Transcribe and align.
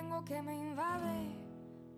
tengo 0.00 0.24
que 0.24 0.40
me 0.40 0.56
invade, 0.56 1.36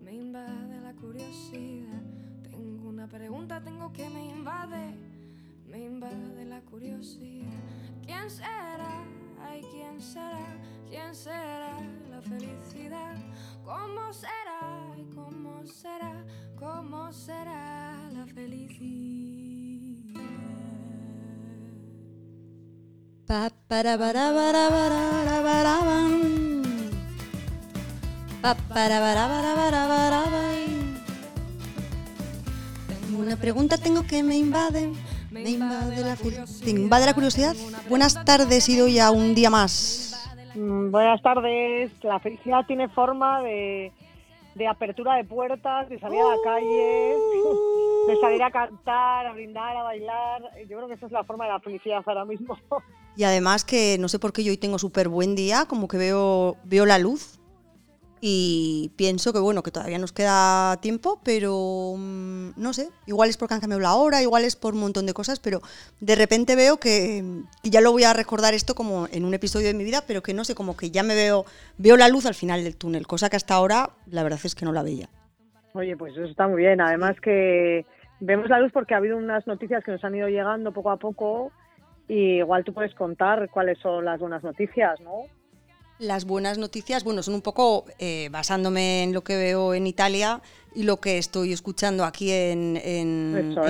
me 0.01 0.11
invade 0.13 0.81
la 0.81 0.93
curiosidad. 0.93 2.01
Tengo 2.43 2.89
una 2.89 3.07
pregunta 3.07 3.61
tengo 3.63 3.93
que 3.93 4.09
me 4.09 4.27
invade, 4.27 4.93
me 5.65 5.85
invade 5.85 6.43
la 6.45 6.59
curiosidad. 6.61 7.47
¿Quién 8.05 8.29
será? 8.29 9.05
Ay, 9.41 9.61
¿quién 9.71 10.01
será? 10.01 10.57
¿Quién 10.89 11.15
será 11.15 11.79
la 12.09 12.21
felicidad? 12.21 13.15
¿Cómo 13.63 14.11
será? 14.11 14.61
¿Y 14.97 15.05
cómo 15.15 15.65
será? 15.65 16.25
¿Cómo 16.59 17.13
será 17.13 17.95
la 18.11 18.25
felicidad? 18.27 20.21
Pa, 23.25 23.49
para, 23.69 23.97
para, 23.97 24.33
para, 24.33 24.69
para, 24.69 24.69
para, 24.69 25.41
para, 25.41 25.79
para, 25.79 26.32
Una 33.17 33.37
pregunta 33.37 33.77
tengo 33.77 34.03
que 34.03 34.21
me 34.21 34.35
invade, 34.35 34.91
me 35.31 35.49
invade 35.49 36.01
la, 36.01 36.17
¿Te 36.17 36.69
invade 36.69 37.05
la 37.05 37.13
curiosidad. 37.13 37.55
Buenas 37.87 38.25
tardes, 38.25 38.67
ido 38.67 38.89
ya 38.89 39.11
un 39.11 39.33
día 39.33 39.49
más. 39.49 40.29
Mm, 40.55 40.91
Buenas 40.91 41.21
tardes. 41.21 41.91
La 42.03 42.19
felicidad 42.19 42.65
tiene 42.67 42.89
forma 42.89 43.41
de, 43.43 43.93
de 44.55 44.67
apertura 44.67 45.15
de 45.15 45.23
puertas, 45.23 45.87
de 45.87 45.97
salir 46.01 46.19
a 46.19 46.27
la 46.27 46.37
calle, 46.43 47.15
de 48.07 48.19
salir 48.19 48.43
a 48.43 48.51
cantar, 48.51 49.25
a 49.25 49.31
brindar, 49.31 49.77
a 49.77 49.83
bailar. 49.83 50.41
Yo 50.67 50.75
creo 50.75 50.89
que 50.89 50.95
esa 50.95 51.05
es 51.05 51.13
la 51.13 51.23
forma 51.23 51.45
de 51.45 51.51
la 51.51 51.59
felicidad 51.61 52.03
ahora 52.05 52.25
mismo. 52.25 52.57
Y 53.15 53.25
además 53.25 53.63
que 53.63 53.97
no 53.99 54.07
sé 54.07 54.17
por 54.17 54.33
qué 54.33 54.43
yo 54.43 54.49
hoy 54.49 54.57
tengo 54.57 54.79
súper 54.79 55.07
buen 55.07 55.35
día, 55.35 55.65
como 55.67 55.87
que 55.87 55.97
veo, 55.97 56.57
veo 56.63 56.87
la 56.87 56.97
luz 56.97 57.37
y 58.25 58.93
pienso 58.95 59.33
que 59.33 59.39
bueno, 59.39 59.63
que 59.63 59.71
todavía 59.71 59.99
nos 59.99 60.13
queda 60.13 60.77
tiempo, 60.77 61.19
pero 61.25 61.95
mm, 61.97 62.51
no 62.55 62.71
sé, 62.71 62.87
igual 63.05 63.29
es 63.29 63.35
porque 63.35 63.55
han 63.55 63.59
cambiado 63.59 63.81
la 63.81 63.95
hora, 63.95 64.21
igual 64.21 64.45
es 64.45 64.55
por 64.55 64.75
un 64.75 64.79
montón 64.79 65.05
de 65.05 65.13
cosas, 65.13 65.41
pero 65.41 65.59
de 65.99 66.15
repente 66.15 66.55
veo 66.55 66.77
que, 66.77 67.21
y 67.63 67.69
ya 67.69 67.81
lo 67.81 67.91
voy 67.91 68.05
a 68.05 68.13
recordar 68.13 68.53
esto 68.53 68.75
como 68.75 69.07
en 69.11 69.25
un 69.25 69.33
episodio 69.33 69.67
de 69.67 69.73
mi 69.73 69.83
vida, 69.83 70.05
pero 70.07 70.23
que 70.23 70.33
no 70.33 70.45
sé, 70.45 70.55
como 70.55 70.77
que 70.77 70.89
ya 70.89 71.03
me 71.03 71.15
veo, 71.15 71.43
veo 71.77 71.97
la 71.97 72.07
luz 72.07 72.25
al 72.25 72.33
final 72.33 72.63
del 72.63 72.77
túnel, 72.77 73.07
cosa 73.07 73.29
que 73.29 73.35
hasta 73.35 73.55
ahora 73.55 73.89
la 74.07 74.23
verdad 74.23 74.39
es 74.41 74.55
que 74.55 74.63
no 74.63 74.71
la 74.71 74.83
veía. 74.83 75.09
Oye, 75.73 75.97
pues 75.97 76.13
eso 76.13 76.23
está 76.23 76.47
muy 76.47 76.61
bien. 76.61 76.79
Además 76.79 77.19
que 77.19 77.85
vemos 78.21 78.47
la 78.47 78.59
luz 78.59 78.71
porque 78.71 78.93
ha 78.93 78.99
habido 78.99 79.17
unas 79.17 79.45
noticias 79.47 79.83
que 79.83 79.91
nos 79.91 80.03
han 80.05 80.15
ido 80.15 80.29
llegando 80.29 80.71
poco 80.71 80.91
a 80.91 80.97
poco 80.97 81.51
y 82.07 82.37
igual 82.37 82.63
tú 82.63 82.73
puedes 82.73 82.95
contar 82.95 83.49
cuáles 83.49 83.79
son 83.79 84.05
las 84.05 84.17
buenas 84.21 84.43
noticias, 84.43 85.01
¿no? 85.01 85.23
Las 85.99 86.25
buenas 86.25 86.57
noticias, 86.57 87.03
bueno, 87.03 87.23
son 87.23 87.35
un 87.35 87.41
poco 87.41 87.85
eh, 87.99 88.29
basándome 88.31 89.03
en 89.03 89.13
lo 89.13 89.23
que 89.23 89.37
veo 89.37 89.73
en 89.73 89.87
Italia 89.87 90.41
y 90.75 90.83
lo 90.83 90.99
que 90.99 91.17
estoy 91.17 91.53
escuchando 91.53 92.03
aquí 92.03 92.31
en. 92.31 92.77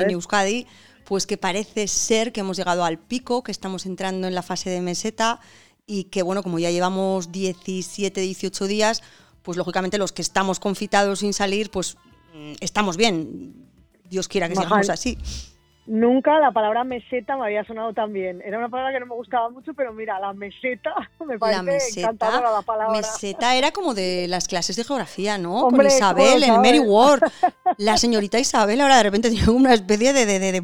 Euskadi, 0.09 0.65
pues 1.05 1.27
que 1.27 1.37
parece 1.37 1.87
ser 1.87 2.31
que 2.31 2.39
hemos 2.39 2.57
llegado 2.57 2.85
al 2.85 2.97
pico, 2.97 3.43
que 3.43 3.51
estamos 3.51 3.85
entrando 3.85 4.27
en 4.27 4.35
la 4.35 4.41
fase 4.41 4.69
de 4.69 4.81
meseta 4.81 5.41
y 5.85 6.05
que, 6.05 6.23
bueno, 6.23 6.43
como 6.43 6.59
ya 6.59 6.71
llevamos 6.71 7.31
17, 7.31 8.21
18 8.21 8.67
días, 8.67 9.03
pues 9.41 9.57
lógicamente 9.57 9.97
los 9.97 10.13
que 10.13 10.21
estamos 10.21 10.59
confitados 10.59 11.19
sin 11.19 11.33
salir, 11.33 11.69
pues 11.69 11.97
mm, 12.33 12.53
estamos 12.61 12.97
bien. 12.97 13.69
Dios 14.09 14.27
quiera 14.27 14.47
que 14.47 14.55
Majal. 14.55 14.69
sigamos 14.69 14.89
así. 14.89 15.17
Nunca 15.85 16.39
la 16.39 16.51
palabra 16.51 16.85
meseta 16.85 17.35
me 17.35 17.43
había 17.45 17.65
sonado 17.65 17.93
tan 17.93 18.13
bien. 18.13 18.41
Era 18.45 18.57
una 18.57 18.69
palabra 18.69 18.93
que 18.93 19.01
no 19.01 19.05
me 19.07 19.15
gustaba 19.15 19.49
mucho, 19.49 19.73
pero 19.73 19.91
mira, 19.93 20.17
la 20.19 20.31
meseta 20.31 20.93
me 21.27 21.37
parece 21.37 21.57
La 21.57 21.63
meseta, 21.63 22.01
encantadora 22.01 22.51
la 22.51 22.61
palabra. 22.61 22.95
meseta 22.97 23.55
era 23.55 23.71
como 23.71 23.93
de 23.93 24.27
las 24.29 24.47
clases 24.47 24.77
de 24.77 24.85
geografía, 24.85 25.37
¿no? 25.37 25.65
Hombre, 25.65 25.87
Con 25.87 25.95
Isabel, 25.95 26.41
¿cómo 26.41 26.55
en 26.55 26.61
Mary? 26.61 26.79
Ward. 26.79 27.21
La 27.77 27.97
señorita 27.97 28.39
Isabel 28.39 28.79
ahora 28.79 28.97
de 28.97 29.03
repente 29.03 29.29
tiene 29.29 29.49
una 29.51 29.73
especie 29.73 30.13
de... 30.13 30.25
de, 30.25 30.39
de, 30.39 30.51
de- 30.53 30.61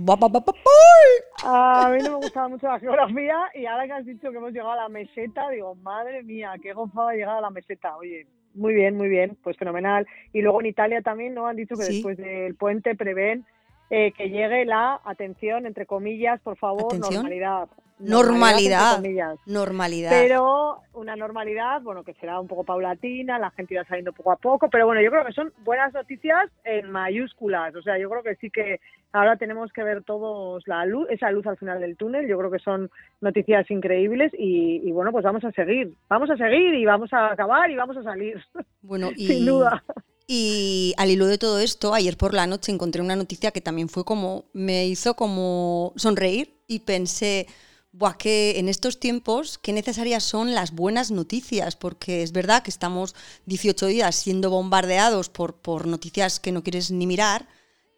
A 1.44 1.90
mí 1.92 2.04
no 2.04 2.12
me 2.12 2.16
gustaba 2.18 2.48
mucho 2.48 2.68
la 2.68 2.80
geografía 2.80 3.36
y 3.56 3.66
ahora 3.66 3.86
que 3.86 3.94
has 3.94 4.06
dicho 4.06 4.32
que 4.32 4.38
hemos 4.38 4.52
llegado 4.52 4.72
a 4.72 4.76
la 4.76 4.90
meseta, 4.90 5.50
digo, 5.50 5.76
madre 5.76 6.24
mía, 6.24 6.54
qué 6.62 6.74
gozada 6.74 7.14
llegar 7.14 7.38
a 7.38 7.42
la 7.42 7.50
meseta. 7.50 7.96
Oye, 7.98 8.28
muy 8.54 8.74
bien, 8.74 8.96
muy 8.98 9.08
bien, 9.10 9.38
pues 9.44 9.58
fenomenal. 9.58 10.06
Y 10.34 10.42
luego 10.42 10.60
en 10.62 10.68
Italia 10.68 11.02
también, 11.02 11.34
¿no? 11.34 11.48
Han 11.48 11.56
dicho 11.56 11.76
que 11.76 11.84
Sí. 11.84 11.94
después 11.96 12.18
del 12.18 12.56
puente 12.56 12.96
prevén 12.96 13.46
eh, 13.90 14.12
que 14.12 14.30
llegue 14.30 14.66
la 14.66 15.00
atención, 15.04 15.66
entre 15.66 15.86
comillas, 15.86 16.40
por 16.42 16.58
favor, 16.58 16.86
¿Atención? 16.86 17.24
normalidad. 17.24 17.70
Normalidad. 18.00 19.36
Normalidad. 19.46 20.10
Pero 20.10 20.82
una 20.94 21.18
normalidad, 21.18 21.82
bueno, 21.82 22.04
que 22.04 22.14
será 22.14 22.40
un 22.40 22.48
poco 22.48 22.64
paulatina, 22.64 23.38
la 23.38 23.52
gente 23.52 23.74
irá 23.74 23.84
saliendo 23.84 24.14
poco 24.14 24.32
a 24.32 24.38
poco, 24.38 24.70
pero 24.70 24.86
bueno, 24.86 25.02
yo 25.02 25.12
creo 25.12 25.26
que 25.26 25.34
son 25.34 25.52
buenas 25.66 25.94
noticias 25.94 26.50
en 26.64 26.90
mayúsculas, 26.90 27.76
o 27.76 27.82
sea, 27.82 27.98
yo 27.98 28.10
creo 28.10 28.24
que 28.24 28.36
sí 28.36 28.50
que 28.50 28.80
ahora 29.12 29.36
tenemos 29.36 29.74
que 29.74 29.84
ver 29.84 30.04
todos 30.04 30.66
la 30.66 30.86
luz, 30.86 31.08
esa 31.10 31.30
luz 31.32 31.46
al 31.46 31.58
final 31.58 31.82
del 31.82 31.98
túnel, 31.98 32.26
yo 32.28 32.38
creo 32.38 32.52
que 32.52 32.60
son 32.60 32.90
noticias 33.20 33.70
increíbles 33.70 34.32
y, 34.38 34.82
y 34.88 34.92
bueno, 34.94 35.12
pues 35.12 35.26
vamos 35.26 35.44
a 35.44 35.52
seguir, 35.52 35.94
vamos 36.08 36.30
a 36.30 36.38
seguir 36.38 36.76
y 36.76 36.86
vamos 36.86 37.12
a 37.12 37.34
acabar 37.34 37.70
y 37.70 37.76
vamos 37.76 37.98
a 37.98 38.04
salir, 38.04 38.42
Bueno, 38.82 39.10
y, 39.16 39.28
sin 39.28 39.46
duda. 39.46 39.84
Y 40.32 40.94
al 40.98 41.10
hilo 41.10 41.26
de 41.26 41.40
todo 41.40 41.60
esto, 41.60 41.94
ayer 41.96 42.16
por 42.16 42.36
la 42.36 42.46
noche 42.46 42.72
encontré 42.72 43.02
una 43.02 43.16
noticia 43.16 43.50
que 43.52 43.62
también 43.62 43.90
fue 43.90 44.06
como, 44.06 44.46
me 44.54 44.86
hizo 44.88 45.16
como 45.16 45.92
sonreír 45.96 46.54
y 46.68 46.80
pensé, 46.82 47.48
Buah, 47.94 48.14
que 48.18 48.60
en 48.60 48.70
estos 48.70 49.00
tiempos, 49.00 49.58
qué 49.58 49.74
necesarias 49.74 50.24
son 50.24 50.54
las 50.54 50.72
buenas 50.74 51.10
noticias, 51.10 51.76
porque 51.76 52.22
es 52.22 52.32
verdad 52.32 52.62
que 52.62 52.70
estamos 52.70 53.16
18 53.48 53.88
días 53.88 54.16
siendo 54.16 54.52
bombardeados 54.52 55.30
por, 55.30 55.56
por 55.56 55.88
noticias 55.88 56.40
que 56.40 56.52
no 56.52 56.62
quieres 56.64 56.92
ni 56.92 57.08
mirar, 57.08 57.48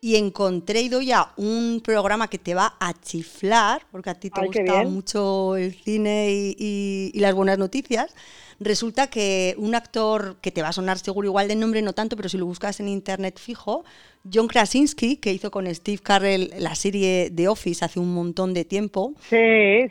y 0.03 0.15
encontré 0.15 0.89
ya 1.05 1.33
un 1.37 1.81
programa 1.83 2.27
que 2.29 2.39
te 2.39 2.55
va 2.55 2.75
a 2.79 2.93
chiflar, 2.99 3.85
porque 3.91 4.09
a 4.09 4.19
ti 4.19 4.31
te 4.31 4.39
Ay, 4.39 4.49
gusta 4.49 4.81
mucho 4.83 5.57
el 5.57 5.75
cine 5.75 6.31
y, 6.31 6.55
y- 6.57 7.11
y 7.13 7.19
las 7.19 7.35
buenas 7.35 7.59
noticias. 7.59 8.15
Resulta 8.63 9.07
que 9.07 9.55
un 9.57 9.73
actor 9.73 10.37
que 10.39 10.51
te 10.51 10.61
va 10.61 10.67
a 10.69 10.73
sonar 10.73 10.99
seguro 10.99 11.27
igual 11.27 11.47
de 11.47 11.55
nombre, 11.55 11.81
no 11.81 11.93
tanto, 11.93 12.15
pero 12.15 12.29
si 12.29 12.37
lo 12.37 12.45
buscas 12.45 12.79
en 12.79 12.87
internet 12.87 13.39
fijo, 13.39 13.83
John 14.31 14.47
Krasinski, 14.47 15.17
que 15.17 15.33
hizo 15.33 15.49
con 15.49 15.65
Steve 15.73 15.97
Carell 15.97 16.53
la 16.59 16.75
serie 16.75 17.31
The 17.35 17.47
Office 17.47 17.83
hace 17.83 17.99
un 17.99 18.13
montón 18.13 18.53
de 18.53 18.63
tiempo, 18.63 19.13
Sí, 19.31 19.37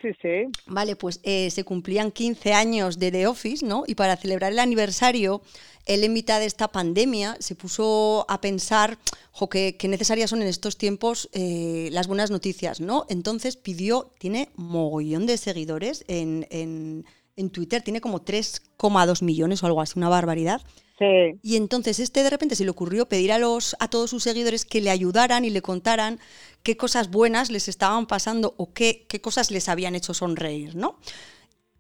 sí, 0.00 0.10
sí. 0.22 0.53
Vale, 0.66 0.94
pues 0.94 1.19
eh, 1.25 1.50
se 1.50 1.64
cumplían 1.64 2.12
15 2.12 2.53
años 2.53 3.00
de 3.00 3.10
The 3.10 3.26
Office, 3.26 3.66
¿no? 3.66 3.82
Y 3.88 3.97
para 3.97 4.16
celebrar 4.16 4.53
el 4.53 4.60
aniversario, 4.60 5.42
él 5.86 6.04
en 6.04 6.12
mitad 6.12 6.38
de 6.38 6.47
esta 6.47 6.69
pandemia 6.69 7.36
se 7.41 7.56
puso 7.56 8.25
a 8.28 8.41
pensar, 8.41 8.98
jo, 9.32 9.48
qué, 9.48 9.76
qué 9.76 9.88
necesarias 9.88 10.30
son 10.30 10.42
en 10.42 10.48
estos 10.48 10.76
tiempos 10.78 11.28
eh, 11.32 11.88
las 11.91 12.06
buenas 12.06 12.30
noticias, 12.30 12.80
¿no? 12.80 13.04
Entonces 13.09 13.56
pidió, 13.56 14.12
tiene 14.19 14.48
mogollón 14.54 15.26
de 15.26 15.38
seguidores 15.38 16.04
en, 16.06 16.47
en- 16.50 17.04
en 17.36 17.50
Twitter, 17.50 17.82
tiene 17.82 18.00
como 18.00 18.20
3,2 18.24 19.22
millones 19.22 19.62
o 19.62 19.66
algo 19.66 19.80
así, 19.80 19.94
una 19.96 20.08
barbaridad. 20.08 20.60
Sí, 20.98 21.38
Y 21.42 21.56
entonces 21.56 21.98
este 21.98 22.22
de 22.22 22.28
repente 22.28 22.56
se 22.56 22.64
le 22.64 22.70
ocurrió 22.70 23.08
pedir 23.08 23.32
a, 23.32 23.38
los, 23.38 23.74
a 23.80 23.88
todos 23.88 24.10
sus 24.10 24.22
seguidores 24.22 24.66
que 24.66 24.82
le 24.82 24.91
ayudaran 24.91 25.46
y 25.46 25.50
le 25.50 25.62
contaran 25.62 26.20
qué 26.62 26.76
cosas 26.76 27.10
buenas 27.10 27.50
les 27.50 27.68
estaban 27.68 28.06
pasando 28.06 28.54
o 28.58 28.74
qué, 28.74 29.06
qué 29.08 29.22
cosas 29.22 29.50
les 29.50 29.70
habían 29.70 29.94
hecho 29.94 30.12
sonreír, 30.12 30.76
¿no? 30.76 30.98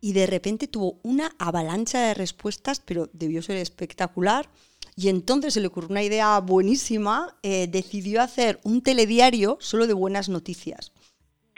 Y 0.00 0.14
de 0.14 0.26
repente 0.26 0.68
tuvo 0.68 1.00
una 1.02 1.34
avalancha 1.38 2.00
de 2.00 2.14
respuestas, 2.14 2.80
pero 2.80 3.10
debió 3.12 3.42
ser 3.42 3.58
espectacular. 3.58 4.48
Y 4.96 5.08
entonces 5.08 5.54
se 5.54 5.60
le 5.60 5.66
ocurrió 5.66 5.90
una 5.90 6.02
idea 6.02 6.38
buenísima, 6.40 7.36
eh, 7.42 7.68
decidió 7.70 8.22
hacer 8.22 8.58
un 8.64 8.82
telediario 8.82 9.58
solo 9.60 9.86
de 9.86 9.92
buenas 9.92 10.30
noticias. 10.30 10.92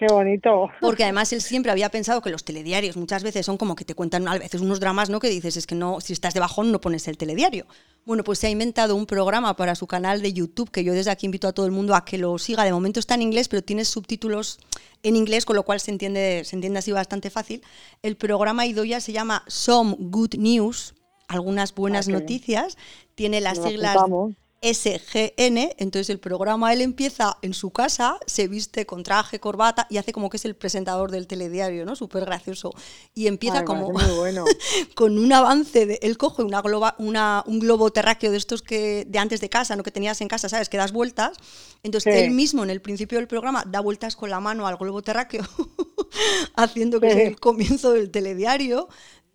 Qué 0.07 0.13
bonito. 0.13 0.71
Porque 0.81 1.05
además 1.05 1.33
él 1.33 1.41
siempre 1.41 1.71
había 1.73 1.89
pensado 1.89 2.21
que 2.23 2.31
los 2.31 2.45
telediarios 2.45 2.97
muchas 2.97 3.23
veces 3.23 3.47
son 3.47 3.57
como 3.57 3.77
que 3.77 3.85
te 3.85 3.95
cuentan 3.95 4.27
a 4.29 4.39
veces 4.39 4.61
unos 4.61 4.81
dramas, 4.81 5.11
¿no? 5.11 5.21
Que 5.21 5.29
dices, 5.29 5.57
es 5.57 5.67
que 5.67 5.75
no, 5.75 6.01
si 6.01 6.13
estás 6.13 6.35
de 6.35 6.41
bajón 6.41 6.73
no 6.73 6.81
pones 6.81 7.07
el 7.09 7.17
telediario. 7.17 7.67
Bueno, 8.05 8.25
pues 8.25 8.39
se 8.41 8.49
ha 8.49 8.51
inventado 8.51 8.97
un 8.97 9.07
programa 9.07 9.55
para 9.57 9.75
su 9.75 9.87
canal 9.87 10.23
de 10.23 10.33
YouTube 10.33 10.71
que 10.71 10.83
yo 10.85 10.93
desde 10.93 11.11
aquí 11.11 11.27
invito 11.27 11.47
a 11.49 11.53
todo 11.53 11.67
el 11.67 11.73
mundo 11.73 11.95
a 11.95 12.05
que 12.05 12.19
lo 12.19 12.37
siga. 12.39 12.65
De 12.65 12.73
momento 12.73 12.99
está 13.01 13.15
en 13.15 13.23
inglés, 13.23 13.49
pero 13.49 13.63
tiene 13.63 13.85
subtítulos 13.85 14.59
en 15.03 15.17
inglés, 15.17 15.45
con 15.45 15.57
lo 15.57 15.63
cual 15.63 15.81
se 15.81 15.91
entiende, 15.91 16.43
se 16.45 16.57
entiende 16.57 16.79
así 16.81 16.93
bastante 16.93 17.31
fácil. 17.31 17.63
El 18.03 18.17
programa 18.17 18.67
Idoya 18.67 19.01
se 19.01 19.13
llama 19.13 19.45
Some 19.47 19.97
Good 19.99 20.35
News, 20.37 20.95
algunas 21.29 21.75
buenas 21.75 22.09
Ah, 22.09 22.13
noticias. 22.13 22.77
Tiene 23.15 23.41
las 23.41 23.59
Nos 23.59 23.69
siglas 23.69 23.97
apuntamos. 23.97 24.35
SGN, 24.63 25.75
entonces 25.77 26.09
el 26.09 26.21
programa 26.21 26.73
él 26.73 26.81
empieza 26.81 27.37
en 27.43 27.53
su 27.53 27.71
casa, 27.71 28.19
se 28.27 28.47
viste 28.47 28.87
con 28.87 29.03
traje, 29.03 29.41
corbata 29.41 29.87
y 29.91 29.99
hace 29.99 30.13
como 30.13 30.31
que 30.31 30.37
es 30.37 30.45
el 30.45 30.55
presentador 30.55 31.11
del 31.11 31.27
telediario, 31.27 31.85
¿no? 31.85 31.97
Súper 31.97 32.25
gracioso. 32.25 32.73
Y 33.15 33.27
empieza 33.27 33.59
Ay, 33.59 33.65
como 33.65 33.91
muy 33.91 34.05
bueno. 34.17 34.45
con 34.95 35.19
un 35.19 35.33
avance 35.33 35.87
de 35.87 35.99
él 36.03 36.17
coge 36.17 36.43
una 36.43 36.63
globa, 36.63 36.95
una, 36.99 37.43
un 37.47 37.59
globo 37.59 37.91
terráqueo 37.91 38.31
de 38.31 38.37
estos 38.37 38.63
que 38.63 39.05
de 39.09 39.19
antes 39.19 39.41
de 39.41 39.49
casa, 39.49 39.75
no 39.77 39.83
que 39.83 39.91
tenías 39.91 40.21
en 40.21 40.29
casa, 40.29 40.49
¿sabes? 40.49 40.69
Que 40.69 40.77
das 40.77 40.93
vueltas. 40.93 41.37
Entonces 41.83 42.15
Sí. 42.15 42.21
él 42.21 42.31
mismo 42.31 42.63
en 42.63 42.71
el 42.71 42.81
principio 42.81 43.19
del 43.19 43.27
programa 43.27 43.65
da 43.67 43.81
vueltas 43.81 44.15
con 44.15 44.31
la 44.31 44.39
mano 44.39 44.67
al 44.69 44.77
globo 44.77 45.03
terráqueo, 45.03 45.43
haciendo 46.57 47.01
que 47.01 47.11
Sí. 47.11 47.19
es 47.21 47.29
el 47.29 47.41
comienzo 47.41 47.93
del 47.93 48.11
telediario. 48.11 48.89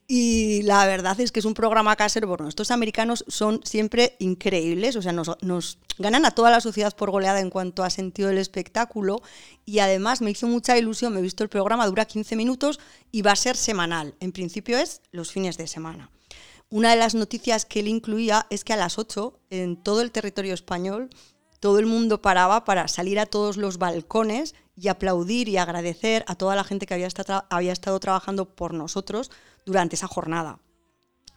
Y 0.09 0.61
la 0.61 0.85
verdad 0.85 1.19
es 1.19 1.33
que 1.33 1.39
es 1.39 1.45
un 1.45 1.53
programa 1.53 1.97
casero. 1.97 2.29
Bueno, 2.29 2.47
estos 2.47 2.71
americanos 2.71 3.25
son 3.27 3.59
siempre 3.65 4.15
increíbles, 4.19 4.95
o 4.95 5.01
sea, 5.01 5.11
nos, 5.11 5.79
ganan 5.97 6.25
a 6.25 6.31
toda 6.31 6.49
la 6.49 6.61
sociedad 6.61 6.95
por 6.95 7.11
goleada 7.11 7.41
en 7.41 7.49
cuanto 7.49 7.83
a 7.83 7.89
sentido 7.89 8.29
del 8.29 8.37
espectáculo. 8.37 9.21
Y 9.65 9.79
además 9.79 10.21
me 10.21 10.31
hizo 10.31 10.47
mucha 10.47 10.77
ilusión, 10.77 11.13
me 11.13 11.19
he 11.19 11.23
visto 11.23 11.43
el 11.43 11.49
programa, 11.49 11.85
dura 11.87 12.05
15 12.05 12.37
minutos 12.37 12.79
y 13.11 13.21
va 13.21 13.33
a 13.33 13.35
ser 13.35 13.57
semanal. 13.57 14.15
En 14.21 14.31
principio 14.31 14.77
es 14.77 15.01
los 15.11 15.31
fines 15.33 15.57
de 15.57 15.67
semana. 15.67 16.09
Una 16.69 16.91
de 16.91 16.97
las 16.97 17.13
noticias 17.13 17.65
que 17.65 17.81
él 17.81 17.89
incluía 17.89 18.47
es 18.49 18.63
que 18.63 18.73
a 18.73 18.77
las 18.77 18.97
8, 18.97 19.37
en 19.49 19.75
todo 19.75 20.01
el 20.01 20.11
territorio 20.11 20.53
español, 20.53 21.09
todo 21.59 21.79
el 21.79 21.85
mundo 21.85 22.21
paraba 22.21 22.63
para 22.63 22.87
salir 22.87 23.19
a 23.19 23.25
todos 23.25 23.57
los 23.57 23.77
balcones 23.77 24.55
y 24.77 24.87
aplaudir 24.87 25.49
y 25.49 25.57
agradecer 25.57 26.23
a 26.27 26.35
toda 26.35 26.55
la 26.55 26.63
gente 26.63 26.85
que 26.85 26.93
había, 26.93 27.09
había 27.49 27.73
estado 27.73 27.99
trabajando 27.99 28.55
por 28.55 28.73
nosotros 28.73 29.31
durante 29.67 29.95
esa 29.95 30.07
jornada. 30.07 30.59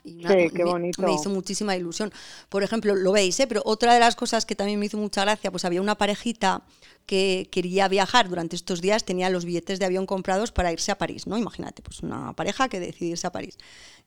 sí, 0.05 0.23
qué 0.55 0.65
bonito. 0.65 1.03
Me, 1.03 1.13
hizo 1.13 1.29
muchísima 1.29 1.77
ilusión. 1.77 2.13
Por 2.49 2.63
ejemplo, 2.63 2.95
lo 2.95 3.13
veis, 3.13 3.39
¿eh? 3.41 3.47
pero 3.47 3.61
otra 3.67 3.93
de 3.93 4.01
las 4.01 4.17
cosas 4.17 4.47
que 4.47 4.55
también 4.55 4.79
me 4.79 4.87
hizo 4.87 4.97
mucha 4.97 5.23
gracia, 5.23 5.51
pues 5.51 5.65
había 5.65 5.83
una 5.83 5.97
parejita 5.97 6.63
que 7.07 7.49
quería 7.51 7.89
viajar 7.89 8.29
durante 8.29 8.55
estos 8.55 8.81
días, 8.81 9.05
tenía 9.05 9.29
los 9.31 9.45
billetes 9.45 9.81
de 9.81 9.85
avión 9.85 10.07
comprados 10.07 10.53
para 10.53 10.73
irse 10.73 10.93
a 10.93 10.99
París, 10.99 11.27
¿no? 11.27 11.37
Imagínate, 11.37 11.83
pues 11.83 12.01
una 12.01 12.35
pareja 12.35 12.69
que 12.69 12.79
decidió 12.79 13.13
irse 13.13 13.27
a 13.27 13.33
París. 13.33 13.59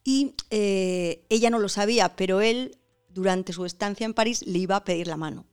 Y 0.04 0.36
eh, 0.50 1.26
ella 1.30 1.50
no 1.50 1.60
lo 1.60 1.68
sabía, 1.70 2.16
pero 2.16 2.40
él, 2.42 2.78
durante 3.10 3.52
su 3.52 3.66
estancia 3.66 4.06
en 4.06 4.14
París, 4.14 4.44
le 4.48 4.58
iba 4.58 4.78
a 4.78 4.84
pedir 4.86 5.08
la 5.08 5.18
mano. 5.18 5.46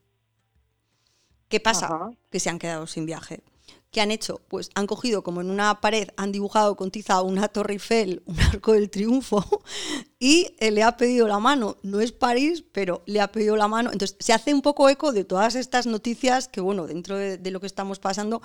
¿Qué 1.49 1.59
pasa? 1.59 2.13
Que 2.31 2.39
se 2.39 2.49
han 2.49 2.61
quedado 2.61 2.87
sin 2.87 3.05
viaje. 3.05 3.43
¿Qué 3.91 4.01
han 4.01 4.13
hecho? 4.13 4.41
Pues 4.47 4.71
han 4.77 4.87
cogido 4.87 5.25
como 5.25 5.41
en 5.41 5.51
una 5.51 5.81
pared, 5.81 6.11
han 6.17 6.31
dibujado 6.31 6.77
con 6.77 6.93
tiza 6.93 7.23
una 7.23 7.49
Torre 7.49 7.73
Eiffel, 7.73 8.23
un 8.25 8.39
arco 8.39 8.73
del 8.73 8.89
triunfo, 8.89 9.45
y 10.21 10.55
le 10.61 10.85
ha 10.85 10.97
pedido 10.97 11.27
la 11.27 11.41
mano. 11.41 11.77
No 11.83 12.01
es 12.01 12.13
París, 12.13 12.63
pero 12.71 13.03
le 13.07 13.21
ha 13.21 13.33
pedido 13.33 13.57
la 13.57 13.67
mano. 13.67 13.91
Entonces 13.93 14.17
se 14.21 14.33
hace 14.33 14.55
un 14.55 14.63
poco 14.63 14.89
eco 14.89 15.11
de 15.11 15.25
todas 15.25 15.57
estas 15.57 15.87
noticias 15.87 16.47
que, 16.47 16.61
bueno, 16.61 16.87
dentro 16.87 17.17
de, 17.17 17.51
lo 17.51 17.59
que 17.59 17.67
estamos 17.67 17.99
pasando, 17.99 18.43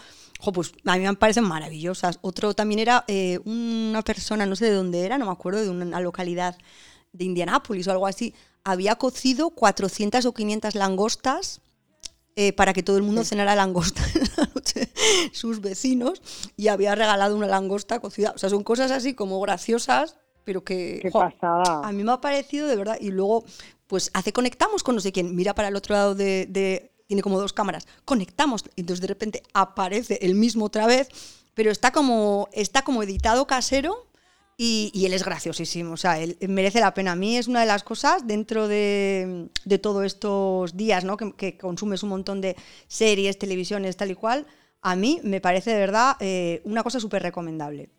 pues 0.51 0.71
a 0.83 0.97
mí 0.97 1.03
me 1.03 1.13
parecen 1.13 1.43
maravillosas. 1.43 2.17
Otro 2.23 2.55
también 2.55 2.79
era 2.79 3.05
eh, 3.07 3.39
una 3.45 4.01
persona, 4.01 4.47
no 4.47 4.55
sé 4.55 4.65
de 4.65 4.73
dónde 4.73 5.05
era, 5.05 5.19
no 5.19 5.27
me 5.27 5.31
acuerdo, 5.31 5.61
de 5.61 5.69
una 5.69 5.99
localidad 5.99 6.57
de 7.13 7.25
Indianápolis 7.25 7.87
o 7.87 7.91
algo 7.91 8.07
así, 8.07 8.33
había 8.63 8.95
cocido 8.95 9.51
400 9.51 10.25
o 10.25 10.33
500 10.33 10.73
langostas 10.73 11.61
eh, 12.37 12.51
para 12.51 12.73
que 12.73 12.83
todo 12.83 12.97
el 12.97 13.03
mundo 13.03 13.23
cenara 13.23 13.55
langosta 13.55 14.01
esa 14.13 14.49
noche, 14.53 14.89
sus 15.31 15.61
vecinos, 15.61 16.21
y 16.57 16.67
había 16.67 16.93
regalado 16.93 17.35
una 17.35 17.47
langosta 17.47 17.99
cocida. 17.99 18.33
O 18.35 18.37
sea, 18.37 18.49
son 18.49 18.63
cosas 18.63 18.91
así 18.91 19.13
como 19.13 19.39
graciosas, 19.39 20.17
pero 20.43 20.63
que 20.63 20.99
Qué 21.01 21.11
pasada. 21.11 21.81
a 21.83 21.91
mí 21.91 22.03
me 22.03 22.11
ha 22.11 22.19
parecido 22.19 22.67
de 22.67 22.75
verdad. 22.75 22.97
Y 22.99 23.11
luego, 23.11 23.45
pues 23.87 24.11
hace 24.13 24.33
conectamos 24.33 24.83
con 24.83 24.95
no 24.95 25.01
sé 25.01 25.11
quién, 25.11 25.35
mira 25.35 25.55
para 25.55 25.69
el 25.69 25.75
otro 25.75 25.95
lado 25.95 26.15
de, 26.15 26.91
tiene 27.07 27.21
como 27.21 27.39
dos 27.39 27.53
cámaras, 27.53 27.87
conectamos, 28.03 28.63
y 28.75 28.81
entonces 28.81 29.01
de 29.01 29.07
repente 29.07 29.43
aparece 29.53 30.19
el 30.21 30.35
mismo 30.35 30.65
otra 30.65 30.87
vez, 30.87 31.07
pero 31.53 31.71
está 31.71 31.91
como, 31.91 32.49
está 32.51 32.83
como 32.83 33.01
editado 33.01 33.47
casero 33.47 34.07
y, 34.57 35.05
él 35.05 35.13
es 35.13 35.25
graciosísimo, 35.25 35.93
o 35.93 35.97
sea, 35.97 36.19
él 36.19 36.37
merece 36.47 36.79
la 36.79 36.93
pena. 36.93 37.11
A 37.11 37.15
mí 37.15 37.37
es 37.37 37.47
una 37.47 37.59
de 37.59 37.65
las 37.65 37.83
cosas 37.83 38.25
dentro 38.25 38.69
de, 38.69 39.49
de 39.65 39.79
todos 39.79 40.05
estos 40.05 40.77
días, 40.77 41.03
¿no? 41.03 41.17
Que, 41.17 41.57
consumes 41.57 42.03
un 42.03 42.09
montón 42.09 42.39
de 42.39 42.55
series, 42.87 43.37
televisiones, 43.37 43.97
tal 43.97 44.11
y 44.11 44.15
cual. 44.15 44.45
A 44.81 44.95
mí 44.95 45.19
me 45.23 45.41
parece 45.41 45.71
de 45.71 45.79
verdad 45.79 46.13
eh, 46.21 46.61
una 46.63 46.83
cosa 46.83 46.99
súper 46.99 47.23
recomendable. 47.23 47.89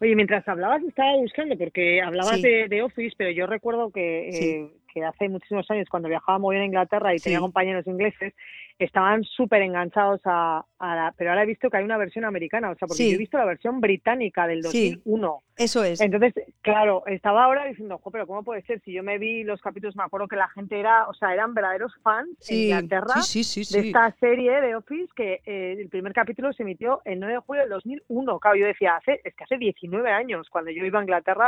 Oye, 0.00 0.14
mientras 0.14 0.46
hablabas 0.46 0.82
estaba 0.84 1.16
buscando, 1.16 1.58
porque 1.58 2.00
hablabas 2.02 2.40
de, 2.40 2.82
Office, 2.82 3.16
pero 3.18 3.32
yo 3.32 3.48
recuerdo 3.48 3.90
que, 3.90 4.28
eh, 4.28 4.70
que 4.94 5.04
hace 5.04 5.28
muchísimos 5.28 5.68
años, 5.72 5.88
cuando 5.90 6.08
viajaba 6.08 6.38
muy 6.38 6.54
bien 6.54 6.62
a 6.62 6.66
Inglaterra 6.66 7.14
y 7.16 7.18
tenía 7.18 7.40
compañeros 7.40 7.84
ingleses, 7.88 8.32
estaban 8.78 9.24
súper 9.24 9.62
enganchados 9.62 10.20
a, 10.24 10.64
la... 10.80 11.12
Pero 11.16 11.30
ahora 11.30 11.42
he 11.42 11.46
visto 11.46 11.68
que 11.68 11.76
hay 11.76 11.84
una 11.84 11.98
versión 11.98 12.24
americana, 12.24 12.70
o 12.70 12.76
sea, 12.76 12.86
porque 12.86 13.08
yo 13.08 13.14
he 13.14 13.18
visto 13.18 13.36
la 13.36 13.44
versión 13.44 13.80
británica 13.80 14.46
del 14.46 14.62
2001. 14.62 15.42
eso 15.56 15.82
es. 15.82 16.00
Entonces, 16.00 16.34
claro, 16.62 17.02
estaba 17.06 17.44
ahora 17.44 17.64
diciendo, 17.64 18.00
pero 18.12 18.26
¿cómo 18.26 18.44
puede 18.44 18.62
ser? 18.62 18.80
Si 18.82 18.92
yo 18.92 19.02
me 19.02 19.18
vi 19.18 19.42
los 19.42 19.60
capítulos, 19.60 19.96
me 19.96 20.04
acuerdo 20.04 20.28
que 20.28 20.36
la 20.36 20.48
gente 20.48 20.78
era, 20.78 21.08
o 21.08 21.14
sea, 21.14 21.34
eran 21.34 21.54
verdaderos 21.54 21.92
fans 22.02 22.28
en 22.48 22.56
Inglaterra 22.56 23.14
de 23.14 23.88
esta 23.88 24.14
serie 24.20 24.60
de 24.60 24.76
Office 24.76 25.12
que 25.16 25.40
eh, 25.44 25.76
el 25.78 25.88
primer 25.88 26.12
capítulo 26.12 26.52
se 26.52 26.62
emitió 26.62 27.00
el 27.04 27.18
9 27.18 27.34
de 27.34 27.40
julio 27.40 27.62
del 27.62 27.70
2001. 27.70 28.38
Claro, 28.38 28.56
yo 28.56 28.66
decía, 28.66 28.96
hace, 28.96 29.20
es 29.24 29.34
que 29.34 29.44
hace 29.44 29.58
19 29.58 30.10
años 30.10 30.48
cuando 30.50 30.70
yo 30.70 30.84
iba 30.84 31.00
a 31.00 31.02
Inglaterra 31.02 31.46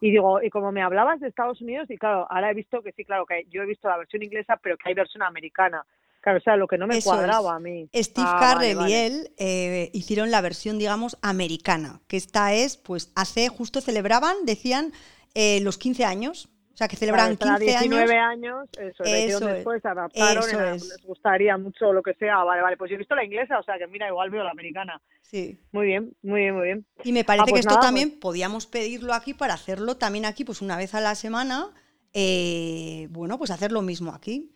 y 0.00 0.10
digo, 0.10 0.42
y 0.42 0.50
como 0.50 0.72
me 0.72 0.82
hablabas 0.82 1.20
de 1.20 1.28
Estados 1.28 1.60
Unidos, 1.60 1.88
y 1.90 1.96
claro, 1.96 2.26
ahora 2.28 2.50
he 2.50 2.54
visto 2.54 2.82
que 2.82 2.92
sí, 2.92 3.04
claro, 3.04 3.24
que 3.26 3.46
yo 3.50 3.62
he 3.62 3.66
visto 3.66 3.88
la 3.88 3.98
versión 3.98 4.22
inglesa, 4.22 4.58
pero 4.60 4.76
que 4.76 4.88
hay 4.88 4.94
versión 4.94 5.22
americana. 5.22 5.84
Claro, 6.22 6.38
o 6.38 6.40
sea, 6.40 6.56
lo 6.56 6.68
que 6.68 6.78
no 6.78 6.86
me 6.86 7.02
cuadraba 7.02 7.56
a 7.56 7.58
mí. 7.58 7.88
Steve 7.92 8.26
ah, 8.30 8.36
Carrell 8.38 8.88
y 8.88 8.92
él 8.94 9.32
eh, 9.38 9.90
hicieron 9.92 10.30
la 10.30 10.40
versión, 10.40 10.78
digamos, 10.78 11.18
americana, 11.20 12.00
que 12.06 12.16
esta 12.16 12.54
es, 12.54 12.76
pues, 12.76 13.12
hace, 13.16 13.48
justo 13.48 13.80
celebraban, 13.80 14.36
decían, 14.44 14.92
eh, 15.34 15.60
los 15.62 15.78
15 15.78 16.04
años. 16.04 16.48
O 16.72 16.76
sea, 16.76 16.88
que 16.88 16.96
celebran 16.96 17.36
15 17.36 17.64
19 17.64 18.18
años. 18.18 18.68
eso, 18.78 19.04
eso 19.04 19.46
después, 19.46 19.84
adaptaron, 19.84 20.72
les 20.72 20.96
gustaría 21.04 21.58
mucho 21.58 21.92
lo 21.92 22.02
que 22.02 22.14
sea. 22.14 22.38
Vale, 22.44 22.62
vale, 22.62 22.76
pues 22.78 22.90
yo 22.90 22.94
he 22.94 22.98
visto 22.98 23.14
la 23.14 23.24
inglesa, 23.24 23.58
o 23.58 23.62
sea, 23.62 23.76
que 23.76 23.86
mira, 23.88 24.08
igual 24.08 24.30
veo 24.30 24.42
la 24.42 24.52
americana. 24.52 25.00
Sí. 25.20 25.58
Muy 25.72 25.86
bien, 25.86 26.14
muy 26.22 26.40
bien, 26.40 26.54
muy 26.54 26.64
bien. 26.64 26.86
Y 27.04 27.12
me 27.12 27.24
parece 27.24 27.42
ah, 27.42 27.46
que 27.46 27.50
pues 27.50 27.66
esto 27.66 27.78
también 27.78 28.10
pues 28.10 28.20
podíamos 28.20 28.66
pedirlo 28.66 29.12
aquí 29.12 29.34
para 29.34 29.54
hacerlo 29.54 29.96
también 29.96 30.24
aquí, 30.24 30.44
pues 30.44 30.62
una 30.62 30.78
vez 30.78 30.94
a 30.94 31.00
la 31.00 31.14
semana. 31.14 31.68
Eh, 32.14 33.08
bueno, 33.10 33.38
pues 33.38 33.50
hacer 33.50 33.70
lo 33.70 33.82
mismo 33.82 34.12
aquí. 34.12 34.50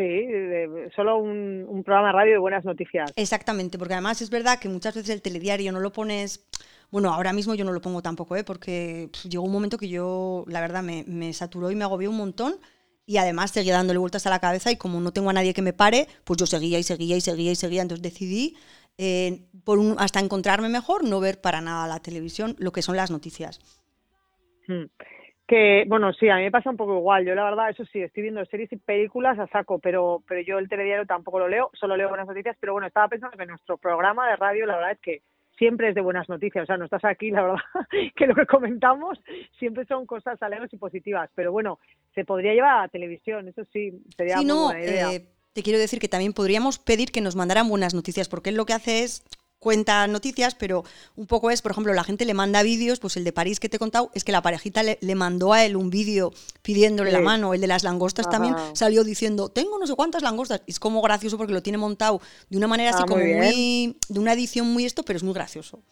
Sí, 0.00 0.26
solo 0.96 1.18
un, 1.18 1.82
programa 1.84 2.06
de 2.06 2.12
radio 2.14 2.32
de 2.32 2.38
buenas 2.38 2.64
noticias. 2.64 3.12
Exactamente, 3.16 3.76
porque 3.76 3.92
además 3.92 4.22
es 4.22 4.30
verdad 4.30 4.58
que 4.58 4.70
muchas 4.70 4.94
veces 4.94 5.10
el 5.10 5.20
telediario 5.20 5.72
no 5.72 5.80
lo 5.80 5.92
pones. 5.92 6.48
Bueno, 6.90 7.12
ahora 7.12 7.34
mismo 7.34 7.54
yo 7.54 7.66
no 7.66 7.72
lo 7.72 7.82
pongo 7.82 8.00
tampoco, 8.00 8.34
¿eh? 8.34 8.42
porque 8.42 9.10
llegó 9.28 9.44
un 9.44 9.52
momento 9.52 9.76
que 9.76 9.90
yo, 9.90 10.46
la 10.48 10.62
verdad, 10.62 10.82
me, 10.82 11.04
me 11.06 11.34
saturó 11.34 11.70
y 11.70 11.74
me 11.74 11.84
agobió 11.84 12.08
un 12.08 12.16
montón. 12.16 12.54
Y 13.04 13.18
además 13.18 13.50
seguía 13.50 13.74
dándole 13.74 13.98
vueltas 13.98 14.26
a 14.26 14.30
la 14.30 14.38
cabeza 14.38 14.72
y 14.72 14.76
como 14.76 15.00
no 15.00 15.12
tengo 15.12 15.28
a 15.28 15.34
nadie 15.34 15.52
que 15.52 15.60
me 15.60 15.74
pare, 15.74 16.06
pues 16.24 16.38
yo 16.38 16.46
seguía 16.46 16.78
y 16.78 16.82
seguía 16.82 17.18
y 17.18 17.20
seguía 17.20 17.52
y 17.52 17.56
seguía. 17.56 17.82
Entonces 17.82 18.02
decidí, 18.02 18.56
eh, 18.96 19.48
por 19.64 19.78
un, 19.78 19.96
hasta 19.98 20.20
encontrarme 20.20 20.70
mejor, 20.70 21.04
no 21.04 21.20
ver 21.20 21.42
para 21.42 21.60
nada 21.60 21.86
la 21.86 22.00
televisión, 22.00 22.56
lo 22.58 22.72
que 22.72 22.80
son 22.80 22.96
las 22.96 23.10
noticias. 23.10 23.60
Hmm 24.66 24.84
que 25.50 25.82
bueno 25.88 26.12
sí 26.12 26.28
a 26.28 26.36
mí 26.36 26.42
me 26.42 26.52
pasa 26.52 26.70
un 26.70 26.76
poco 26.76 26.96
igual. 26.96 27.26
Yo 27.26 27.34
la 27.34 27.42
verdad 27.42 27.70
eso 27.70 27.84
sí 27.86 28.00
estoy 28.00 28.22
viendo 28.22 28.44
series 28.44 28.72
y 28.72 28.76
películas 28.76 29.36
a 29.36 29.48
saco 29.48 29.80
pero 29.80 30.22
pero 30.28 30.40
yo 30.42 30.58
el 30.58 30.68
telediario 30.68 31.06
tampoco 31.06 31.40
lo 31.40 31.48
leo 31.48 31.72
solo 31.74 31.96
leo 31.96 32.08
buenas 32.08 32.28
noticias. 32.28 32.56
Pero 32.60 32.74
bueno 32.74 32.86
estaba 32.86 33.08
pensando 33.08 33.36
que 33.36 33.46
nuestro 33.46 33.76
programa 33.76 34.30
de 34.30 34.36
radio 34.36 34.64
la 34.64 34.76
verdad 34.76 34.92
es 34.92 35.00
que 35.00 35.22
siempre 35.58 35.88
es 35.88 35.96
de 35.96 36.02
buenas 36.02 36.28
noticias. 36.28 36.62
O 36.62 36.66
sea 36.66 36.76
no 36.76 36.84
estás 36.84 37.04
aquí 37.04 37.32
la 37.32 37.42
verdad 37.42 37.58
que 38.16 38.28
lo 38.28 38.36
que 38.36 38.46
comentamos 38.46 39.18
siempre 39.58 39.84
son 39.86 40.06
cosas 40.06 40.40
alegres 40.40 40.72
y 40.72 40.76
positivas. 40.76 41.28
Pero 41.34 41.50
bueno 41.50 41.80
se 42.14 42.24
podría 42.24 42.54
llevar 42.54 42.84
a 42.84 42.88
televisión 42.88 43.48
eso 43.48 43.64
sí 43.72 44.04
sería 44.16 44.36
muy 44.36 44.52
buena 44.52 44.80
idea. 44.84 45.12
eh, 45.14 45.26
te 45.52 45.64
quiero 45.64 45.80
decir 45.80 45.98
que 45.98 46.06
también 46.06 46.32
podríamos 46.32 46.78
pedir 46.78 47.10
que 47.10 47.20
nos 47.20 47.34
mandaran 47.34 47.68
buenas 47.68 47.92
noticias 47.92 48.28
porque 48.28 48.50
él 48.50 48.56
lo 48.56 48.66
que 48.66 48.74
hace 48.74 49.02
es 49.02 49.24
cuenta 49.60 50.06
noticias, 50.08 50.54
pero 50.54 50.82
un 51.16 51.26
poco 51.26 51.50
es, 51.50 51.62
por 51.62 51.70
ejemplo, 51.70 51.92
la 51.92 52.02
gente 52.02 52.24
le 52.24 52.34
manda 52.34 52.62
vídeos, 52.62 52.98
pues 52.98 53.16
el 53.16 53.24
de 53.24 53.32
París 53.32 53.60
que 53.60 53.68
te 53.68 53.76
he 53.76 53.78
contado, 53.78 54.10
es 54.14 54.24
que 54.24 54.32
la 54.32 54.42
parejita 54.42 54.82
le, 54.82 55.14
mandó 55.14 55.52
a 55.52 55.64
él 55.64 55.76
un 55.76 55.90
vídeo 55.90 56.32
pidiéndole 56.62 57.12
la 57.12 57.20
mano, 57.20 57.54
el 57.54 57.60
de 57.60 57.66
las 57.66 57.84
langostas 57.84 58.28
también 58.28 58.54
salió 58.72 59.04
diciendo, 59.04 59.50
tengo 59.50 59.78
no 59.78 59.86
sé 59.86 59.94
cuántas 59.94 60.22
langostas, 60.22 60.62
y 60.66 60.72
es 60.72 60.80
como 60.80 61.02
gracioso 61.02 61.36
porque 61.36 61.52
lo 61.52 61.62
tiene 61.62 61.78
montado 61.78 62.20
de 62.48 62.56
una 62.56 62.66
manera 62.66 62.90
así 62.90 63.02
ah, 63.02 63.06
como 63.06 63.22
muy, 63.22 63.96
de 64.08 64.18
una 64.18 64.32
edición 64.32 64.66
muy 64.72 64.86
esto, 64.86 65.04
pero 65.04 65.18
es 65.18 65.22
muy 65.22 65.34
gracioso. 65.34 65.82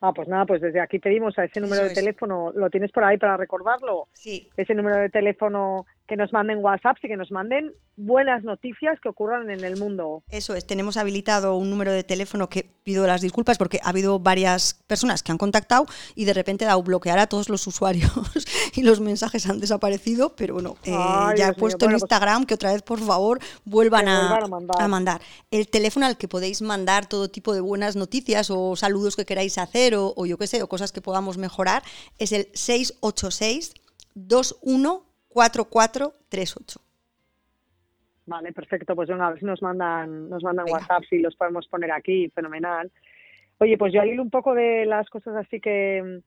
Ah, 0.00 0.12
pues 0.12 0.28
nada, 0.28 0.44
pues 0.44 0.60
desde 0.60 0.80
aquí 0.80 0.98
pedimos 0.98 1.38
a 1.38 1.44
ese 1.44 1.60
número 1.60 1.84
de 1.84 1.94
teléfono, 1.94 2.52
¿lo 2.54 2.68
tienes 2.68 2.92
por 2.92 3.04
ahí 3.04 3.16
para 3.16 3.38
recordarlo? 3.38 4.08
Sí. 4.12 4.50
Ese 4.54 4.74
número 4.74 4.98
de 4.98 5.08
teléfono 5.08 5.86
que 6.06 6.16
nos 6.16 6.32
manden 6.32 6.58
WhatsApp 6.58 6.96
y 7.02 7.08
que 7.08 7.16
nos 7.16 7.30
manden 7.30 7.72
buenas 7.96 8.42
noticias 8.42 8.98
que 9.00 9.08
ocurran 9.08 9.48
en 9.50 9.64
el 9.64 9.78
mundo. 9.78 10.22
Eso 10.28 10.54
es, 10.54 10.66
tenemos 10.66 10.96
habilitado 10.96 11.56
un 11.56 11.70
número 11.70 11.92
de 11.92 12.02
teléfono 12.02 12.48
que 12.48 12.68
pido 12.82 13.06
las 13.06 13.22
disculpas 13.22 13.56
porque 13.56 13.80
ha 13.82 13.88
habido 13.88 14.18
varias 14.18 14.74
personas 14.86 15.22
que 15.22 15.32
han 15.32 15.38
contactado 15.38 15.86
y 16.14 16.24
de 16.24 16.34
repente 16.34 16.64
he 16.64 16.66
dado 16.66 16.82
bloquear 16.82 17.18
a 17.18 17.26
todos 17.26 17.48
los 17.48 17.66
usuarios 17.66 18.10
y 18.74 18.82
los 18.82 19.00
mensajes 19.00 19.48
han 19.48 19.60
desaparecido, 19.60 20.34
pero 20.36 20.54
bueno, 20.54 20.76
eh, 20.84 20.92
ya 21.36 21.48
he 21.48 21.54
puesto 21.54 21.86
en 21.86 21.92
pues 21.92 22.02
Instagram 22.02 22.44
que 22.44 22.54
otra 22.54 22.72
vez 22.72 22.82
por 22.82 22.98
favor 22.98 23.38
vuelvan, 23.64 24.08
a, 24.08 24.88
mandar. 24.88 25.20
El 25.50 25.68
teléfono 25.68 26.04
al 26.04 26.18
que 26.18 26.28
podéis 26.28 26.60
mandar 26.60 27.06
todo 27.06 27.30
tipo 27.30 27.54
de 27.54 27.60
buenas 27.60 27.96
noticias 27.96 28.50
o 28.50 28.76
saludos 28.76 29.16
que 29.16 29.24
queráis 29.24 29.56
hacer 29.56 29.94
o, 29.94 30.12
o 30.16 30.26
yo 30.26 30.36
qué 30.36 30.46
sé, 30.46 30.62
o 30.62 30.68
cosas 30.68 30.92
que 30.92 31.00
podamos 31.00 31.38
mejorar 31.38 31.82
es 32.18 32.32
el 32.32 32.48
686 32.52 33.74
21 34.14 35.13
4438. 35.34 36.80
Vale, 38.26 38.52
perfecto. 38.52 38.94
Pues 38.94 39.08
venga, 39.08 39.26
a 39.26 39.30
ver 39.30 39.40
si 39.40 39.44
nos 39.44 39.60
mandan, 39.60 40.30
nos 40.30 40.42
mandan 40.42 40.66
WhatsApp, 40.70 41.02
si 41.10 41.18
los 41.18 41.34
podemos 41.36 41.66
poner 41.66 41.92
aquí, 41.92 42.30
fenomenal. 42.30 42.90
Oye, 43.58 43.76
pues 43.76 43.92
yo 43.92 44.00
al 44.00 44.20
un 44.20 44.30
poco 44.30 44.54
de 44.54 44.86
las 44.86 45.08
cosas 45.10 45.36
así 45.36 45.60
que, 45.60 46.20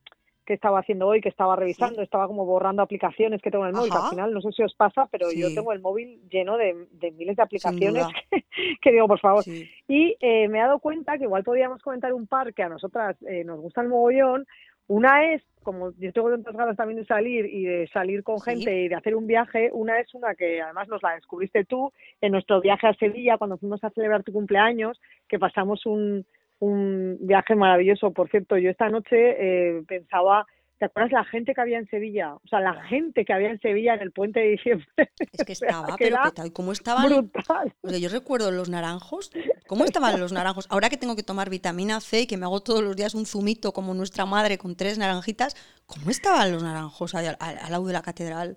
que 0.46 0.54
estaba 0.54 0.80
haciendo 0.80 1.06
hoy, 1.06 1.20
que 1.20 1.28
estaba 1.28 1.56
revisando, 1.56 2.02
estaba 2.02 2.26
como 2.26 2.44
borrando 2.46 2.82
aplicaciones 2.82 3.42
que 3.42 3.50
tengo 3.50 3.64
en 3.64 3.70
el 3.70 3.76
móvil, 3.76 3.90
que 3.90 3.98
al 3.98 4.10
final 4.10 4.32
no 4.32 4.40
sé 4.40 4.52
si 4.52 4.62
os 4.62 4.74
pasa, 4.74 5.06
pero 5.10 5.30
yo 5.32 5.52
tengo 5.54 5.72
el 5.72 5.80
móvil 5.80 6.20
lleno 6.30 6.56
de, 6.56 6.86
de 6.92 7.10
miles 7.10 7.36
de 7.36 7.42
aplicaciones 7.42 8.06
que, 8.30 8.44
que 8.82 8.92
digo, 8.92 9.08
por 9.08 9.20
favor. 9.20 9.42
Sí. 9.42 9.68
Y 9.88 10.16
eh, 10.20 10.48
me 10.48 10.58
he 10.58 10.62
dado 10.62 10.78
cuenta 10.78 11.18
que 11.18 11.24
igual 11.24 11.44
podríamos 11.44 11.82
comentar 11.82 12.12
un 12.12 12.26
par 12.26 12.54
que 12.54 12.62
a 12.62 12.68
nosotras 12.68 13.16
eh, 13.22 13.44
nos 13.44 13.60
gusta 13.60 13.80
el 13.80 13.88
mogollón. 13.88 14.46
Una 14.88 15.32
es, 15.32 15.42
como 15.62 15.92
yo 15.98 16.12
tengo 16.12 16.30
tantas 16.30 16.56
ganas 16.56 16.76
también 16.76 16.98
de 16.98 17.06
salir 17.06 17.44
y 17.44 17.64
de 17.64 17.88
salir 17.92 18.22
con 18.22 18.38
Sí. 18.40 18.50
gente 18.52 18.74
y 18.74 18.88
de 18.88 18.94
hacer 18.94 19.14
un 19.14 19.26
viaje, 19.26 19.70
una 19.72 20.00
es 20.00 20.14
una 20.14 20.34
que 20.34 20.62
además 20.62 20.88
nos 20.88 21.02
la 21.02 21.14
descubriste 21.14 21.64
tú 21.66 21.92
en 22.22 22.32
nuestro 22.32 22.60
viaje 22.60 22.86
a 22.86 22.94
Sevilla 22.94 23.36
cuando 23.36 23.58
fuimos 23.58 23.84
a 23.84 23.90
celebrar 23.90 24.22
tu 24.24 24.32
cumpleaños, 24.32 24.98
que 25.28 25.38
pasamos 25.38 25.84
un, 25.84 26.24
un 26.60 27.18
viaje 27.20 27.54
maravilloso. 27.54 28.12
Por 28.12 28.30
cierto, 28.30 28.56
yo 28.56 28.70
esta 28.70 28.88
noche 28.88 29.16
eh, 29.16 29.82
pensaba, 29.86 30.46
¿te 30.78 30.86
acuerdas 30.86 31.12
la 31.12 31.24
gente 31.24 31.54
que 31.54 31.60
había 31.60 31.78
en 31.78 31.88
Sevilla? 31.88 32.34
O 32.34 32.48
sea, 32.48 32.60
la 32.60 32.82
gente 32.84 33.24
que 33.24 33.32
había 33.32 33.50
en 33.50 33.60
Sevilla 33.60 33.94
en 33.94 34.00
el 34.00 34.12
puente 34.12 34.40
de 34.40 34.46
diciembre. 34.50 34.86
Es 35.32 35.44
que 35.44 35.52
O 35.52 35.54
sea, 35.56 35.68
estaba, 35.68 35.96
que 35.96 36.04
pero 36.06 36.16
petado. 36.22 36.48
¿Y 36.48 36.50
cómo 36.50 36.72
estaban? 36.72 37.06
brutal. 37.08 37.74
O 37.82 37.88
sea, 37.90 37.98
yo 37.98 38.08
recuerdo 38.08 38.50
los 38.50 38.68
naranjos. 38.68 39.30
¿Cómo 39.66 39.84
estaban 39.84 40.18
los 40.18 40.32
naranjos? 40.32 40.66
Ahora 40.70 40.88
que 40.88 40.96
tengo 40.96 41.16
que 41.16 41.22
tomar 41.22 41.50
vitamina 41.50 42.00
C 42.00 42.22
y 42.22 42.26
que 42.26 42.36
me 42.36 42.44
hago 42.46 42.60
todos 42.60 42.82
los 42.82 42.96
días 42.96 43.14
un 43.14 43.26
zumito 43.26 43.72
como 43.72 43.92
nuestra 43.94 44.24
madre 44.26 44.56
con 44.58 44.76
tres 44.76 44.96
naranjitas, 44.98 45.56
¿cómo 45.86 46.10
estaban 46.10 46.50
los 46.52 46.62
naranjos 46.62 47.14
al, 47.14 47.36
al- 47.40 47.58
al 47.58 47.70
lado 47.70 47.86
de 47.86 47.92
la 47.92 48.02
catedral? 48.02 48.56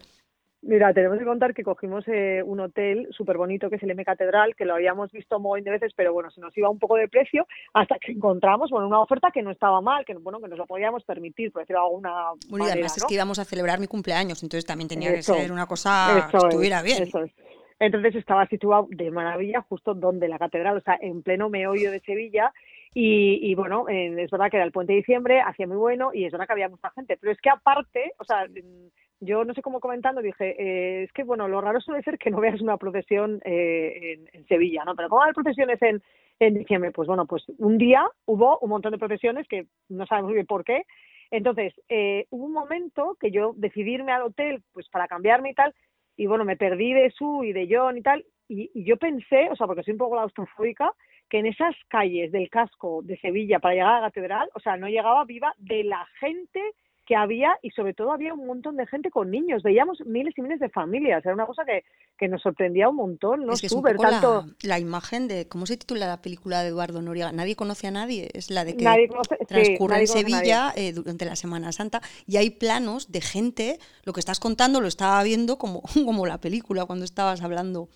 Mira, 0.64 0.94
tenemos 0.94 1.18
que 1.18 1.26
contar 1.26 1.56
que 1.56 1.64
cogimos 1.64 2.08
eh, 2.08 2.44
un 2.46 2.60
hotel 2.60 3.08
súper 3.12 3.36
bonito 3.38 3.68
que 3.68 3.78
es 3.78 3.84
el 3.84 3.92
M 3.92 4.06
Catedral, 4.06 4.56
que 4.56 4.66
lo 4.66 4.76
habíamos 4.76 5.12
visto 5.12 5.40
muy 5.40 5.62
de 5.62 5.72
veces, 5.72 5.92
pero 5.96 6.14
bueno, 6.14 6.30
se 6.30 6.40
nos 6.40 6.56
iba 6.56 6.70
un 6.70 6.78
poco 6.78 6.98
de 6.98 7.08
precio 7.08 7.48
hasta 7.74 7.98
que 7.98 8.12
encontramos 8.12 8.70
bueno, 8.70 8.88
una 8.88 9.02
oferta 9.02 9.32
que 9.32 9.42
no 9.42 9.50
estaba 9.50 9.82
mal, 9.82 10.06
que 10.06 10.14
bueno, 10.14 10.40
que 10.40 10.48
nos 10.48 10.60
lo 10.60 10.68
podíamos 10.68 11.04
permitir, 11.04 11.52
por 11.52 11.64
decirlo 11.64 11.82
de 11.82 11.86
alguna 11.88 12.12
Bueno, 12.12 12.46
y 12.50 12.52
manera, 12.52 12.74
además 12.74 12.98
es 12.98 13.06
que 13.06 13.14
íbamos 13.16 13.40
a 13.40 13.46
celebrar 13.46 13.80
mi 13.80 13.88
cumpleaños, 13.88 14.44
entonces 14.44 14.66
también 14.66 14.88
tenía 14.88 15.10
Eso, 15.12 15.34
que 15.34 15.42
ser 15.42 15.52
una 15.52 15.66
cosa 15.66 16.28
que 16.30 16.38
es, 16.38 16.44
estuviera 16.44 16.84
bien. 16.84 17.04
eso 17.04 17.24
es. 17.24 17.32
Entonces 17.80 18.14
estaba 18.14 18.46
situado 18.46 18.88
de 18.92 19.10
maravilla 19.10 19.66
justo 19.68 19.96
donde 19.96 20.28
la 20.28 20.38
catedral, 20.38 20.78
o 20.78 20.82
sea, 20.82 21.00
en 21.02 21.24
pleno 21.24 21.50
meollo 21.50 21.90
de 21.90 22.00
Sevilla. 22.02 22.54
Y, 22.94 23.40
y 23.42 23.56
bueno, 23.56 23.88
eh, 23.88 24.14
es 24.22 24.30
verdad 24.32 24.52
que 24.52 24.58
era 24.58 24.66
el 24.66 24.74
puente 24.74 24.92
de 24.92 24.98
diciembre, 24.98 25.40
hacía 25.40 25.66
muy 25.66 25.78
bueno 25.78 26.12
y 26.14 26.26
es 26.26 26.32
verdad 26.32 26.46
que 26.46 26.54
había 26.54 26.70
mucha 26.70 26.90
gente. 26.92 27.18
Pero 27.18 27.32
es 27.32 27.40
que 27.40 27.50
aparte, 27.50 28.14
o 28.20 28.26
sea, 28.26 28.46
mm, 28.48 28.90
yo 29.22 29.46
no 29.46 29.54
sé 29.54 29.62
cómo 29.62 29.80
comentando, 29.80 30.22
dije, 30.22 30.56
eh, 30.60 31.04
es 31.04 31.14
que 31.14 31.24
bueno, 31.24 31.48
lo 31.48 31.62
raro 31.62 31.80
suele 31.80 32.04
ser 32.04 32.18
que 32.18 32.32
no 32.32 32.42
veas 32.42 32.60
una 32.60 32.78
procesión 32.78 33.42
eh, 33.46 34.20
en, 34.34 34.46
Sevilla, 34.48 34.84
¿no? 34.84 34.96
Pero 34.96 35.08
¿cómo 35.08 35.24
hay 35.24 35.32
procesiones 35.32 35.82
en, 35.82 36.04
en 36.40 36.56
diciembre? 36.56 36.92
Pues 36.92 37.08
bueno, 37.08 37.26
pues 37.26 37.46
un 37.60 37.78
día 37.78 38.04
hubo 38.26 38.60
un 38.60 38.70
montón 38.70 38.92
de 38.92 38.98
procesiones 38.98 39.48
que 39.48 39.68
no 39.88 40.06
sabemos 40.06 40.30
muy 40.30 40.36
bien 40.36 40.48
por 40.48 40.66
qué. 40.66 40.84
Entonces, 41.30 41.74
eh, 41.88 42.26
hubo 42.30 42.46
un 42.46 42.52
momento 42.52 43.16
que 43.22 43.32
yo 43.32 43.54
decidí 43.56 43.94
irme 43.94 44.12
al 44.12 44.24
hotel 44.24 44.62
pues 44.74 44.90
para 44.90 45.08
cambiarme 45.08 45.52
y 45.52 45.54
tal, 45.54 45.74
y 46.18 46.26
bueno, 46.26 46.44
me 46.44 46.58
perdí 46.58 46.92
de 46.92 47.10
Su 47.12 47.46
y 47.46 47.54
de 47.54 47.70
John 47.72 47.98
y 47.98 48.02
tal, 48.02 48.26
y, 48.50 48.70
y 48.74 48.84
yo 48.84 48.98
pensé, 48.98 49.48
o 49.50 49.56
sea, 49.56 49.66
porque 49.66 49.84
soy 49.84 49.94
un 49.94 50.00
poco 50.00 50.18
claustrofóbica, 50.18 50.92
que 51.32 51.40
en 51.40 51.46
esas 51.46 51.74
calles 51.88 52.30
del 52.34 52.50
casco 52.50 53.00
de 53.04 53.18
Sevilla 53.18 53.60
para 53.60 53.74
llegar 53.74 53.94
a 53.94 54.02
la 54.02 54.08
catedral, 54.08 54.50
o 54.54 54.60
sea, 54.60 54.76
no 54.76 54.90
llegaba 54.90 55.24
viva 55.24 55.56
de 55.60 55.86
la 55.86 56.06
gente 56.20 56.60
que 57.06 57.16
había 57.16 57.58
y 57.62 57.70
sobre 57.72 57.94
todo 57.94 58.12
había 58.12 58.34
un 58.34 58.46
montón 58.46 58.76
de 58.76 58.86
gente 58.86 59.10
con 59.10 59.32
niños, 59.32 59.64
veíamos 59.64 60.02
miles 60.06 60.38
y 60.38 60.42
miles 60.42 60.60
de 60.60 60.68
familias, 60.68 61.26
era 61.26 61.34
una 61.34 61.46
cosa 61.46 61.64
que, 61.64 61.86
que 62.18 62.28
nos 62.28 62.42
sorprendía 62.42 62.90
un 62.90 62.98
montón, 62.98 63.46
no 63.46 63.54
es 63.54 63.62
que 63.62 63.68
es 63.68 63.72
un 63.72 63.80
súper 63.80 63.96
poco 63.96 64.10
tanto... 64.10 64.46
la, 64.62 64.76
la 64.76 64.80
imagen 64.80 65.30
de, 65.30 65.48
¿cómo 65.48 65.66
se 65.66 65.78
titula 65.78 66.06
la 66.06 66.22
película 66.22 66.62
de 66.64 66.68
Eduardo 66.68 67.02
Noriega? 67.02 67.32
Nadie 67.32 67.56
conoce 67.56 67.88
a 67.88 67.92
nadie, 67.92 68.30
es 68.34 68.52
la 68.52 68.66
de 68.66 68.76
que 68.76 68.84
Nadie 68.84 69.08
conoce, 69.08 69.38
sí, 69.40 69.46
transcurre 69.46 70.02
en. 70.02 70.08
Sevilla 70.08 70.74
eh, 70.76 70.92
durante 70.92 71.24
la 71.24 71.38
Semana 71.38 71.72
Santa 71.72 72.02
y 72.28 72.36
hay 72.36 72.50
planos 72.50 73.10
de 73.10 73.22
gente, 73.22 73.80
lo 74.04 74.12
que 74.12 74.20
estás 74.20 74.42
contando 74.42 74.82
lo 74.82 74.88
estaba 74.88 75.24
viendo 75.24 75.58
como, 75.58 75.82
como 76.06 76.26
la 76.26 76.40
película 76.40 76.86
cuando 76.86 77.06
estabas 77.06 77.42
hablando. 77.42 77.88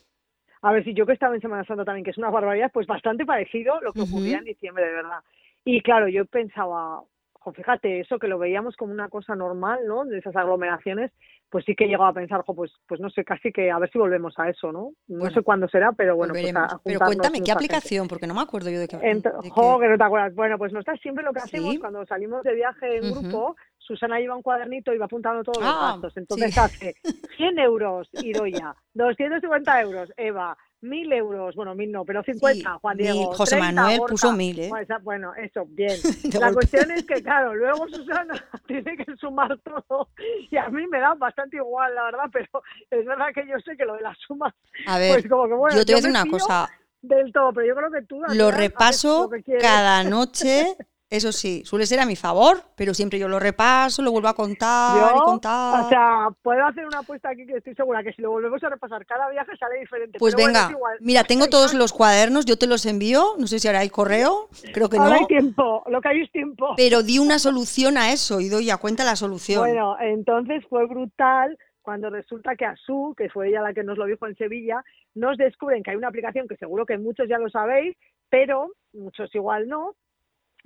A 0.66 0.72
ver, 0.72 0.84
si 0.84 0.96
yo 0.96 1.06
que 1.06 1.14
estaba 1.14 1.36
en 1.36 1.42
Semana 1.42 1.64
Santa 1.64 1.86
también, 1.86 2.04
que 2.04 2.10
es 2.10 2.18
una 2.18 2.32
barbaridad, 2.32 2.72
pues 2.74 2.88
bastante 2.88 3.24
parecido 3.24 3.80
lo 3.82 3.94
que 3.94 4.02
ocurría 4.02 4.40
en 4.40 4.46
diciembre, 4.46 4.84
de 4.84 4.94
verdad. 4.94 5.20
Y 5.64 5.80
claro, 5.82 6.08
yo 6.08 6.26
pensaba, 6.26 7.04
jo, 7.34 7.54
fíjate, 7.54 8.00
eso 8.00 8.18
que 8.18 8.28
lo 8.28 8.40
veíamos 8.40 8.76
como 8.76 8.92
una 8.92 9.08
cosa 9.08 9.36
normal, 9.36 9.82
¿no? 9.86 10.06
De 10.06 10.18
esas 10.18 10.36
aglomeraciones, 10.36 11.12
pues 11.52 11.66
sí 11.66 11.76
que 11.76 11.86
llegaba 11.86 12.08
a 12.10 12.14
pensar, 12.14 12.42
jo, 12.42 12.56
pues, 12.56 12.72
pues 12.88 13.00
no 13.00 13.12
sé, 13.12 13.24
casi 13.24 13.52
que 13.52 13.70
a 13.70 13.78
ver 13.78 13.92
si 13.92 14.00
volvemos 14.00 14.34
a 14.40 14.50
eso, 14.50 14.72
¿no? 14.72 14.90
No 15.08 15.20
Bueno, 15.20 15.36
sé 15.36 15.44
cuándo 15.44 15.68
será, 15.68 15.92
pero 15.92 16.16
bueno, 16.16 16.34
pues 16.34 16.56
a, 16.56 16.80
Pero 16.84 17.00
cuéntame, 17.00 17.34
¿qué 17.36 17.42
mucha 17.42 17.54
gente. 17.54 17.66
aplicación? 17.66 18.08
Porque 18.08 18.26
no 18.26 18.34
me 18.34 18.42
acuerdo 18.42 18.72
yo 18.72 18.80
de 18.80 18.88
qué. 18.88 18.98
Ent- 18.98 19.22
de 19.44 19.50
jo, 19.52 19.78
qué- 19.80 19.86
que 19.86 19.90
no 19.92 19.98
te 20.00 20.04
acuerdas. 20.04 20.34
Bueno, 20.34 20.58
pues 20.58 20.74
nosotras 20.74 21.00
siempre 21.00 21.24
lo 21.24 21.32
que 21.32 21.42
hacemos 21.42 21.74
Sí. 21.74 21.78
cuando 21.80 22.04
salimos 22.08 22.44
de 22.44 22.56
viaje 22.56 22.98
en 22.98 23.12
Ujú. 23.12 23.20
grupo, 23.22 23.56
Susana 23.86 24.20
lleva 24.20 24.36
un 24.36 24.42
cuadernito 24.42 24.94
y 24.94 24.98
va 24.98 25.06
apuntando 25.06 25.44
todos 25.44 25.64
los 25.64 25.74
Ah, 25.74 25.92
gastos. 25.94 26.18
Entonces 26.18 26.54
sí. 26.54 26.60
hace 26.60 26.96
100 27.38 27.60
euros 27.60 28.10
Idoia, 28.14 28.76
250 28.94 29.82
euros 29.82 30.12
Eva, 30.18 30.58
1000 30.82 31.14
euros, 31.14 31.56
bueno, 31.56 31.74
1000 31.76 31.92
no, 31.92 32.06
pero 32.06 32.24
50 32.24 32.54
Sí, 32.74 32.78
Juan 32.82 32.98
mil. 32.98 33.06
Diego. 33.12 33.34
José 33.34 33.58
30, 33.58 33.74
Manuel 33.82 34.00
Borja. 34.00 34.12
puso 34.12 34.32
mil, 34.34 34.60
¿eh? 34.60 34.70
Bueno, 35.04 35.34
eso, 35.36 35.66
bien. 35.68 35.98
La 36.34 36.40
golpe. 36.52 36.54
cuestión 36.54 36.92
es 36.92 37.06
que, 37.06 37.22
claro, 37.24 37.54
luego 37.56 37.88
Susana 37.90 38.34
tiene 38.68 38.98
que 38.98 39.16
sumar 39.18 39.58
todo 39.60 40.10
y 40.50 40.58
a 40.58 40.68
mí 40.70 40.86
me 40.88 41.00
da 41.00 41.14
bastante 41.16 41.58
igual, 41.58 41.94
la 41.96 42.04
verdad, 42.06 42.26
pero 42.32 42.64
es 42.92 43.06
verdad 43.06 43.28
que 43.34 43.48
yo 43.48 43.58
sé 43.64 43.76
que 43.78 43.86
lo 43.86 43.94
de 43.96 44.02
las 44.02 44.18
sumas, 44.28 44.54
A 44.88 44.98
ver, 44.98 45.14
pues 45.14 45.28
como 45.30 45.48
que 45.48 45.54
bueno, 45.54 45.76
yo 45.78 45.86
te 45.86 45.94
voy 45.94 46.00
a 46.00 46.02
decir 46.08 46.10
una 46.22 46.26
cosa. 46.30 46.70
del 47.02 47.32
todo, 47.32 47.54
pero 47.54 47.68
yo 47.68 47.76
creo 47.76 47.92
que 47.92 48.02
tú... 48.04 48.22
Lo 48.34 48.52
repaso 48.52 49.30
lo 49.32 49.60
cada 49.60 50.04
noche. 50.16 50.76
Eso 51.08 51.32
sí, 51.32 51.62
suele 51.66 51.86
ser 51.86 52.00
a 52.00 52.06
mi 52.08 52.16
favor, 52.16 52.64
pero 52.76 52.96
siempre 52.96 53.20
yo 53.20 53.28
lo 53.28 53.40
repaso, 53.40 54.02
lo 54.02 54.12
vuelvo 54.12 54.28
a 54.28 54.34
contar 54.34 54.98
y 55.14 55.18
Yo, 55.18 55.24
contar. 55.24 55.82
o 55.86 55.90
sea, 55.90 56.30
puedo 56.42 56.66
hacer 56.66 56.84
una 56.88 57.00
apuesta 57.00 57.30
aquí 57.30 57.46
que 57.46 57.58
estoy 57.58 57.76
segura 57.76 58.02
que 58.02 58.12
si 58.14 58.24
lo 58.24 58.32
volvemos 58.32 58.64
a 58.64 58.70
repasar 58.70 59.06
cada 59.06 59.30
viaje 59.30 59.52
sale 59.58 59.80
diferente. 59.82 60.18
pues 60.18 60.34
pero 60.34 60.48
venga, 60.48 60.68
igual. 60.72 60.98
mira, 61.02 61.24
tengo 61.24 61.46
todos 61.48 61.76
los 61.76 61.94
cuadernos, 61.94 62.46
yo 62.46 62.58
te 62.58 62.66
los 62.66 62.88
envío, 62.88 63.36
no 63.38 63.46
sé 63.46 63.60
si 63.60 63.68
ahora 63.68 63.82
hay 63.82 63.90
correo, 63.90 64.50
creo 64.74 64.90
que 64.90 64.98
no, 64.98 65.04
Ahora 65.04 65.18
hay 65.18 65.28
tiempo, 65.28 65.84
lo 65.88 66.02
que 66.02 66.08
hay 66.10 66.22
es 66.22 66.32
tiempo. 66.32 66.74
pero 66.76 67.04
di 67.04 67.20
una 67.20 67.38
solución 67.38 67.98
a 67.98 68.12
eso 68.12 68.42
y 68.42 68.50
doy 68.50 68.72
a 68.72 68.78
cuenta 68.78 69.04
la 69.04 69.16
solución. 69.16 69.60
Bueno, 69.62 69.96
entonces 70.02 70.64
fue 70.68 70.88
brutal 70.88 71.56
cuando 71.84 72.10
resulta 72.10 72.56
que 72.56 72.66
Asu, 72.66 73.14
que 73.16 73.30
fue 73.30 73.50
ella 73.50 73.62
la 73.62 73.76
que 73.76 73.84
nos 73.84 73.96
lo 74.00 74.06
dijo 74.06 74.26
en 74.26 74.36
Sevilla, 74.38 74.84
nos 75.14 75.38
descubren 75.38 75.84
que 75.84 75.92
hay 75.92 75.98
una 75.98 76.08
aplicación 76.08 76.48
que 76.48 76.58
seguro 76.58 76.84
que 76.88 76.98
muchos 76.98 77.30
ya 77.30 77.38
lo 77.38 77.48
sabéis, 77.52 77.96
pero 78.28 78.72
muchos 78.92 79.34
igual 79.36 79.68
no, 79.68 79.94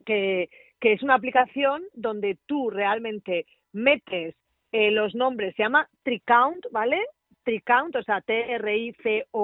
que, 0.06 0.50
que 0.80 0.94
es 0.94 1.04
una 1.04 1.16
aplicación 1.16 1.84
donde 1.94 2.38
tú 2.46 2.70
realmente 2.70 3.46
metes 3.74 4.36
eh, 4.72 4.92
los 4.92 5.16
nombres, 5.16 5.56
se 5.56 5.64
llama 5.64 5.90
Tricount, 6.04 6.68
¿vale? 6.72 7.00
Tricount, 7.44 7.96
o 7.96 8.04
sea, 8.04 8.22
T-R-I-C-O-U-N-T, 8.22 9.42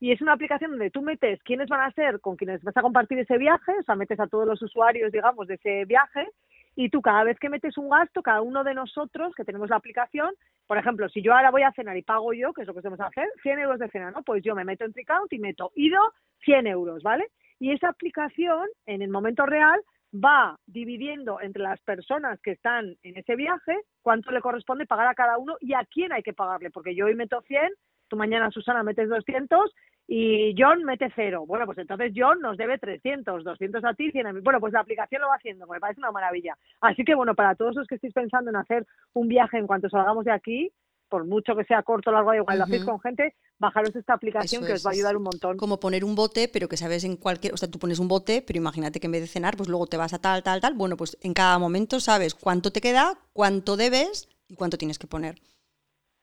y 0.00 0.12
es 0.12 0.20
una 0.20 0.32
aplicación 0.32 0.72
donde 0.72 0.90
tú 0.90 1.02
metes 1.02 1.42
quiénes 1.42 1.68
van 1.68 1.80
a 1.80 1.92
ser 1.92 2.20
con 2.20 2.36
quienes 2.36 2.62
vas 2.62 2.76
a 2.76 2.82
compartir 2.82 3.18
ese 3.18 3.38
viaje, 3.38 3.72
o 3.78 3.82
sea, 3.82 3.96
metes 3.96 4.20
a 4.20 4.26
todos 4.26 4.46
los 4.46 4.62
usuarios, 4.62 5.12
digamos, 5.12 5.48
de 5.48 5.54
ese 5.54 5.84
viaje, 5.84 6.28
y 6.76 6.90
tú 6.90 7.02
cada 7.02 7.24
vez 7.24 7.38
que 7.40 7.48
metes 7.48 7.76
un 7.76 7.88
gasto, 7.88 8.22
cada 8.22 8.40
uno 8.40 8.62
de 8.62 8.74
nosotros 8.74 9.34
que 9.34 9.44
tenemos 9.44 9.68
la 9.70 9.76
aplicación, 9.76 10.32
por 10.66 10.78
ejemplo, 10.78 11.08
si 11.08 11.22
yo 11.22 11.34
ahora 11.34 11.50
voy 11.50 11.62
a 11.62 11.72
cenar 11.72 11.96
y 11.96 12.02
pago 12.02 12.32
yo, 12.32 12.52
que 12.52 12.62
es 12.62 12.68
lo 12.68 12.74
que 12.74 12.82
tenemos 12.82 12.98
que 12.98 13.20
hacer, 13.20 13.28
100 13.42 13.58
euros 13.58 13.80
de 13.80 13.88
cena, 13.88 14.12
¿no? 14.12 14.22
Pues 14.22 14.44
yo 14.44 14.54
me 14.54 14.64
meto 14.64 14.84
en 14.84 14.92
Tricount 14.92 15.32
y 15.32 15.38
meto 15.38 15.72
ido 15.74 16.00
100 16.44 16.68
euros, 16.68 17.02
¿vale? 17.02 17.26
Y 17.58 17.72
esa 17.72 17.88
aplicación, 17.88 18.66
en 18.86 19.02
el 19.02 19.10
momento 19.10 19.46
real, 19.46 19.80
va 20.14 20.58
dividiendo 20.66 21.40
entre 21.40 21.62
las 21.62 21.80
personas 21.80 22.40
que 22.40 22.52
están 22.52 22.96
en 23.02 23.16
ese 23.18 23.36
viaje 23.36 23.76
cuánto 24.02 24.30
le 24.30 24.40
corresponde 24.40 24.86
pagar 24.86 25.06
a 25.06 25.14
cada 25.14 25.38
uno 25.38 25.56
y 25.60 25.74
a 25.74 25.84
quién 25.84 26.12
hay 26.12 26.22
que 26.22 26.32
pagarle, 26.32 26.70
porque 26.70 26.94
yo 26.94 27.06
hoy 27.06 27.14
meto 27.14 27.42
100, 27.42 27.72
tú 28.08 28.16
mañana 28.16 28.50
Susana 28.50 28.82
metes 28.82 29.08
200 29.08 29.74
y 30.06 30.54
John 30.56 30.84
mete 30.84 31.12
cero. 31.14 31.44
Bueno, 31.46 31.66
pues 31.66 31.76
entonces 31.76 32.12
John 32.16 32.40
nos 32.40 32.56
debe 32.56 32.78
300, 32.78 33.44
200 33.44 33.84
a 33.84 33.92
ti, 33.92 34.10
100 34.10 34.26
a 34.26 34.32
mí. 34.32 34.40
Bueno, 34.40 34.58
pues 34.60 34.72
la 34.72 34.80
aplicación 34.80 35.20
lo 35.20 35.28
va 35.28 35.34
haciendo, 35.34 35.66
me 35.66 35.80
parece 35.80 36.00
una 36.00 36.10
maravilla. 36.10 36.56
Así 36.80 37.04
que 37.04 37.14
bueno, 37.14 37.34
para 37.34 37.54
todos 37.54 37.76
los 37.76 37.86
que 37.86 37.96
estéis 37.96 38.14
pensando 38.14 38.48
en 38.50 38.56
hacer 38.56 38.86
un 39.12 39.28
viaje 39.28 39.58
en 39.58 39.66
cuanto 39.66 39.90
salgamos 39.90 40.24
de 40.24 40.32
aquí, 40.32 40.72
por 41.08 41.24
mucho 41.26 41.56
que 41.56 41.64
sea 41.64 41.82
corto 41.82 42.10
o 42.10 42.12
largo, 42.12 42.34
igual, 42.34 42.58
lo 42.58 42.64
hacéis 42.64 42.84
con 42.84 43.00
gente, 43.00 43.34
bajaros 43.58 43.94
esta 43.96 44.14
aplicación 44.14 44.62
Eso 44.62 44.66
que 44.66 44.72
os 44.74 44.80
es, 44.80 44.86
va 44.86 44.90
a 44.90 44.92
ayudar 44.94 45.16
un 45.16 45.22
montón. 45.24 45.56
Como 45.56 45.80
poner 45.80 46.04
un 46.04 46.14
bote, 46.14 46.48
pero 46.48 46.68
que 46.68 46.76
sabes 46.76 47.04
en 47.04 47.16
cualquier, 47.16 47.54
o 47.54 47.56
sea, 47.56 47.70
tú 47.70 47.78
pones 47.78 47.98
un 47.98 48.08
bote, 48.08 48.42
pero 48.46 48.58
imagínate 48.58 49.00
que 49.00 49.06
en 49.06 49.12
vez 49.12 49.22
de 49.22 49.26
cenar, 49.28 49.56
pues 49.56 49.68
luego 49.68 49.86
te 49.86 49.96
vas 49.96 50.12
a 50.14 50.18
tal, 50.18 50.42
tal, 50.42 50.60
tal. 50.60 50.74
Bueno, 50.74 50.96
pues 50.96 51.16
en 51.22 51.34
cada 51.34 51.58
momento 51.58 52.00
sabes 52.00 52.34
cuánto 52.34 52.70
te 52.72 52.80
queda, 52.80 53.18
cuánto 53.32 53.76
debes 53.76 54.28
y 54.48 54.54
cuánto 54.54 54.78
tienes 54.78 54.98
que 54.98 55.06
poner. 55.06 55.36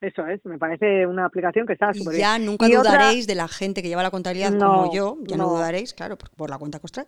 Eso 0.02 0.28
es, 0.28 0.44
me 0.46 0.58
parece 0.60 1.08
una 1.08 1.26
aplicación 1.26 1.66
que 1.66 1.74
está 1.74 1.94
súper 1.94 2.18
ya 2.18 2.36
bien. 2.36 2.46
nunca 2.46 2.68
Y 2.68 2.76
otra- 2.76 2.92
dudaréis 2.92 3.28
de 3.28 3.36
la 3.36 3.48
gente 3.48 3.82
que 3.82 3.88
lleva 3.88 4.04
la 4.04 4.12
contabilidad 4.12 4.52
No, 4.52 4.82
como 4.82 4.94
yo, 4.94 5.18
ya 5.24 5.38
no, 5.38 5.46
no. 5.46 5.50
dudaréis, 5.56 5.94
claro, 5.94 6.18
por, 6.18 6.50
la 6.50 6.58
cuenta 6.58 6.80
que 6.80 6.86
os 6.86 6.92
trae. 6.92 7.08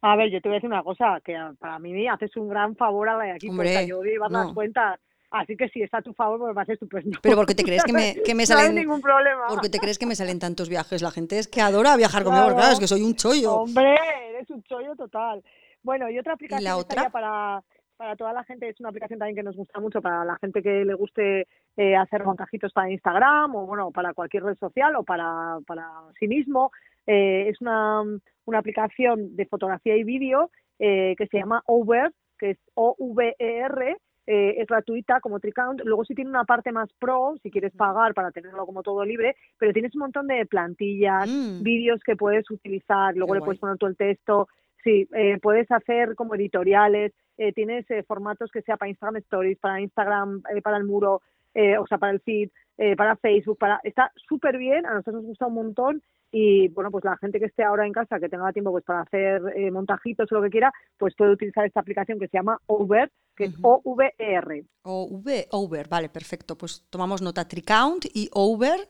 A 0.00 0.16
ver, 0.16 0.30
yo 0.30 0.40
te 0.40 0.48
voy 0.48 0.56
a 0.56 0.58
decir 0.58 0.70
una 0.70 0.82
cosa, 0.82 1.20
que 1.24 1.36
para 1.58 1.78
mí 1.78 2.08
haces 2.08 2.34
un 2.36 2.48
gran 2.48 2.76
favor 2.76 3.08
a 3.08 3.16
la 3.18 3.24
de 3.24 3.30
aquí, 3.32 3.48
Hombre, 3.48 3.72
porque 3.74 3.88
yo 3.88 3.98
voy 3.98 4.08
a 4.08 4.12
llevar 4.12 4.30
las 4.30 4.46
no. 4.48 4.54
cuentas. 4.54 5.00
Así 5.30 5.56
que 5.56 5.68
si 5.68 5.82
está 5.82 5.98
a 5.98 6.02
tu 6.02 6.12
favor, 6.14 6.38
pues 6.38 6.48
me 6.48 6.54
parece 6.54 6.72
estupendo. 6.74 7.18
Pero 7.22 7.36
porque 7.36 7.54
te 7.54 7.62
crees 7.64 7.84
que 7.84 7.92
me, 7.92 8.14
que 8.24 8.34
me 8.34 8.44
No 8.44 8.56
hay 8.56 8.64
salen. 8.66 8.74
ningún 8.74 9.00
problema. 9.00 9.46
Porque 9.48 9.68
te 9.68 9.78
crees 9.78 9.98
que 9.98 10.06
me 10.06 10.14
salen 10.14 10.38
tantos 10.38 10.68
viajes. 10.68 11.02
La 11.02 11.10
gente 11.10 11.38
es 11.38 11.48
que 11.48 11.60
adora 11.60 11.96
viajar 11.96 12.24
conmigo, 12.24 12.44
Claro. 12.44 12.56
claro, 12.56 12.72
es 12.72 12.80
que 12.80 12.86
soy 12.88 13.02
un 13.02 13.14
chollo. 13.14 13.54
Hombre, 13.56 13.94
eres 14.30 14.48
un 14.50 14.62
chollo 14.62 14.96
total. 14.96 15.42
Bueno, 15.82 16.08
y 16.10 16.18
otra 16.18 16.32
aplicación 16.34 16.64
la 16.64 16.76
otra? 16.76 17.02
estaría 17.02 17.10
para 17.10 17.62
para 17.96 18.14
toda 18.14 18.32
la 18.32 18.44
gente, 18.44 18.68
es 18.68 18.78
una 18.78 18.90
aplicación 18.90 19.18
también 19.18 19.34
que 19.34 19.42
nos 19.42 19.56
gusta 19.56 19.80
mucho 19.80 20.00
para 20.00 20.24
la 20.24 20.36
gente 20.36 20.62
que 20.62 20.84
le 20.84 20.94
guste 20.94 21.48
eh, 21.76 21.96
hacer 21.96 22.22
montajitos 22.24 22.72
para 22.72 22.88
Instagram 22.92 23.56
o 23.56 23.66
bueno, 23.66 23.90
para 23.90 24.14
cualquier 24.14 24.44
red 24.44 24.56
social 24.56 24.94
o 24.94 25.02
para, 25.02 25.58
para 25.66 25.84
sí 26.16 26.28
mismo. 26.28 26.70
Eh, 27.08 27.48
es 27.48 27.60
una, 27.60 28.02
una 28.44 28.58
aplicación 28.60 29.34
de 29.34 29.46
fotografía 29.46 29.96
y 29.96 30.04
vídeo 30.04 30.52
eh, 30.78 31.16
que 31.18 31.26
se 31.26 31.38
llama 31.38 31.60
Over, 31.66 32.12
que 32.38 32.50
es 32.50 32.58
O-V-E-R, 32.74 33.96
eh, 34.30 34.60
es 34.60 34.66
gratuita 34.66 35.20
como 35.20 35.40
Tricount. 35.40 35.80
Luego 35.84 36.04
sí 36.04 36.14
tiene 36.14 36.28
una 36.30 36.44
parte 36.44 36.70
más 36.70 36.92
pro, 36.98 37.34
si 37.42 37.50
quieres 37.50 37.72
pagar 37.74 38.12
para 38.12 38.30
tenerlo 38.30 38.66
como 38.66 38.82
todo 38.82 39.02
libre, 39.04 39.34
pero 39.58 39.72
tienes 39.72 39.94
un 39.94 40.00
montón 40.00 40.26
de 40.26 40.44
plantillas, 40.44 41.26
Mm. 41.28 41.62
vídeos 41.62 42.00
que 42.04 42.14
puedes 42.14 42.48
utilizar, 42.50 43.16
luego 43.16 43.32
Qué 43.32 43.38
le 43.40 43.44
puedes 43.44 43.60
poner 43.60 43.78
todo 43.78 43.88
el 43.88 43.96
texto. 43.96 44.48
Sí, 44.84 45.08
eh, 45.14 45.38
puedes 45.40 45.70
hacer 45.70 46.14
como 46.14 46.34
editoriales, 46.34 47.12
eh, 47.38 47.52
tienes 47.52 47.90
eh, 47.90 48.02
formatos 48.02 48.50
que 48.52 48.62
sea 48.62 48.76
para 48.76 48.90
Instagram 48.90 49.16
Stories, 49.16 49.58
para 49.58 49.80
Instagram, 49.80 50.42
eh, 50.54 50.60
para 50.60 50.76
el 50.76 50.84
muro, 50.84 51.22
eh, 51.54 51.78
o 51.78 51.86
sea, 51.86 51.96
para 51.98 52.12
el 52.12 52.20
feed, 52.20 52.50
eh, 52.76 52.94
para 52.96 53.16
Facebook, 53.16 53.56
para 53.58 53.80
está 53.82 54.12
súper 54.28 54.58
bien, 54.58 54.84
a 54.86 54.90
nosotros 54.90 55.16
nos 55.16 55.24
gusta 55.26 55.46
un 55.46 55.54
montón 55.54 56.02
y 56.30 56.68
bueno, 56.68 56.90
pues 56.90 57.04
la 57.04 57.16
gente 57.16 57.38
que 57.38 57.46
esté 57.46 57.64
ahora 57.64 57.86
en 57.86 57.92
casa, 57.92 58.20
que 58.20 58.28
tenga 58.28 58.52
tiempo 58.52 58.70
pues 58.70 58.84
para 58.84 59.00
hacer 59.00 59.42
eh, 59.56 59.70
montajitos 59.70 60.30
o 60.30 60.34
lo 60.34 60.42
que 60.42 60.50
quiera, 60.50 60.72
pues 60.98 61.14
puede 61.16 61.32
utilizar 61.32 61.64
esta 61.64 61.80
aplicación 61.80 62.18
que 62.18 62.28
se 62.28 62.36
llama 62.36 62.58
Over, 62.66 63.10
que 63.34 63.44
es 63.44 63.58
Ujú. 63.58 63.80
O-V-E-R. 63.84 64.64
O 64.82 65.04
V, 65.10 65.46
Over, 65.52 65.88
vale, 65.88 66.08
perfecto. 66.08 66.56
Pues 66.58 66.84
tomamos 66.90 67.22
nota 67.22 67.46
Tricount 67.48 68.06
y 68.12 68.28
Over. 68.32 68.88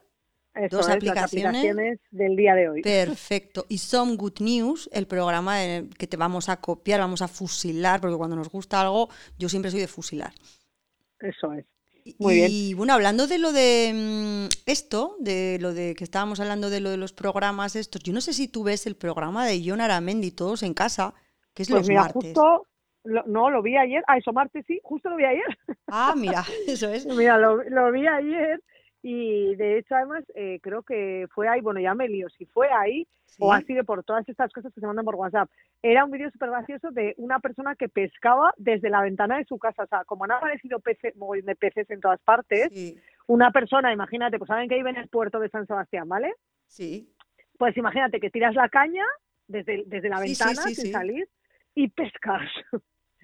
Eso 0.55 0.79
Dos 0.79 0.89
es, 0.89 0.95
aplicaciones. 0.97 1.45
las 1.45 1.55
aplicaciones 1.55 2.01
del 2.11 2.35
día 2.35 2.55
de 2.57 2.69
hoy. 2.69 2.83
Perfecto. 2.83 3.67
Y 3.69 3.79
Some 3.79 4.17
Good 4.17 4.41
News, 4.41 4.91
el 4.93 5.07
programa 5.07 5.63
en 5.65 5.71
el 5.71 5.91
que 5.97 6.09
te 6.09 6.17
vamos 6.17 6.49
a 6.49 6.61
copiar, 6.61 6.99
vamos 6.99 7.23
a 7.23 7.29
fusilar, 7.29 8.01
porque 8.01 8.17
cuando 8.17 8.35
nos 8.35 8.49
gusta 8.51 8.81
algo, 8.81 9.09
yo 9.39 9.49
siempre 9.49 9.71
soy 9.71 9.81
de 9.81 9.87
fusilar. 9.87 10.33
Eso 11.21 11.53
es. 11.53 11.65
Y- 12.19 12.23
Muy 12.25 12.35
bien. 12.35 12.49
Y 12.51 12.75
bueno, 12.75 12.93
hablando 12.95 13.27
de 13.27 13.39
lo 13.39 13.53
de 13.53 13.93
mm, 13.95 14.49
esto, 14.67 15.17
de 15.21 15.59
lo 15.61 15.75
de 15.75 15.95
que 15.95 16.05
estábamos 16.05 16.41
hablando 16.41 16.71
de 16.71 16.81
lo 16.81 16.91
de 16.91 16.97
los 16.97 17.13
programas 17.13 17.77
estos, 17.77 18.03
yo 18.03 18.13
no 18.13 18.21
sé 18.21 18.33
si 18.33 18.49
tú 18.49 18.63
ves 18.65 18.87
el 18.87 18.97
programa 18.97 19.47
de 19.47 19.63
John 19.65 19.81
Aramendi, 19.81 20.31
todos 20.31 20.63
en 20.63 20.75
casa, 20.75 21.15
que 21.55 21.63
es 21.65 21.69
Pues 21.71 21.81
los 21.81 21.89
mira, 21.89 22.03
martes. 22.03 22.33
justo, 22.33 22.67
lo- 23.05 23.25
no, 23.27 23.51
lo 23.51 23.63
vi 23.63 23.77
ayer, 23.77 24.03
ah, 24.09 24.17
eso 24.19 24.33
martes 24.33 24.65
sí, 24.67 24.81
justo 24.83 25.11
lo 25.11 25.17
vi 25.17 25.25
ayer. 25.25 25.59
Ah, 25.89 26.15
mira, 26.17 26.45
eso 26.67 26.89
es. 26.89 27.05
Mira, 27.07 27.37
lo, 27.39 27.63
lo 27.63 27.93
vi 27.93 28.07
ayer 28.07 28.63
y 29.03 29.55
de 29.57 29.79
hecho 29.79 29.95
además 29.95 30.25
eh, 30.35 30.59
creo 30.63 30.83
que 30.83 31.27
fue 31.35 31.49
ahí, 31.49 31.61
bueno 31.61 31.81
ya 31.81 31.95
me 31.95 32.09
lío, 32.09 32.29
si 32.31 32.47
fue 32.47 32.69
ahí 32.71 33.07
o 33.41 33.53
ha 33.53 33.61
sido 33.63 33.85
por 33.85 34.03
todas 34.03 34.29
estas 34.29 34.53
cosas 34.53 34.73
que 34.75 34.81
se 34.81 34.87
mandan 34.87 35.05
por 35.05 35.15
WhatsApp. 35.15 35.49
Era 35.81 36.05
un 36.05 36.11
vídeo 36.11 36.29
súper 36.33 36.51
gracioso 36.51 36.91
de 36.91 37.15
una 37.19 37.39
persona 37.39 37.77
que 37.77 37.89
pescaba 37.89 38.53
desde 38.57 38.91
la 38.91 39.03
ventana 39.03 39.39
de 39.39 39.45
su 39.45 39.59
casa, 39.59 39.85
o 39.85 39.87
sea, 39.87 40.05
como 40.05 40.25
han 40.25 40.33
aparecido 40.33 40.81
peces, 40.81 41.15
de 41.15 41.55
peces 41.55 41.89
en 41.91 42.01
todas 42.01 42.21
partes, 42.23 42.73
Sí, 42.73 42.99
una 43.29 43.53
persona, 43.53 43.93
imagínate, 43.93 44.39
pues 44.39 44.49
saben 44.49 44.69
que 44.69 44.75
vive 44.75 44.91
en 44.91 44.97
el 44.97 45.09
puerto 45.09 45.39
de 45.39 45.51
San 45.51 45.67
Sebastián, 45.67 46.09
¿vale? 46.09 46.33
sí. 46.67 47.15
Pues 47.59 47.77
imagínate 47.77 48.21
que 48.21 48.31
tiras 48.31 48.55
la 48.55 48.69
caña 48.69 49.05
desde, 49.47 49.85
desde 49.87 50.09
la 50.09 50.19
Sí, 50.19 50.29
ventana 50.29 50.63
sin 50.71 50.93
salir 50.93 51.29
y 51.75 51.89
pescas. 51.89 52.43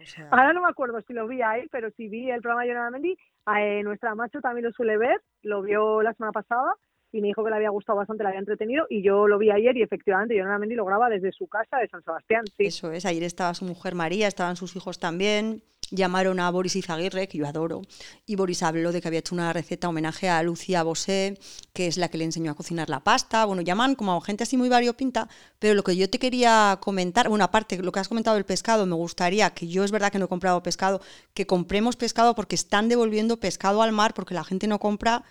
O 0.04 0.06
sea, 0.06 0.28
Ahora 0.30 0.52
no 0.52 0.62
me 0.62 0.68
acuerdo 0.68 1.00
si 1.06 1.12
lo 1.12 1.26
vi 1.26 1.42
ahí, 1.42 1.66
pero 1.70 1.90
si 1.96 2.08
vi 2.08 2.30
el 2.30 2.40
programa 2.40 2.62
de 2.62 2.68
Jonathan 2.68 2.92
Mendy, 2.92 3.16
eh, 3.58 3.82
nuestra 3.82 4.14
macho 4.14 4.40
también 4.40 4.66
lo 4.66 4.73
suele 4.73 4.96
ver, 4.96 5.20
lo 5.42 5.62
vio 5.62 6.02
la 6.02 6.12
semana 6.14 6.32
pasada 6.32 6.75
y 7.12 7.20
me 7.20 7.28
dijo 7.28 7.44
que 7.44 7.50
le 7.50 7.56
había 7.56 7.70
gustado 7.70 7.99
bastante, 7.99 8.25
le 8.25 8.28
había 8.28 8.40
entretenido 8.40 8.87
y 8.90 9.02
yo 9.02 9.28
lo 9.28 9.38
vi 9.38 9.50
ayer 9.50 9.76
y 9.76 9.82
efectivamente 9.82 10.37
Jonathan 10.37 10.61
Mendy 10.61 10.75
lo 10.75 10.84
graba 10.84 11.08
desde 11.08 11.30
su 11.32 11.46
casa 11.46 11.78
de 11.78 11.88
San 11.88 12.02
Sebastián, 12.02 12.44
sí. 12.56 12.66
Eso 12.66 12.90
es, 12.90 13.06
ayer 13.06 13.23
estaba 13.23 13.54
su 13.54 13.64
mujer 13.64 13.94
María, 13.94 14.26
estaban 14.26 14.56
sus 14.56 14.75
hijos 14.76 14.99
también. 14.99 15.62
Llamaron 15.94 16.40
a 16.40 16.50
Boris 16.50 16.74
Izaguirre, 16.74 17.28
que 17.28 17.38
yo 17.38 17.46
adoro, 17.46 17.82
y 18.26 18.34
Boris 18.34 18.64
habló 18.64 18.90
de 18.90 19.00
que 19.00 19.06
había 19.06 19.20
hecho 19.20 19.32
una 19.32 19.52
receta 19.52 19.88
homenaje 19.88 20.28
a 20.28 20.42
Lucía 20.42 20.82
Bosé, 20.82 21.38
que 21.72 21.87
es 21.87 21.98
la 21.98 22.09
que 22.09 22.18
le 22.18 22.24
enseñó 22.24 22.50
a 22.50 22.54
cocinar 22.54 22.90
la 22.90 22.98
pasta. 22.98 23.44
Bueno, 23.44 23.62
llaman 23.62 23.94
como 23.94 24.16
a 24.16 24.20
gente 24.20 24.42
así 24.42 24.57
muy 24.57 24.68
variopinta, 24.68 25.28
pero 25.61 25.74
lo 25.74 25.85
que 25.85 25.96
yo 25.96 26.11
te 26.11 26.18
quería 26.18 26.78
comentar, 26.80 27.28
bueno, 27.28 27.44
aparte, 27.44 27.78
lo 27.78 27.92
que 27.92 28.00
has 28.00 28.09
comentado 28.09 28.35
del 28.35 28.44
pescado, 28.44 28.87
me 28.87 28.96
gustaría 28.96 29.50
que 29.50 29.68
yo 29.68 29.85
es 29.85 29.92
verdad 29.92 30.11
que 30.11 30.18
no 30.18 30.24
he 30.24 30.28
comprado 30.28 30.62
pescado, 30.64 31.00
que 31.33 31.46
compremos 31.46 31.94
pescado 31.94 32.35
porque 32.35 32.57
están 32.57 32.88
devolviendo 32.88 33.38
pescado 33.38 33.80
al 33.80 33.92
mar 33.92 34.14
porque 34.14 34.35
la 34.35 34.42
gente 34.42 34.66
no 34.66 34.80
compra. 34.80 35.22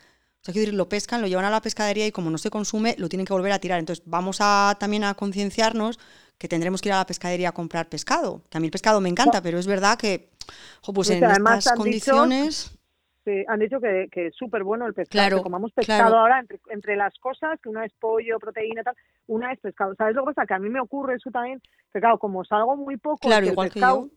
O 0.41 0.45
sea, 0.45 0.53
quiero 0.53 0.65
decir, 0.67 0.73
lo 0.73 0.87
pescan, 0.87 1.21
lo 1.21 1.27
llevan 1.27 1.45
a 1.45 1.49
la 1.49 1.61
pescadería 1.61 2.07
y 2.07 2.11
como 2.11 2.29
no 2.29 2.37
se 2.37 2.49
consume, 2.49 2.95
lo 2.97 3.09
tienen 3.09 3.25
que 3.25 3.33
volver 3.33 3.51
a 3.51 3.59
tirar. 3.59 3.79
Entonces, 3.79 4.03
vamos 4.05 4.37
a 4.39 4.77
también 4.79 5.03
a 5.03 5.13
concienciarnos 5.13 5.99
que 6.37 6.49
tendremos 6.49 6.81
que 6.81 6.89
ir 6.89 6.93
a 6.93 6.97
la 6.97 7.05
pescadería 7.05 7.49
a 7.49 7.51
comprar 7.53 7.87
pescado. 7.87 8.41
Que 8.49 8.57
a 8.57 8.59
mí 8.59 8.67
el 8.67 8.71
pescado 8.71 8.99
me 8.99 9.07
encanta, 9.07 9.41
pero 9.41 9.57
es 9.59 9.67
verdad 9.67 9.97
que, 9.97 10.32
jo, 10.81 10.93
pues 10.93 11.09
en 11.09 11.23
además 11.23 11.59
estas 11.59 11.73
han 11.79 11.83
dicho- 11.85 12.11
condiciones... 12.11 12.79
Sí, 13.25 13.31
han 13.47 13.57
dicho 13.61 13.79
que, 13.79 14.09
que 14.11 14.27
es 14.27 14.35
súper 14.35 14.65
bueno 14.65 14.85
el 14.85 14.93
pescado, 14.93 15.11
Claro, 15.13 15.37
que 15.37 15.43
comamos 15.43 15.71
pescado 15.71 16.09
claro. 16.09 16.19
ahora 16.19 16.39
entre, 16.41 16.59
entre 16.71 16.97
las 16.97 17.13
cosas, 17.19 17.57
que 17.63 17.69
una 17.69 17.85
es 17.85 17.93
pollo, 17.97 18.37
proteína 18.37 18.83
tal, 18.83 18.95
una 19.27 19.53
es 19.53 19.61
pescado. 19.61 19.95
¿Sabes 19.95 20.13
lo 20.13 20.25
que 20.25 20.33
pasa? 20.33 20.45
Que 20.45 20.55
a 20.55 20.59
mí 20.59 20.67
me 20.67 20.81
ocurre 20.81 21.15
eso 21.15 21.31
también, 21.31 21.61
que 21.93 22.01
claro, 22.01 22.19
como 22.19 22.43
salgo 22.43 22.75
muy 22.75 22.97
poco, 22.97 23.25
Claro, 23.25 23.45
igual 23.45 23.71
que 23.71 23.79
yo. 23.79 24.09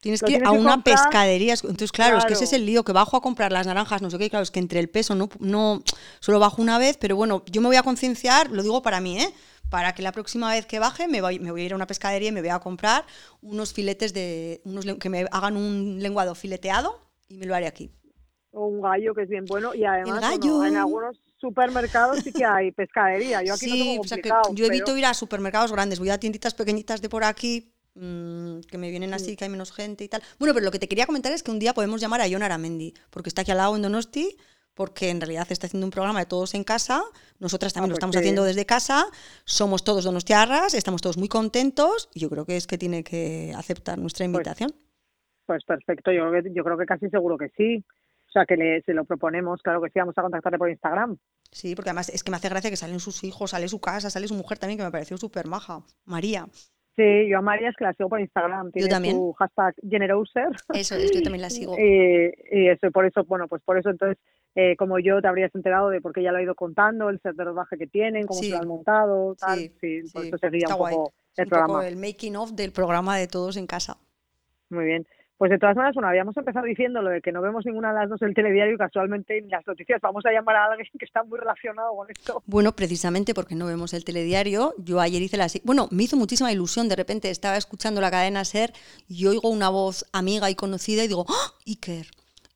Tienes 0.00 0.22
que 0.22 0.32
ir 0.32 0.46
a 0.46 0.52
una 0.52 0.72
comprar. 0.76 0.82
pescadería. 0.96 1.52
Entonces, 1.62 1.92
claro, 1.92 2.16
es 2.16 2.24
que 2.24 2.32
ese 2.32 2.44
es 2.44 2.54
el 2.54 2.64
lío, 2.64 2.84
que 2.84 2.92
bajo 2.92 3.18
a 3.18 3.20
comprar 3.20 3.52
las 3.52 3.66
naranjas, 3.66 4.00
no 4.00 4.08
sé 4.08 4.16
qué, 4.18 4.30
claro, 4.30 4.42
es 4.42 4.50
que 4.50 4.60
entre 4.60 4.80
el 4.80 4.88
peso 4.88 5.14
no, 5.14 5.28
no 5.40 5.82
solo 6.20 6.38
bajo 6.38 6.62
una 6.62 6.78
vez, 6.78 6.96
pero 6.96 7.16
bueno, 7.16 7.42
yo 7.50 7.60
me 7.60 7.66
voy 7.68 7.76
a 7.76 7.82
concienciar, 7.82 8.50
lo 8.50 8.62
digo 8.62 8.80
para 8.80 8.98
mí, 9.02 9.18
¿eh? 9.20 9.28
Para 9.74 9.92
que 9.92 10.02
la 10.02 10.12
próxima 10.12 10.52
vez 10.52 10.66
que 10.66 10.78
baje 10.78 11.08
me 11.08 11.20
voy, 11.20 11.40
me 11.40 11.50
voy 11.50 11.62
a 11.62 11.64
ir 11.64 11.72
a 11.72 11.74
una 11.74 11.88
pescadería 11.88 12.28
y 12.28 12.32
me 12.32 12.40
voy 12.42 12.50
a 12.50 12.60
comprar 12.60 13.04
unos 13.42 13.72
filetes 13.72 14.14
de. 14.14 14.60
unos 14.64 14.84
que 15.00 15.08
me 15.08 15.26
hagan 15.32 15.56
un 15.56 15.98
lenguado 16.00 16.36
fileteado 16.36 17.00
y 17.28 17.38
me 17.38 17.46
lo 17.46 17.56
haré 17.56 17.66
aquí. 17.66 17.90
un 18.52 18.80
gallo 18.80 19.12
que 19.16 19.22
es 19.22 19.28
bien 19.28 19.46
bueno 19.46 19.74
y 19.74 19.84
además 19.84 20.20
bueno, 20.20 20.60
gallo. 20.60 20.64
en 20.64 20.76
algunos 20.76 21.20
supermercados 21.40 22.20
sí 22.22 22.32
que 22.32 22.44
hay 22.44 22.70
pescadería. 22.70 23.42
Yo 23.42 23.54
aquí 23.54 23.64
sí, 23.68 23.78
lo 23.78 23.84
tengo 23.84 24.02
o 24.02 24.04
sea 24.06 24.16
que 24.18 24.28
complicado. 24.28 24.54
yo 24.54 24.66
evito 24.66 24.84
pero- 24.86 24.98
ir 24.98 25.06
a 25.06 25.14
supermercados 25.14 25.72
grandes, 25.72 25.98
voy 25.98 26.10
a 26.10 26.18
tienditas 26.20 26.54
pequeñitas 26.54 27.02
de 27.02 27.08
por 27.08 27.24
aquí, 27.24 27.74
mm, 27.96 28.60
que 28.70 28.78
me 28.78 28.90
vienen 28.90 29.12
así, 29.12 29.34
que 29.34 29.42
hay 29.42 29.50
menos 29.50 29.72
gente 29.72 30.04
y 30.04 30.08
tal. 30.08 30.22
Bueno, 30.38 30.54
pero 30.54 30.64
lo 30.64 30.70
que 30.70 30.78
te 30.78 30.86
quería 30.86 31.06
comentar 31.06 31.32
es 31.32 31.42
que 31.42 31.50
un 31.50 31.58
día 31.58 31.74
podemos 31.74 32.00
llamar 32.00 32.20
a 32.20 32.28
Jon 32.30 32.44
Aramendi, 32.44 32.94
porque 33.10 33.28
está 33.28 33.42
aquí 33.42 33.50
al 33.50 33.58
lado 33.58 33.74
en 33.74 33.82
Donosti, 33.82 34.36
porque 34.74 35.10
en 35.10 35.20
realidad 35.20 35.46
está 35.50 35.66
haciendo 35.66 35.86
un 35.86 35.90
programa 35.90 36.20
de 36.20 36.26
todos 36.26 36.54
en 36.54 36.64
casa, 36.64 37.02
nosotras 37.38 37.72
también 37.72 37.90
lo 37.90 37.94
pues 37.94 37.98
estamos 37.98 38.16
haciendo 38.16 38.44
desde 38.44 38.66
casa, 38.66 39.04
somos 39.44 39.84
todos 39.84 40.04
donostiarras, 40.04 40.74
estamos 40.74 41.00
todos 41.00 41.16
muy 41.16 41.28
contentos, 41.28 42.10
y 42.14 42.20
yo 42.20 42.30
creo 42.30 42.44
que 42.44 42.56
es 42.56 42.66
que 42.66 42.78
tiene 42.78 43.04
que 43.04 43.52
aceptar 43.56 43.98
nuestra 43.98 44.24
invitación. 44.24 44.72
Pues 45.46 45.64
perfecto, 45.64 46.10
yo 46.10 46.28
creo 46.28 46.42
que, 46.42 46.52
yo 46.52 46.64
creo 46.64 46.78
que 46.78 46.86
casi 46.86 47.08
seguro 47.10 47.36
que 47.38 47.50
sí. 47.56 47.84
O 48.28 48.32
sea, 48.34 48.46
que 48.46 48.56
le, 48.56 48.82
se 48.82 48.94
lo 48.94 49.04
proponemos, 49.04 49.62
claro 49.62 49.80
que 49.80 49.90
sí, 49.90 49.98
vamos 50.00 50.18
a 50.18 50.22
contactarle 50.22 50.58
por 50.58 50.68
Instagram. 50.68 51.16
Sí, 51.52 51.76
porque 51.76 51.90
además 51.90 52.08
es 52.08 52.24
que 52.24 52.32
me 52.32 52.36
hace 52.36 52.48
gracia 52.48 52.68
que 52.68 52.76
salen 52.76 52.98
sus 52.98 53.22
hijos, 53.22 53.52
sale 53.52 53.68
su 53.68 53.80
casa, 53.80 54.10
sale 54.10 54.26
su 54.26 54.34
mujer 54.34 54.58
también, 54.58 54.78
que 54.78 54.84
me 54.84 54.90
pareció 54.90 55.16
súper 55.16 55.46
maja, 55.46 55.82
María. 56.04 56.46
Sí, 56.96 57.28
yo 57.28 57.38
a 57.38 57.42
María 57.42 57.68
es 57.70 57.76
que 57.76 57.84
la 57.84 57.92
sigo 57.92 58.08
por 58.08 58.20
Instagram, 58.20 58.70
tiene 58.72 58.88
también. 58.88 59.16
su 59.16 59.32
hashtag 59.34 59.74
Generouser. 59.88 60.48
Eso 60.74 60.94
es, 60.96 61.12
yo 61.12 61.22
también 61.22 61.42
la 61.42 61.50
sigo. 61.50 61.76
Y, 61.78 62.32
y 62.50 62.68
eso, 62.68 62.90
por 62.92 63.04
eso, 63.04 63.24
bueno, 63.24 63.46
pues 63.48 63.62
por 63.62 63.78
eso 63.78 63.90
entonces, 63.90 64.18
eh, 64.54 64.76
como 64.76 64.98
yo 64.98 65.20
te 65.20 65.28
habrías 65.28 65.54
enterado 65.54 65.88
de 65.90 66.00
por 66.00 66.12
qué 66.12 66.22
ya 66.22 66.32
lo 66.32 66.38
he 66.38 66.42
ido 66.44 66.54
contando, 66.54 67.08
el 67.10 67.20
set 67.20 67.34
de 67.36 67.44
rodaje 67.44 67.76
que 67.76 67.86
tienen, 67.86 68.26
cómo 68.26 68.40
Sí. 68.40 68.46
se 68.50 68.52
lo 68.56 68.62
han 68.62 68.68
montado, 68.68 69.34
tal, 69.34 69.58
Sí, 69.58 69.72
sí, 69.80 70.00
por 70.12 70.22
sí, 70.22 70.28
eso 70.28 70.36
está 70.36 70.48
un 70.76 70.78
poco 70.78 71.12
el 71.36 71.44
un 71.44 71.50
poco 71.50 71.64
programa. 71.66 71.88
el 71.88 71.96
making 71.96 72.36
of 72.36 72.52
del 72.52 72.72
programa 72.72 73.16
de 73.16 73.26
todos 73.26 73.56
en 73.56 73.66
casa. 73.66 73.96
Muy 74.70 74.84
bien. 74.84 75.06
Pues 75.36 75.50
de 75.50 75.58
todas 75.58 75.74
maneras, 75.74 75.94
bueno, 75.94 76.08
habíamos 76.08 76.36
empezado 76.36 76.64
diciendo 76.64 77.02
lo 77.02 77.10
de 77.10 77.20
que 77.20 77.32
no 77.32 77.42
vemos 77.42 77.66
ninguna 77.66 77.92
de 77.92 77.98
las 77.98 78.08
dos 78.08 78.22
el 78.22 78.34
telediario 78.34 78.74
y 78.74 78.78
casualmente 78.78 79.36
en 79.36 79.48
las 79.50 79.66
noticias 79.66 80.00
vamos 80.00 80.24
a 80.24 80.30
llamar 80.30 80.54
a 80.54 80.66
alguien 80.66 80.86
que 80.96 81.04
está 81.04 81.24
muy 81.24 81.40
relacionado 81.40 81.92
con 81.96 82.08
esto. 82.08 82.40
Bueno, 82.46 82.70
precisamente 82.76 83.34
porque 83.34 83.56
no 83.56 83.66
vemos 83.66 83.92
el 83.94 84.04
telediario, 84.04 84.74
yo 84.78 85.00
ayer 85.00 85.20
hice 85.20 85.36
la... 85.36 85.48
Bueno, 85.64 85.88
me 85.90 86.04
hizo 86.04 86.16
muchísima 86.16 86.52
ilusión, 86.52 86.88
de 86.88 86.94
repente 86.94 87.30
estaba 87.30 87.56
escuchando 87.56 88.00
la 88.00 88.12
cadena 88.12 88.44
SER 88.44 88.72
y 89.08 89.26
oigo 89.26 89.50
una 89.50 89.70
voz 89.70 90.06
amiga 90.12 90.48
y 90.50 90.54
conocida 90.54 91.02
y 91.02 91.08
digo, 91.08 91.26
¡Ah! 91.28 91.52
Iker. 91.66 92.06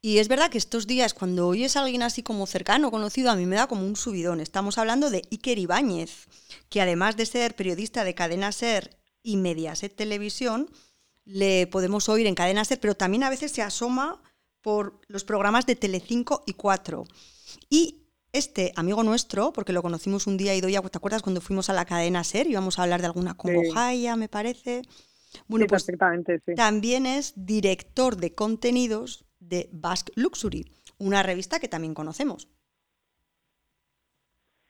Y 0.01 0.19
es 0.19 0.29
verdad 0.29 0.51
que 0.51 0.59
estos 0.59 0.87
días, 0.87 1.13
cuando 1.13 1.49
oyes 1.49 1.77
a 1.77 1.83
alguien 1.83 2.03
así 2.03 2.23
como 2.23 2.47
cercano, 2.47 2.91
conocido, 2.91 3.31
a 3.31 3.37
mí 3.37 3.47
me 3.47 3.57
da 3.57 3.67
como 3.67 3.85
un 3.85 3.97
subidón. 3.97 4.41
Estamos 4.41 4.79
hablando 4.79 5.11
de 5.11 5.23
Iker 5.33 5.59
Ibáñez, 5.59 6.29
que 6.69 6.81
además 6.81 7.17
de 7.17 7.27
ser 7.27 7.57
periodista 7.57 8.05
de 8.05 8.15
Cadena 8.15 8.53
SER 8.53 8.97
y 9.23 9.37
Mediaset 9.37 9.95
Televisión, 9.95 10.71
le 11.25 11.67
podemos 11.67 12.09
oír 12.09 12.29
en 12.29 12.37
Cadena 12.37 12.65
SER, 12.65 12.79
pero 12.79 12.95
también 12.95 13.25
a 13.25 13.31
veces 13.31 13.51
se 13.51 13.63
asoma 13.63 14.23
por 14.63 15.01
los 15.09 15.25
programas 15.25 15.67
de 15.67 15.75
Telecinco 15.75 16.45
y 16.47 16.53
4. 16.53 17.05
Y 17.69 18.05
este 18.33 18.73
amigo 18.77 19.03
nuestro, 19.03 19.53
porque 19.53 19.73
lo 19.73 19.83
conocimos 19.83 20.29
un 20.29 20.37
día 20.37 20.55
y 20.55 20.61
doy 20.61 20.75
¿te 20.75 20.99
acuerdas 20.99 21.23
cuando 21.23 21.41
fuimos 21.41 21.71
a 21.71 21.73
la 21.73 21.85
cadena 21.85 22.23
SER? 22.23 22.47
Íbamos 22.47 22.79
a 22.79 22.85
hablar 22.85 23.01
de 23.01 23.07
alguna 23.07 23.35
congojaya, 23.35 24.15
me 24.15 24.29
parece. 24.29 24.83
Bueno, 25.49 25.65
Sí, 25.65 25.69
pues 25.69 25.83
perfectamente, 25.85 26.41
sí. 26.47 26.55
también 26.55 27.05
es 27.05 27.33
director 27.37 28.17
de 28.17 28.35
contenidos 28.35 29.28
de 29.41 29.69
Basque 29.73 30.13
Luxury, 30.17 30.71
una 30.99 31.23
revista 31.23 31.59
que 31.61 31.69
también 31.69 31.95
conocemos. 31.95 32.49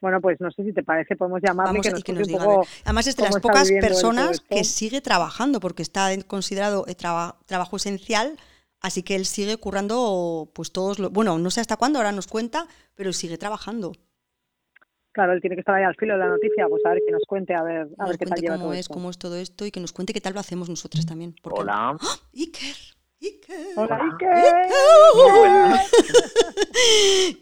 Bueno, 0.01 0.21
pues 0.21 0.41
no 0.41 0.51
sé 0.53 0.63
si 0.65 0.73
te 0.73 0.85
parece, 0.85 1.17
podemos 1.17 1.41
llamarle 1.43 1.71
Vamos 1.73 1.83
que 1.83 1.89
a- 1.89 1.93
nos, 1.93 2.01
y 2.01 2.03
que 2.05 2.13
nos 2.13 2.23
un 2.23 2.29
diga. 2.29 2.45
poco. 2.45 2.67
Además 2.85 3.07
es 3.09 3.17
de 3.17 3.25
las 3.25 3.41
pocas 3.41 3.69
personas 3.81 4.41
que 4.41 4.63
sigue 4.63 5.01
trabajando, 5.01 5.59
porque 5.59 5.83
está 5.83 6.11
considerado 6.25 6.85
eh, 6.87 6.95
traba- 6.95 7.39
trabajo 7.47 7.77
esencial 7.77 8.39
Así 8.81 9.03
que 9.03 9.17
él 9.17 9.27
sigue 9.27 9.57
currando, 9.57 10.53
pues 10.55 10.71
todos, 10.71 11.01
los, 11.01 11.11
bueno, 11.11 11.37
no 11.37 11.51
sé 11.51 11.61
hasta 11.61 11.77
cuándo, 11.77 11.99
ahora 11.99 12.13
nos 12.13 12.29
cuenta, 12.29 12.69
pero 12.95 13.13
sigue 13.13 13.37
trabajando. 13.37 13.91
Claro, 15.11 15.33
él 15.33 15.41
tiene 15.41 15.57
que 15.57 15.63
estar 15.63 15.75
ahí 15.75 15.83
al 15.83 15.97
filo 15.97 16.13
de 16.13 16.21
la 16.21 16.29
noticia, 16.29 16.69
pues 16.69 16.87
a 16.87 16.91
ver 16.91 17.03
que 17.05 17.11
nos 17.11 17.25
cuente, 17.27 17.57
a 17.57 17.65
ver, 17.65 17.89
a 17.99 18.07
ver 18.07 18.17
qué 18.19 18.27
tal 18.27 18.39
lleva 18.41 18.55
cómo 18.55 18.67
todo 18.67 18.75
es, 18.75 18.79
esto. 18.83 18.95
cómo 18.95 19.11
es 19.11 19.19
todo 19.19 19.35
esto 19.35 19.67
y 19.67 19.73
que 19.73 19.81
nos 19.81 19.93
cuente 19.93 20.13
qué 20.13 20.21
tal 20.21 20.35
lo 20.35 20.39
hacemos 20.39 20.69
nosotras 20.69 21.05
también. 21.07 21.35
porque- 21.43 21.63
Hola. 21.63 21.99
¡Ah! 22.01 22.17
Iker, 22.33 22.77
Iker. 23.21 23.67
Hola. 23.77 23.99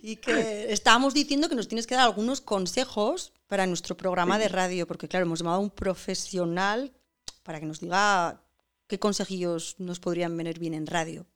Iker, 0.03 0.37
estábamos 0.71 1.15
diciendo 1.15 1.49
que 1.49 1.55
nos 1.55 1.69
tienes 1.69 1.87
que 1.87 1.95
dar 1.95 2.05
algunos 2.05 2.41
consejos 2.41 3.33
para 3.47 3.67
nuestro 3.67 3.97
programa 3.97 4.39
de 4.39 4.49
radio, 4.49 4.87
porque 4.87 5.09
claro, 5.09 5.27
hemos 5.27 5.41
llamado 5.41 5.59
a 5.59 5.61
un 5.61 5.71
profesional 5.71 6.93
para 7.43 7.61
que 7.61 7.67
nos 7.67 7.81
diga 7.81 8.43
qué 8.87 8.99
consejillos 8.99 9.77
nos 9.79 10.01
podrían 10.01 10.37
venir 10.37 10.59
bien 10.59 10.75
en 10.75 10.87
radio. 10.87 11.27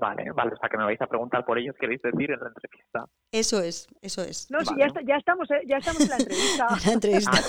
Vale, 0.00 0.30
vale, 0.32 0.52
o 0.54 0.56
sea 0.56 0.68
que 0.68 0.76
me 0.76 0.84
vais 0.84 1.00
a 1.00 1.06
preguntar 1.06 1.44
por 1.44 1.58
ellos, 1.58 1.74
queréis 1.78 2.02
decir 2.02 2.30
en 2.30 2.40
la 2.40 2.48
entrevista. 2.48 3.06
Eso 3.30 3.60
es, 3.60 3.86
eso 4.02 4.22
es. 4.22 4.50
No, 4.50 4.60
sí, 4.64 4.74
ya, 4.78 4.86
está- 4.86 5.00
ya 5.06 5.16
estamos, 5.16 5.50
eh, 5.50 5.62
ya 5.68 5.76
estamos 5.78 6.00
en 6.02 6.08
la 6.08 6.16
entrevista. 6.16 6.66
La 6.86 6.92
entrevista. 6.92 7.30
Ah, 7.32 7.40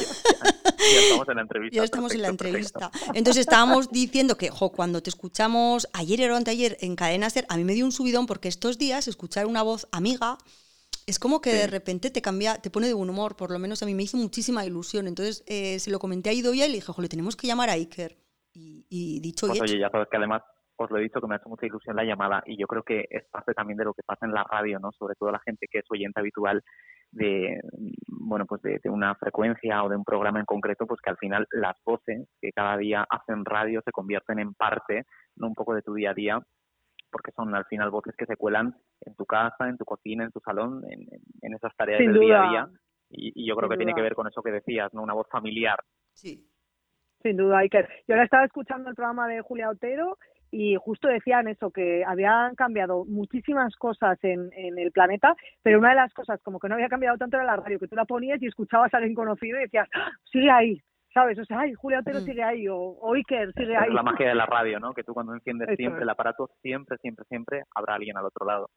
ya, 0.77 0.85
ya 0.93 0.99
estamos 1.01 1.27
en 1.29 1.35
la 1.35 1.41
entrevista. 1.41 1.75
Ya 1.77 1.83
estamos 1.83 2.13
en 2.13 2.21
la 2.21 2.27
perfecto. 2.29 2.45
entrevista. 2.47 2.91
Entonces 3.13 3.41
estábamos 3.41 3.89
diciendo 3.91 4.37
que, 4.37 4.49
jo, 4.49 4.71
cuando 4.71 5.01
te 5.01 5.09
escuchamos 5.09 5.87
ayer 5.93 6.29
o 6.31 6.35
anteayer 6.35 6.77
en 6.81 6.95
Cadena 6.95 7.29
Ser, 7.29 7.45
a 7.49 7.57
mí 7.57 7.63
me 7.63 7.73
dio 7.73 7.85
un 7.85 7.91
subidón 7.91 8.25
porque 8.27 8.47
estos 8.47 8.77
días 8.77 9.07
escuchar 9.07 9.45
una 9.47 9.63
voz 9.63 9.87
amiga 9.91 10.37
es 11.05 11.19
como 11.19 11.39
que 11.41 11.53
de 11.53 11.67
repente 11.67 12.09
te 12.11 12.21
cambia, 12.21 12.55
te 12.61 12.69
pone 12.69 12.87
de 12.87 12.93
buen 12.93 13.09
humor, 13.09 13.35
por 13.37 13.49
lo 13.49 13.59
menos 13.59 13.81
a 13.81 13.85
mí 13.85 13.93
me 13.95 14.03
hizo 14.03 14.17
muchísima 14.17 14.65
ilusión. 14.65 15.07
Entonces 15.07 15.43
eh, 15.47 15.79
se 15.79 15.89
lo 15.89 15.99
comenté 15.99 16.29
a 16.29 16.33
Idoia 16.33 16.65
y 16.65 16.69
le 16.69 16.75
dije, 16.75 16.91
jo, 16.91 17.01
le 17.01 17.07
tenemos 17.09 17.35
que 17.35 17.47
llamar 17.47 17.69
a 17.69 17.73
Iker. 17.73 18.17
Y, 18.53 18.85
y 18.89 19.19
dicho 19.19 19.45
Pues 19.47 19.57
y 19.59 19.63
hecho. 19.63 19.71
oye, 19.73 19.79
ya 19.79 19.89
sabes 19.89 20.07
que 20.09 20.17
además 20.17 20.41
os 20.77 20.91
lo 20.91 20.97
he 20.97 21.01
dicho 21.03 21.19
que 21.19 21.27
me 21.27 21.35
ha 21.35 21.37
hecho 21.37 21.49
mucha 21.49 21.65
ilusión 21.65 21.95
la 21.95 22.03
llamada 22.03 22.43
y 22.45 22.57
yo 22.57 22.67
creo 22.67 22.83
que 22.83 23.05
es 23.09 23.25
parte 23.29 23.53
también 23.53 23.77
de 23.77 23.85
lo 23.85 23.93
que 23.93 24.03
pasa 24.03 24.25
en 24.25 24.33
la 24.33 24.43
radio, 24.43 24.79
¿no? 24.79 24.91
Sobre 24.91 25.15
todo 25.15 25.31
la 25.31 25.39
gente 25.39 25.67
que 25.69 25.79
es 25.79 25.85
oyente 25.89 26.19
habitual 26.19 26.63
de 27.11 27.59
bueno 28.07 28.45
pues 28.45 28.61
de, 28.61 28.79
de 28.83 28.89
una 28.89 29.15
frecuencia 29.15 29.83
o 29.83 29.89
de 29.89 29.95
un 29.95 30.03
programa 30.03 30.39
en 30.39 30.45
concreto 30.45 30.85
pues 30.85 30.99
que 31.01 31.09
al 31.09 31.17
final 31.17 31.47
las 31.51 31.77
voces 31.85 32.27
que 32.41 32.51
cada 32.51 32.77
día 32.77 33.05
hacen 33.09 33.45
radio 33.45 33.81
se 33.83 33.91
convierten 33.91 34.39
en 34.39 34.53
parte 34.53 35.05
no 35.37 35.47
un 35.47 35.53
poco 35.53 35.73
de 35.73 35.81
tu 35.81 35.93
día 35.93 36.11
a 36.11 36.13
día 36.13 36.39
porque 37.09 37.31
son 37.31 37.55
al 37.55 37.63
final 37.65 37.89
voces 37.89 38.13
que 38.17 38.25
se 38.25 38.35
cuelan 38.35 38.75
en 39.01 39.15
tu 39.15 39.25
casa 39.25 39.69
en 39.69 39.77
tu 39.77 39.85
cocina 39.85 40.25
en 40.25 40.31
tu 40.31 40.41
salón 40.41 40.83
en, 40.89 41.07
en- 41.41 41.53
esas 41.53 41.73
tareas 41.77 41.99
Sin 41.99 42.11
del 42.11 42.19
día 42.19 42.41
a 42.43 42.49
día 42.49 42.67
y, 43.09 43.31
y 43.41 43.47
yo 43.47 43.55
creo 43.55 43.69
Sin 43.69 43.73
que 43.75 43.77
tiene 43.85 43.93
que 43.95 44.01
ver 44.01 44.13
con 44.13 44.27
eso 44.27 44.41
que 44.43 44.51
decías 44.51 44.93
no 44.93 45.01
una 45.01 45.13
voz 45.13 45.27
familiar 45.31 45.79
Sí. 46.13 46.43
Sin 47.23 47.35
duda, 47.35 47.57
Iker. 47.59 47.87
Yo 48.07 48.13
ahora 48.13 48.25
estaba 48.25 48.45
escuchando 48.45 48.89
el 48.89 48.95
programa 48.95 49.27
de 49.27 49.41
Julia 49.41 49.69
Otero 49.69 50.17
y 50.51 50.75
justo 50.75 51.07
decían 51.07 51.47
eso, 51.47 51.71
que 51.71 52.03
habían 52.05 52.55
cambiado 52.55 53.05
muchísimas 53.05 53.75
cosas 53.75 54.17
en, 54.23 54.49
en 54.53 54.77
el 54.79 54.91
planeta, 54.91 55.35
pero 55.63 55.79
una 55.79 55.89
de 55.89 55.95
las 55.95 56.13
cosas 56.13 56.41
como 56.41 56.59
que 56.59 56.69
no 56.69 56.75
había 56.75 56.89
cambiado 56.89 57.17
tanto 57.17 57.37
era 57.37 57.45
la 57.45 57.57
radio, 57.57 57.79
que 57.79 57.87
tú 57.87 57.95
la 57.95 58.05
ponías 58.05 58.41
y 58.41 58.47
escuchabas 58.47 58.93
a 58.93 58.97
alguien 58.97 59.15
conocido 59.15 59.57
y 59.57 59.63
decías, 59.63 59.87
¡Ah! 59.93 60.09
sigue 60.31 60.49
ahí, 60.49 60.81
¿sabes? 61.13 61.37
O 61.39 61.45
sea, 61.45 61.59
ay, 61.61 61.73
Julia 61.73 61.99
Otero 61.99 62.19
Mm. 62.21 62.23
sigue 62.25 62.43
ahí, 62.43 62.67
o, 62.67 62.77
o 62.77 63.13
Iker 63.13 63.53
sigue 63.53 63.75
ahí. 63.75 63.89
es 63.89 63.93
la 63.93 64.03
magia 64.03 64.29
de 64.29 64.35
la 64.35 64.45
radio 64.45 64.79
no 64.79 64.93
que 64.93 65.03
tú 65.03 65.13
cuando 65.13 65.33
enciendes 65.33 65.67
Eso 65.69 65.77
siempre 65.77 65.99
es. 65.99 66.03
el 66.03 66.09
aparato 66.09 66.49
siempre 66.61 66.97
siempre 66.99 67.25
siempre 67.29 67.63
habrá 67.75 67.95
alguien 67.95 68.17
al 68.17 68.25
otro 68.25 68.45
lado 68.45 68.69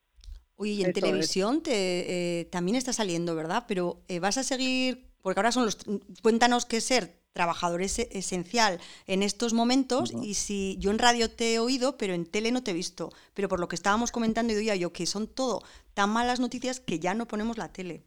Oye, 0.60 0.72
y 0.72 0.84
en 0.84 0.90
Eso 0.90 1.00
es. 1.00 1.04
televisión 1.06 1.62
te, 1.62 2.40
eh, 2.40 2.44
también 2.44 2.76
está 2.76 2.92
saliendo, 2.92 3.34
¿verdad? 3.34 3.64
Pero 3.66 4.02
eh, 4.08 4.18
vas 4.20 4.36
a 4.36 4.42
seguir, 4.42 5.10
porque 5.22 5.40
ahora 5.40 5.52
son 5.52 5.64
los... 5.64 5.78
Cuéntanos 6.22 6.66
qué 6.66 6.82
ser 6.82 7.18
trabajador 7.32 7.80
es 7.80 7.98
esencial 7.98 8.78
en 9.06 9.22
estos 9.22 9.54
momentos 9.54 10.12
y 10.20 10.34
si 10.34 10.76
yo 10.78 10.90
en 10.90 10.98
radio 10.98 11.30
te 11.30 11.54
he 11.54 11.58
oído, 11.58 11.96
pero 11.96 12.12
en 12.12 12.26
tele 12.26 12.52
no 12.52 12.62
te 12.62 12.72
he 12.72 12.74
visto. 12.74 13.10
Pero 13.32 13.48
por 13.48 13.58
lo 13.58 13.68
que 13.68 13.76
estábamos 13.76 14.12
comentando 14.12 14.52
y 14.52 14.78
yo, 14.78 14.92
que 14.92 15.06
son 15.06 15.28
todo 15.28 15.62
tan 15.94 16.10
malas 16.10 16.40
noticias 16.40 16.78
que 16.78 16.98
ya 16.98 17.14
no 17.14 17.26
ponemos 17.26 17.56
la 17.56 17.72
tele. 17.72 18.04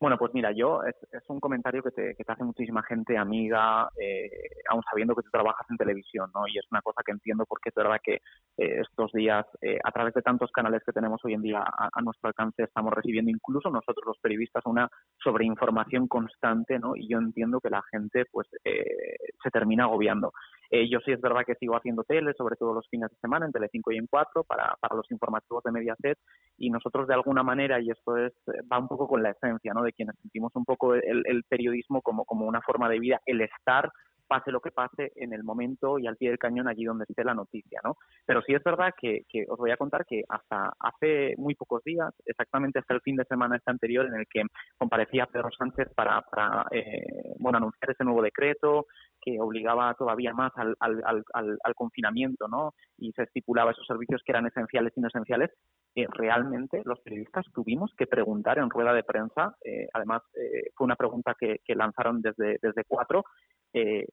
Bueno, 0.00 0.18
pues 0.18 0.34
mira, 0.34 0.50
yo 0.52 0.82
es, 0.82 0.94
un 1.28 1.40
comentario 1.40 1.82
que 1.82 1.90
te, 1.90 2.14
que 2.14 2.24
te 2.24 2.32
hace 2.32 2.44
muchísima 2.44 2.82
gente 2.82 3.16
amiga, 3.16 3.88
eh, 3.96 4.28
aún 4.68 4.82
sabiendo 4.90 5.14
que 5.14 5.22
tú 5.22 5.30
trabajas 5.30 5.66
en 5.70 5.76
televisión, 5.76 6.30
¿no? 6.34 6.46
Y 6.48 6.58
es 6.58 6.66
una 6.70 6.82
cosa 6.82 7.02
que 7.04 7.12
entiendo 7.12 7.46
porque 7.48 7.70
es 7.70 7.74
verdad 7.74 7.98
que 8.02 8.14
eh, 8.14 8.80
estos 8.82 9.12
días, 9.12 9.46
eh, 9.62 9.78
a 9.82 9.92
través 9.92 10.12
de 10.14 10.22
tantos 10.22 10.50
canales 10.50 10.82
que 10.84 10.92
tenemos 10.92 11.24
hoy 11.24 11.34
en 11.34 11.42
día 11.42 11.60
a, 11.60 11.88
a 11.92 12.02
nuestro 12.02 12.28
alcance, 12.28 12.64
estamos 12.64 12.92
recibiendo 12.92 13.30
incluso 13.30 13.70
nosotros 13.70 14.04
los 14.06 14.18
periodistas 14.18 14.66
una 14.66 14.88
sobreinformación 15.22 16.08
constante, 16.08 16.78
¿no? 16.78 16.96
Y 16.96 17.08
yo 17.08 17.18
entiendo 17.18 17.60
que 17.60 17.70
la 17.70 17.82
gente, 17.90 18.24
pues, 18.30 18.48
eh, 18.64 19.16
se 19.42 19.50
termina 19.50 19.84
agobiando. 19.84 20.32
Eh, 20.74 20.88
yo 20.90 20.98
sí 21.04 21.12
es 21.12 21.20
verdad 21.20 21.44
que 21.46 21.54
sigo 21.54 21.76
haciendo 21.76 22.02
tele, 22.02 22.32
sobre 22.36 22.56
todo 22.56 22.74
los 22.74 22.88
fines 22.88 23.08
de 23.08 23.16
semana, 23.18 23.46
en 23.46 23.52
Telecinco 23.52 23.92
y 23.92 23.96
en 23.96 24.08
Cuatro, 24.08 24.42
para, 24.42 24.74
para 24.80 24.96
los 24.96 25.08
informativos 25.12 25.62
de 25.62 25.70
Mediaset, 25.70 26.18
y 26.58 26.68
nosotros 26.68 27.06
de 27.06 27.14
alguna 27.14 27.44
manera, 27.44 27.80
y 27.80 27.90
esto 27.90 28.16
es 28.16 28.32
eh, 28.48 28.60
va 28.70 28.80
un 28.80 28.88
poco 28.88 29.06
con 29.06 29.22
la 29.22 29.30
esencia, 29.30 29.72
¿no? 29.72 29.84
De 29.84 29.92
quienes 29.92 30.16
sentimos 30.20 30.50
un 30.56 30.64
poco 30.64 30.94
el, 30.96 31.22
el 31.26 31.44
periodismo 31.48 32.02
como, 32.02 32.24
como 32.24 32.46
una 32.46 32.60
forma 32.60 32.88
de 32.88 32.98
vida, 32.98 33.20
el 33.24 33.42
estar 33.42 33.88
pase 34.26 34.50
lo 34.50 34.60
que 34.60 34.70
pase 34.70 35.12
en 35.16 35.32
el 35.32 35.44
momento 35.44 35.98
y 35.98 36.06
al 36.06 36.16
pie 36.16 36.30
del 36.30 36.38
cañón 36.38 36.68
allí 36.68 36.84
donde 36.84 37.04
esté 37.08 37.24
la 37.24 37.34
noticia, 37.34 37.80
¿no? 37.84 37.96
Pero 38.26 38.42
sí 38.42 38.54
es 38.54 38.62
verdad 38.62 38.92
que, 38.98 39.22
que 39.28 39.44
os 39.48 39.58
voy 39.58 39.70
a 39.70 39.76
contar 39.76 40.04
que 40.06 40.22
hasta 40.28 40.72
hace 40.80 41.34
muy 41.36 41.54
pocos 41.54 41.82
días, 41.84 42.12
exactamente 42.24 42.78
hasta 42.78 42.94
el 42.94 43.00
fin 43.00 43.16
de 43.16 43.24
semana 43.24 43.56
este 43.56 43.70
anterior, 43.70 44.06
en 44.06 44.14
el 44.14 44.26
que 44.28 44.42
comparecía 44.76 45.26
Pedro 45.26 45.50
Sánchez 45.56 45.88
para, 45.94 46.20
para 46.22 46.66
eh, 46.70 47.34
bueno, 47.38 47.58
anunciar 47.58 47.90
ese 47.90 48.04
nuevo 48.04 48.22
decreto 48.22 48.86
que 49.24 49.40
obligaba 49.40 49.94
todavía 49.94 50.34
más 50.34 50.52
al, 50.56 50.76
al, 50.80 51.74
confinamiento, 51.74 52.46
¿no? 52.48 52.74
Y 52.98 53.12
se 53.12 53.22
estipulaba 53.22 53.70
esos 53.70 53.86
servicios 53.86 54.22
que 54.24 54.32
eran 54.32 54.46
esenciales 54.46 54.92
y 54.96 55.00
no 55.00 55.08
esenciales. 55.08 55.50
Eh, 55.94 56.06
realmente 56.10 56.82
los 56.84 57.00
periodistas 57.00 57.46
tuvimos 57.54 57.94
que 57.96 58.06
preguntar 58.06 58.58
en 58.58 58.68
rueda 58.68 58.92
de 58.92 59.04
prensa, 59.04 59.56
eh, 59.64 59.88
además 59.94 60.22
eh, 60.34 60.70
fue 60.74 60.84
una 60.84 60.96
pregunta 60.96 61.34
que, 61.38 61.60
que 61.64 61.74
lanzaron 61.74 62.20
desde, 62.20 62.58
desde 62.60 62.84
cuatro, 62.86 63.24
eh, 63.72 64.06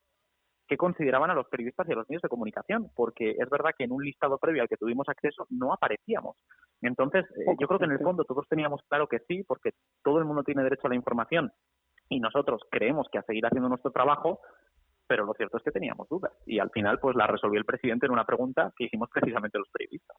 qué 0.72 0.78
consideraban 0.78 1.30
a 1.30 1.34
los 1.34 1.50
periodistas 1.50 1.86
y 1.90 1.92
a 1.92 1.96
los 1.96 2.08
medios 2.08 2.22
de 2.22 2.30
comunicación, 2.30 2.90
porque 2.96 3.32
es 3.32 3.50
verdad 3.50 3.72
que 3.78 3.84
en 3.84 3.92
un 3.92 4.06
listado 4.06 4.38
previo 4.38 4.62
al 4.62 4.70
que 4.70 4.78
tuvimos 4.78 5.10
acceso 5.10 5.46
no 5.50 5.74
aparecíamos. 5.74 6.38
Entonces, 6.82 7.26
eh, 7.36 7.56
yo 7.60 7.68
creo 7.68 7.78
que 7.78 7.86
en 7.86 7.92
el 7.92 8.00
fondo 8.00 8.24
todos 8.24 8.48
teníamos 8.48 8.82
claro 8.88 9.08
que 9.08 9.20
sí, 9.28 9.44
porque 9.44 9.72
todo 10.02 10.20
el 10.20 10.26
mundo 10.26 10.44
tiene 10.44 10.64
derecho 10.64 10.88
a 10.88 10.90
la 10.90 10.96
información 10.96 11.52
y 12.08 12.22
nosotros 12.22 12.62
creemos 12.72 13.08
que 13.12 13.18
a 13.18 13.24
seguir 13.24 13.46
haciendo 13.46 13.68
nuestro 13.68 13.92
trabajo, 13.92 14.40
pero 15.12 15.26
lo 15.26 15.34
cierto 15.34 15.58
es 15.58 15.64
que 15.64 15.72
teníamos 15.72 16.08
dudas 16.08 16.32
y 16.46 16.60
al 16.60 16.70
final 16.70 16.98
pues 16.98 17.18
la 17.18 17.28
resolvió 17.28 17.60
el 17.60 17.66
presidente 17.66 18.06
en 18.06 18.14
una 18.14 18.24
pregunta 18.24 18.72
que 18.78 18.86
hicimos 18.86 19.10
precisamente 19.14 19.58
los 19.58 19.68
periodistas. 19.68 20.16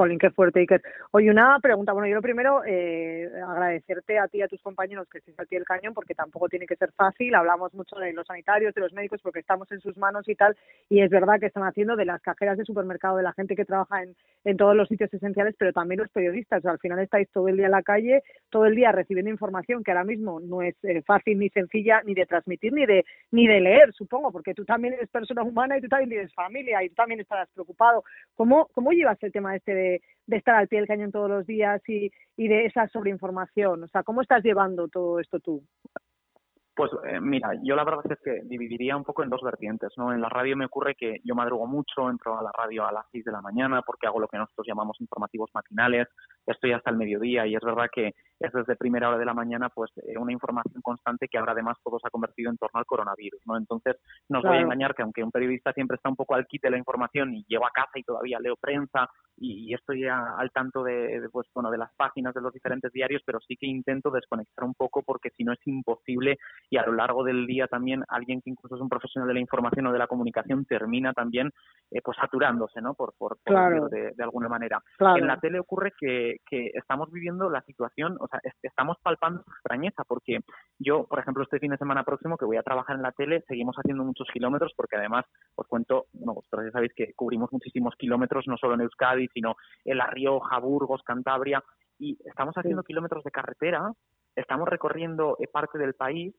Jolín, 0.00 0.18
qué 0.18 0.30
fuerte. 0.30 0.66
Oye, 1.10 1.30
una 1.30 1.58
pregunta. 1.60 1.92
Bueno, 1.92 2.08
yo 2.08 2.14
lo 2.14 2.22
primero, 2.22 2.62
eh, 2.64 3.30
agradecerte 3.46 4.18
a 4.18 4.28
ti 4.28 4.38
y 4.38 4.42
a 4.42 4.48
tus 4.48 4.62
compañeros 4.62 5.06
que 5.10 5.18
estéis 5.18 5.38
aquí 5.38 5.56
el 5.56 5.66
cañón, 5.66 5.92
porque 5.92 6.14
tampoco 6.14 6.48
tiene 6.48 6.66
que 6.66 6.76
ser 6.76 6.90
fácil. 6.92 7.34
Hablamos 7.34 7.74
mucho 7.74 7.96
de 7.96 8.14
los 8.14 8.26
sanitarios, 8.26 8.72
de 8.74 8.80
los 8.80 8.94
médicos, 8.94 9.20
porque 9.22 9.40
estamos 9.40 9.70
en 9.72 9.80
sus 9.80 9.98
manos 9.98 10.26
y 10.26 10.34
tal. 10.36 10.56
Y 10.88 11.02
es 11.02 11.10
verdad 11.10 11.38
que 11.38 11.44
están 11.44 11.64
haciendo 11.64 11.96
de 11.96 12.06
las 12.06 12.22
cajeras 12.22 12.56
de 12.56 12.64
supermercado, 12.64 13.18
de 13.18 13.24
la 13.24 13.34
gente 13.34 13.54
que 13.54 13.66
trabaja 13.66 14.02
en, 14.02 14.56
todos 14.56 14.74
los 14.74 14.88
sitios 14.88 15.12
esenciales, 15.12 15.54
pero 15.58 15.74
también 15.74 16.00
los 16.00 16.08
periodistas. 16.08 16.64
Al 16.64 16.78
final 16.78 16.98
estáis 17.00 17.28
todo 17.30 17.48
el 17.48 17.58
día 17.58 17.66
en 17.66 17.72
la 17.72 17.82
calle, 17.82 18.22
todo 18.48 18.64
el 18.64 18.74
día 18.74 18.92
recibiendo 18.92 19.30
información 19.30 19.84
que 19.84 19.90
ahora 19.90 20.04
mismo 20.04 20.40
no 20.40 20.62
es 20.62 20.76
eh, 20.82 21.02
fácil 21.02 21.38
ni 21.38 21.50
sencilla 21.50 22.00
ni 22.06 22.14
de 22.14 22.24
transmitir 22.24 22.72
ni 22.72 22.86
de 22.86 23.04
ni 23.32 23.46
de 23.46 23.60
leer, 23.60 23.92
supongo, 23.92 24.32
porque 24.32 24.54
tú 24.54 24.64
también 24.64 24.94
eres 24.94 25.10
persona 25.10 25.42
humana 25.42 25.76
y 25.76 25.82
tú 25.82 25.88
también 25.88 26.08
tienes 26.08 26.32
familia 26.32 26.82
y 26.82 26.88
tú 26.88 26.94
también 26.94 27.20
estarás 27.20 27.50
preocupado. 27.50 28.02
¿Cómo, 28.34 28.68
cómo 28.72 28.92
llevas 28.92 29.22
el 29.22 29.32
tema 29.32 29.54
este 29.54 29.74
de, 29.74 29.89
de 30.26 30.36
estar 30.36 30.54
al 30.54 30.68
pie 30.68 30.78
del 30.78 30.88
cañón 30.88 31.12
todos 31.12 31.28
los 31.28 31.46
días 31.46 31.82
y, 31.88 32.10
y 32.36 32.48
de 32.48 32.66
esa 32.66 32.86
sobreinformación? 32.88 33.82
O 33.82 33.88
sea, 33.88 34.02
¿cómo 34.02 34.22
estás 34.22 34.42
llevando 34.42 34.88
todo 34.88 35.18
esto 35.18 35.40
tú? 35.40 35.62
Pues 36.80 36.92
eh, 37.04 37.20
mira, 37.20 37.50
yo 37.62 37.76
la 37.76 37.84
verdad 37.84 38.10
es 38.10 38.18
que 38.24 38.40
dividiría 38.44 38.96
un 38.96 39.04
poco 39.04 39.22
en 39.22 39.28
dos 39.28 39.42
vertientes, 39.42 39.90
¿no? 39.98 40.14
En 40.14 40.20
la 40.22 40.30
radio 40.30 40.56
me 40.56 40.64
ocurre 40.64 40.94
que 40.94 41.20
yo 41.24 41.34
madrugo 41.34 41.66
mucho, 41.66 42.08
entro 42.08 42.38
a 42.38 42.42
la 42.42 42.52
radio 42.56 42.86
a 42.86 42.92
las 42.92 43.04
6 43.12 43.24
de 43.24 43.32
la 43.32 43.42
mañana 43.42 43.82
porque 43.82 44.06
hago 44.06 44.18
lo 44.18 44.28
que 44.28 44.38
nosotros 44.38 44.66
llamamos 44.66 44.98
informativos 44.98 45.50
matinales, 45.52 46.08
estoy 46.46 46.72
hasta 46.72 46.90
el 46.90 46.96
mediodía 46.96 47.46
y 47.46 47.54
es 47.54 47.62
verdad 47.62 47.86
que 47.92 48.14
es 48.40 48.52
desde 48.52 48.74
primera 48.76 49.08
hora 49.08 49.18
de 49.18 49.24
la 49.26 49.34
mañana 49.34 49.68
pues 49.68 49.90
eh, 49.98 50.16
una 50.18 50.32
información 50.32 50.80
constante 50.82 51.28
que 51.28 51.36
ahora 51.38 51.52
además 51.52 51.76
todo 51.84 51.98
se 51.98 52.06
ha 52.06 52.10
convertido 52.10 52.50
en 52.50 52.56
torno 52.56 52.78
al 52.80 52.86
coronavirus, 52.86 53.40
¿no? 53.46 53.56
Entonces, 53.58 53.96
no 54.30 54.38
os 54.38 54.44
voy 54.44 54.56
a 54.56 54.60
engañar 54.62 54.94
que 54.94 55.02
aunque 55.02 55.22
un 55.22 55.30
periodista 55.30 55.72
siempre 55.74 55.96
está 55.96 56.08
un 56.08 56.16
poco 56.16 56.34
al 56.34 56.46
quite 56.46 56.68
de 56.68 56.72
la 56.72 56.78
información 56.78 57.34
y 57.34 57.44
llego 57.48 57.66
a 57.66 57.70
casa 57.70 57.98
y 57.98 58.02
todavía 58.02 58.40
leo 58.40 58.56
prensa 58.56 59.08
y, 59.36 59.70
y 59.70 59.74
estoy 59.74 60.06
a- 60.06 60.36
al 60.38 60.50
tanto 60.52 60.82
de, 60.82 61.20
de, 61.20 61.28
pues 61.28 61.46
bueno 61.54 61.70
de 61.70 61.78
las 61.78 61.94
páginas 61.96 62.32
de 62.34 62.40
los 62.40 62.52
diferentes 62.52 62.90
diarios, 62.92 63.22
pero 63.26 63.40
sí 63.40 63.56
que 63.56 63.66
intento 63.66 64.10
desconectar 64.10 64.64
un 64.64 64.74
poco 64.74 65.02
porque 65.02 65.30
si 65.36 65.44
no 65.44 65.52
es 65.52 65.60
imposible 65.66 66.38
y 66.70 66.78
a 66.78 66.86
lo 66.86 66.92
largo 66.92 67.22
del 67.24 67.46
día 67.46 67.66
también 67.66 68.02
alguien 68.08 68.40
que 68.40 68.50
incluso 68.50 68.74
es 68.76 68.80
un 68.80 68.88
profesional 68.88 69.28
de 69.28 69.34
la 69.34 69.40
información 69.40 69.86
o 69.86 69.92
de 69.92 69.98
la 69.98 70.06
comunicación 70.06 70.64
termina 70.64 71.12
también 71.12 71.50
eh, 71.90 72.00
pues 72.02 72.16
saturándose, 72.16 72.80
¿no? 72.80 72.94
Por, 72.94 73.12
por, 73.18 73.36
por 73.44 73.52
Claro. 73.54 73.88
de, 73.88 74.12
de 74.16 74.22
alguna 74.24 74.48
manera. 74.48 74.80
Claro. 74.96 75.18
En 75.18 75.26
la 75.26 75.38
tele 75.38 75.58
ocurre 75.58 75.92
que, 75.98 76.29
que 76.48 76.70
estamos 76.74 77.10
viviendo 77.10 77.50
la 77.50 77.62
situación, 77.62 78.16
o 78.20 78.28
sea, 78.28 78.40
estamos 78.62 78.96
palpando 79.02 79.42
extrañeza 79.42 80.04
porque 80.06 80.40
yo, 80.78 81.04
por 81.04 81.18
ejemplo, 81.18 81.42
este 81.42 81.58
fin 81.58 81.70
de 81.70 81.76
semana 81.76 82.04
próximo 82.04 82.36
que 82.36 82.44
voy 82.44 82.56
a 82.56 82.62
trabajar 82.62 82.96
en 82.96 83.02
la 83.02 83.12
tele, 83.12 83.42
seguimos 83.46 83.76
haciendo 83.76 84.04
muchos 84.04 84.28
kilómetros 84.32 84.72
porque 84.76 84.96
además 84.96 85.24
os 85.54 85.66
cuento, 85.66 86.06
bueno, 86.12 86.34
vosotros 86.34 86.66
ya 86.66 86.72
sabéis 86.72 86.92
que 86.94 87.12
cubrimos 87.14 87.52
muchísimos 87.52 87.94
kilómetros, 87.96 88.46
no 88.46 88.56
solo 88.56 88.74
en 88.74 88.82
Euskadi, 88.82 89.28
sino 89.34 89.56
en 89.84 89.98
La 89.98 90.06
Rioja, 90.06 90.58
Burgos, 90.58 91.02
Cantabria, 91.02 91.62
y 91.98 92.18
estamos 92.24 92.54
haciendo 92.54 92.82
kilómetros 92.82 93.24
de 93.24 93.30
carretera, 93.30 93.92
estamos 94.34 94.68
recorriendo 94.68 95.36
eh, 95.38 95.46
parte 95.48 95.78
del 95.78 95.94
país 95.94 96.34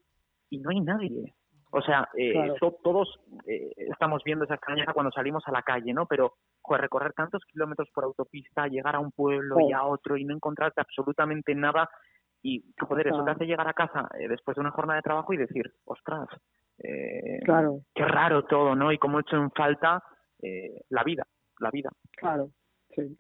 y 0.50 0.60
no 0.60 0.72
hay 0.72 0.82
nadie. 0.82 1.34
O 1.74 1.82
sea, 1.82 2.10
eh, 2.18 2.54
todos 2.84 3.20
eh, 3.48 3.72
estamos 3.78 4.22
viendo 4.26 4.44
esa 4.44 4.56
extrañeza 4.56 4.94
cuando 4.94 5.12
salimos 5.12 5.44
a 5.48 5.52
la 5.52 5.62
calle, 5.64 5.94
¿no? 5.94 6.06
Pero 6.06 6.36
recorrer 6.70 7.14
tantos 7.14 7.44
kilómetros 7.46 7.90
por 7.94 8.06
autopista, 8.06 8.68
llegar 8.68 8.96
a 8.96 9.00
un 9.00 9.12
pueblo 9.12 9.58
y 9.60 9.74
a 9.74 9.84
otro 9.84 10.16
y 10.16 10.24
no 10.24 10.34
encontrarte 10.34 10.80
absolutamente 10.80 11.54
nada 11.54 11.90
y 12.42 12.64
joder, 12.80 13.08
eso 13.08 13.24
te 13.26 13.32
hace 13.32 13.46
llegar 13.46 13.68
a 13.68 13.74
casa 13.74 14.08
eh, 14.18 14.28
después 14.28 14.56
de 14.56 14.62
una 14.62 14.72
jornada 14.72 14.98
de 14.98 15.04
trabajo 15.04 15.34
y 15.34 15.38
decir, 15.38 15.74
ostras, 15.86 16.28
claro. 17.44 17.82
qué 17.94 18.06
raro 18.06 18.46
todo, 18.46 18.74
¿no? 18.74 18.92
Y 18.92 18.98
cómo 18.98 19.20
he 19.20 19.22
hecho 19.22 19.36
en 19.36 19.52
falta 19.52 20.02
la 20.90 21.04
vida, 21.04 21.28
la 21.60 21.70
vida. 21.72 21.90
Claro, 22.18 22.50
sí. 22.96 23.18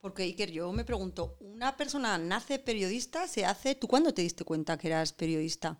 Porque 0.00 0.22
Iker, 0.22 0.50
yo 0.50 0.72
me 0.72 0.84
pregunto, 0.84 1.36
¿una 1.40 1.76
persona 1.76 2.18
nace 2.18 2.58
periodista, 2.58 3.26
se 3.26 3.44
hace? 3.44 3.74
¿Tú 3.74 3.86
cuándo 3.86 4.12
te 4.12 4.22
diste 4.22 4.44
cuenta 4.44 4.78
que 4.78 4.88
eras 4.88 5.12
periodista? 5.12 5.78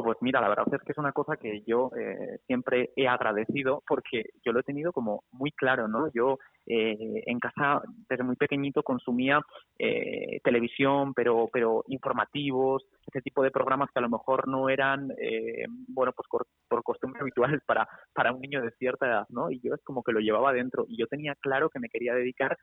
Pues 0.00 0.16
mira, 0.20 0.40
la 0.40 0.48
verdad 0.48 0.66
es 0.72 0.80
que 0.82 0.92
es 0.92 0.98
una 0.98 1.12
cosa 1.12 1.36
que 1.36 1.62
yo 1.66 1.90
eh, 1.98 2.38
siempre 2.46 2.92
he 2.96 3.08
agradecido 3.08 3.82
porque 3.86 4.30
yo 4.44 4.52
lo 4.52 4.60
he 4.60 4.62
tenido 4.62 4.92
como 4.92 5.24
muy 5.32 5.50
claro, 5.50 5.88
¿no? 5.88 6.08
Yo 6.12 6.38
eh, 6.66 7.22
en 7.26 7.38
casa 7.38 7.82
desde 8.08 8.24
muy 8.24 8.36
pequeñito 8.36 8.82
consumía 8.82 9.40
eh, 9.78 10.40
televisión, 10.44 11.14
pero 11.14 11.48
pero 11.52 11.84
informativos, 11.88 12.84
ese 13.06 13.20
tipo 13.20 13.42
de 13.42 13.50
programas 13.50 13.90
que 13.92 13.98
a 13.98 14.02
lo 14.02 14.10
mejor 14.10 14.48
no 14.48 14.68
eran, 14.68 15.08
bueno, 15.88 16.12
pues 16.12 16.28
por, 16.28 16.46
por 16.68 16.82
costumbre 16.82 17.20
habituales 17.20 17.60
para, 17.66 17.88
para 18.12 18.32
un 18.32 18.40
niño 18.40 18.62
de 18.62 18.70
cierta 18.72 19.06
edad, 19.06 19.26
¿no? 19.28 19.50
Y 19.50 19.60
yo 19.60 19.74
es 19.74 19.82
como 19.84 20.02
que 20.02 20.12
lo 20.12 20.20
llevaba 20.20 20.52
dentro 20.52 20.84
y 20.88 20.96
yo 20.98 21.06
tenía 21.06 21.34
claro 21.36 21.70
que 21.70 21.80
me 21.80 21.88
quería 21.88 22.14
dedicar 22.14 22.56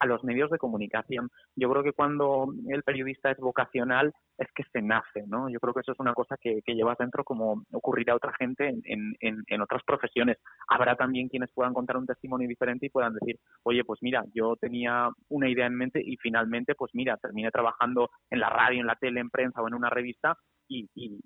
a 0.00 0.06
los 0.06 0.24
medios 0.24 0.50
de 0.50 0.58
comunicación. 0.58 1.30
Yo 1.56 1.70
creo 1.70 1.82
que 1.82 1.92
cuando 1.92 2.52
el 2.68 2.82
periodista 2.82 3.30
es 3.30 3.38
vocacional 3.38 4.12
es 4.38 4.48
que 4.54 4.64
se 4.72 4.82
nace, 4.82 5.24
¿no? 5.26 5.48
Yo 5.48 5.60
creo 5.60 5.72
que 5.72 5.80
eso 5.80 5.92
es 5.92 6.00
una 6.00 6.14
cosa 6.14 6.36
que, 6.40 6.60
que 6.62 6.74
llevas 6.74 6.98
dentro 6.98 7.24
como 7.24 7.64
ocurrirá 7.72 8.12
a 8.12 8.16
otra 8.16 8.32
gente 8.38 8.68
en, 8.68 9.14
en, 9.20 9.44
en, 9.46 9.60
otras 9.60 9.82
profesiones. 9.84 10.38
Habrá 10.68 10.96
también 10.96 11.28
quienes 11.28 11.50
puedan 11.52 11.74
contar 11.74 11.96
un 11.96 12.06
testimonio 12.06 12.48
diferente 12.48 12.86
y 12.86 12.90
puedan 12.90 13.14
decir, 13.14 13.38
oye, 13.64 13.84
pues 13.84 14.00
mira, 14.02 14.24
yo 14.34 14.56
tenía 14.56 15.10
una 15.28 15.48
idea 15.48 15.66
en 15.66 15.74
mente 15.74 16.00
y 16.04 16.16
finalmente, 16.16 16.74
pues 16.74 16.92
mira, 16.94 17.16
terminé 17.16 17.50
trabajando 17.50 18.10
en 18.30 18.40
la 18.40 18.50
radio, 18.50 18.80
en 18.80 18.86
la 18.86 18.96
tele, 18.96 19.20
en 19.20 19.30
prensa 19.30 19.62
o 19.62 19.68
en 19.68 19.74
una 19.74 19.90
revista 19.90 20.36
y, 20.68 20.88
y, 20.94 21.20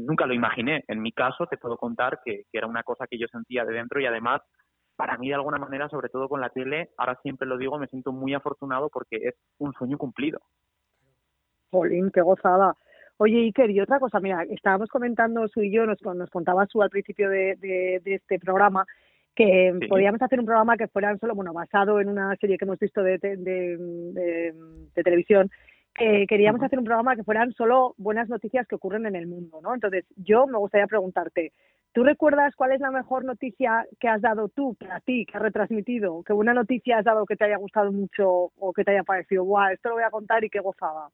nunca 0.00 0.26
lo 0.26 0.34
imaginé. 0.34 0.84
En 0.88 1.02
mi 1.02 1.12
caso, 1.12 1.46
te 1.46 1.56
puedo 1.56 1.76
contar 1.76 2.20
que, 2.24 2.44
era 2.52 2.66
una 2.66 2.82
cosa 2.82 3.06
que 3.06 3.18
yo 3.18 3.26
sentía 3.28 3.64
de 3.64 3.74
dentro 3.74 4.00
y 4.00 4.06
además 4.06 4.40
para 4.96 5.18
mí 5.18 5.28
de 5.28 5.34
alguna 5.34 5.58
manera, 5.58 5.88
sobre 5.90 6.08
todo 6.08 6.28
con 6.28 6.40
la 6.40 6.48
tele, 6.48 6.90
ahora 6.96 7.18
siempre 7.22 7.46
lo 7.46 7.58
digo, 7.58 7.78
me 7.78 7.86
siento 7.88 8.12
muy 8.12 8.32
afortunado 8.32 8.88
porque 8.88 9.16
es 9.16 9.34
un 9.58 9.74
sueño 9.74 9.98
cumplido. 9.98 10.40
Jolín, 11.70 12.10
qué 12.10 12.22
gozada. 12.22 12.74
Oye, 13.18 13.38
Iker, 13.44 13.70
y 13.70 13.80
otra 13.80 13.98
cosa, 13.98 14.20
mira, 14.20 14.42
estábamos 14.44 14.90
comentando 14.90 15.48
su 15.48 15.62
y 15.62 15.72
yo, 15.72 15.86
nos, 15.86 16.00
nos 16.02 16.28
contaba 16.30 16.66
su 16.66 16.82
al 16.82 16.90
principio 16.90 17.30
de, 17.30 18.00
este 18.04 18.38
programa, 18.38 18.84
que 19.36 19.78
podíamos 19.88 20.20
hacer 20.22 20.40
un 20.40 20.46
programa 20.46 20.76
que 20.76 20.88
fuera 20.88 21.16
solo, 21.18 21.34
bueno, 21.34 21.52
basado 21.52 22.00
en 22.00 22.08
una 22.08 22.34
serie 22.36 22.58
que 22.58 22.64
hemos 22.64 22.78
visto 22.78 23.02
de, 23.02 23.18
de 23.18 25.02
televisión, 25.04 25.50
que 25.94 26.26
queríamos 26.26 26.62
hacer 26.62 26.78
un 26.78 26.84
programa 26.84 27.14
que 27.14 27.24
fueran 27.24 27.52
solo 27.52 27.94
buenas 27.98 28.28
noticias 28.28 28.66
que 28.66 28.74
ocurren 28.74 29.06
en 29.06 29.14
el 29.14 29.26
mundo, 29.26 29.60
¿no? 29.62 29.74
Entonces, 29.74 30.04
yo 30.16 30.46
me 30.46 30.58
gustaría 30.58 30.86
preguntarte, 30.86 31.52
¿Tú 31.96 32.04
recuerdas 32.04 32.54
cuál 32.54 32.72
es 32.72 32.80
la 32.82 32.90
mejor 32.90 33.24
noticia 33.24 33.86
que 33.98 34.06
has 34.06 34.20
dado 34.20 34.50
tú 34.50 34.74
para 34.74 35.00
ti, 35.00 35.24
que 35.24 35.34
has 35.34 35.42
retransmitido? 35.42 36.22
¿Qué 36.24 36.34
buena 36.34 36.52
noticia 36.52 36.98
has 36.98 37.06
dado 37.06 37.24
que 37.24 37.36
te 37.36 37.46
haya 37.46 37.56
gustado 37.56 37.90
mucho 37.90 38.52
o 38.54 38.72
que 38.74 38.84
te 38.84 38.90
haya 38.90 39.02
parecido, 39.02 39.44
guau, 39.44 39.72
esto 39.72 39.88
lo 39.88 39.94
voy 39.94 40.04
a 40.04 40.10
contar 40.10 40.44
y 40.44 40.50
qué 40.50 40.60
gozaba? 40.60 41.08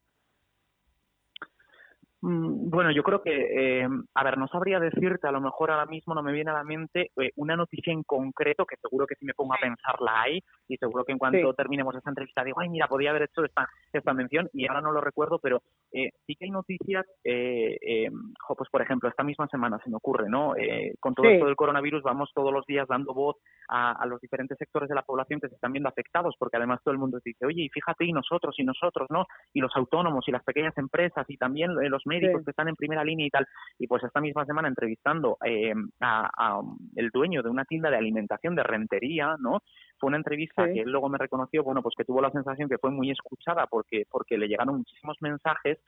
Mm, 2.23 2.71
bueno, 2.71 2.93
yo 2.93 3.03
creo 3.03 3.21
que, 3.21 3.81
eh, 3.83 3.89
a 4.15 4.25
ver, 4.25 4.39
no 4.39 4.47
sabría 4.47 4.79
decirte, 4.79 5.27
a 5.27 5.33
lo 5.33 5.41
mejor 5.41 5.73
ahora 5.73 5.87
mismo 5.87 6.15
no 6.15 6.23
me 6.23 6.33
viene 6.33 6.53
a 6.53 6.55
la 6.55 6.63
mente 6.63 7.11
eh, 7.17 7.33
una 7.35 7.57
noticia 7.57 7.93
en 7.93 8.05
concreto 8.05 8.65
que 8.65 8.77
seguro 8.77 9.09
que 9.09 9.17
si 9.17 9.25
me 9.25 9.35
pongo 9.35 9.55
a 9.55 9.59
pensarla 9.61 10.23
hay 10.23 10.41
y 10.69 10.77
seguro 10.77 11.05
que 11.05 11.11
en 11.11 11.19
cuanto 11.19 11.53
terminemos 11.55 11.97
esta 11.97 12.11
entrevista 12.11 12.45
digo, 12.45 12.61
ay, 12.61 12.69
mira, 12.69 12.87
podía 12.87 13.11
haber 13.11 13.23
hecho 13.23 13.45
esta, 13.45 13.69
esta 13.93 14.15
mención 14.15 14.49
y 14.53 14.69
ahora 14.69 14.81
no 14.81 14.93
lo 14.93 15.01
recuerdo, 15.01 15.41
pero 15.41 15.63
eh, 15.93 16.11
sí 16.25 16.37
que 16.37 16.45
hay 16.45 16.53
noticias, 16.53 17.05
pues 17.25 18.71
por 18.71 18.83
ejemplo, 18.83 19.09
esta 19.09 19.25
misma 19.25 19.49
semana 19.49 19.81
se 19.83 19.91
me 19.91 19.97
ocurre, 19.97 20.29
¿no? 20.29 20.55
con 21.01 21.15
todo 21.15 21.27
esto 21.27 21.47
del 21.47 21.57
coronavirus 21.57 22.03
vamos 22.03 22.31
todos 22.35 22.53
los 22.53 22.65
días 22.67 22.87
dando 22.87 23.15
voz 23.15 23.37
a, 23.69 23.93
a, 23.93 24.07
los 24.07 24.21
diferentes 24.21 24.57
sectores 24.59 24.89
de 24.89 24.95
la 24.95 25.03
población 25.03 25.41
que 25.41 25.49
se 25.49 25.55
están 25.55 25.73
viendo 25.73 25.89
afectados, 25.89 26.37
porque 26.39 26.59
además 26.59 26.81
todo 26.85 26.93
el 26.93 26.99
mundo 26.99 27.19
dice, 27.25 27.45
oye, 27.47 27.63
y 27.63 27.69
fíjate, 27.71 28.05
y 28.05 28.13
nosotros, 28.13 28.55
y 28.59 28.65
nosotros, 28.65 29.09
¿no? 29.11 29.27
Y 29.53 29.61
los 29.61 29.75
autónomos, 29.75 30.29
y 30.29 30.31
las 30.31 30.45
pequeñas 30.45 30.77
empresas, 30.79 31.29
y 31.29 31.37
también 31.37 31.75
los 31.91 32.07
médicos 32.13 32.45
que 32.45 32.51
están 32.51 32.69
en 32.69 32.77
primera 32.77 33.05
línea 33.05 33.27
y 33.27 33.31
tal. 33.31 33.47
Y 33.79 33.87
pues 33.87 34.03
esta 34.05 34.21
misma 34.21 34.45
semana 34.45 34.69
entrevistando 34.69 35.39
eh, 35.45 35.73
a, 36.01 36.61
el 36.97 37.11
dueño 37.11 37.43
de 37.43 37.51
una 37.51 37.65
tienda 37.65 37.91
de 37.91 37.97
alimentación 37.97 38.55
de 38.55 38.63
rentería, 38.63 39.37
¿no? 39.39 39.61
Fue 39.99 40.09
una 40.09 40.17
entrevista 40.17 40.65
que 40.67 40.81
él 40.81 40.91
luego 40.91 41.09
me 41.09 41.19
reconoció, 41.19 41.63
bueno, 41.63 41.81
pues 41.81 41.95
que 41.97 42.05
tuvo 42.05 42.21
la 42.21 42.31
sensación 42.31 42.69
que 42.69 42.79
fue 42.79 42.91
muy 42.91 43.11
escuchada 43.11 43.67
porque 43.69 44.05
porque 44.11 44.37
le 44.37 44.49
llegaron 44.49 44.79
muchísimos 44.79 45.17
mensajes 45.21 45.79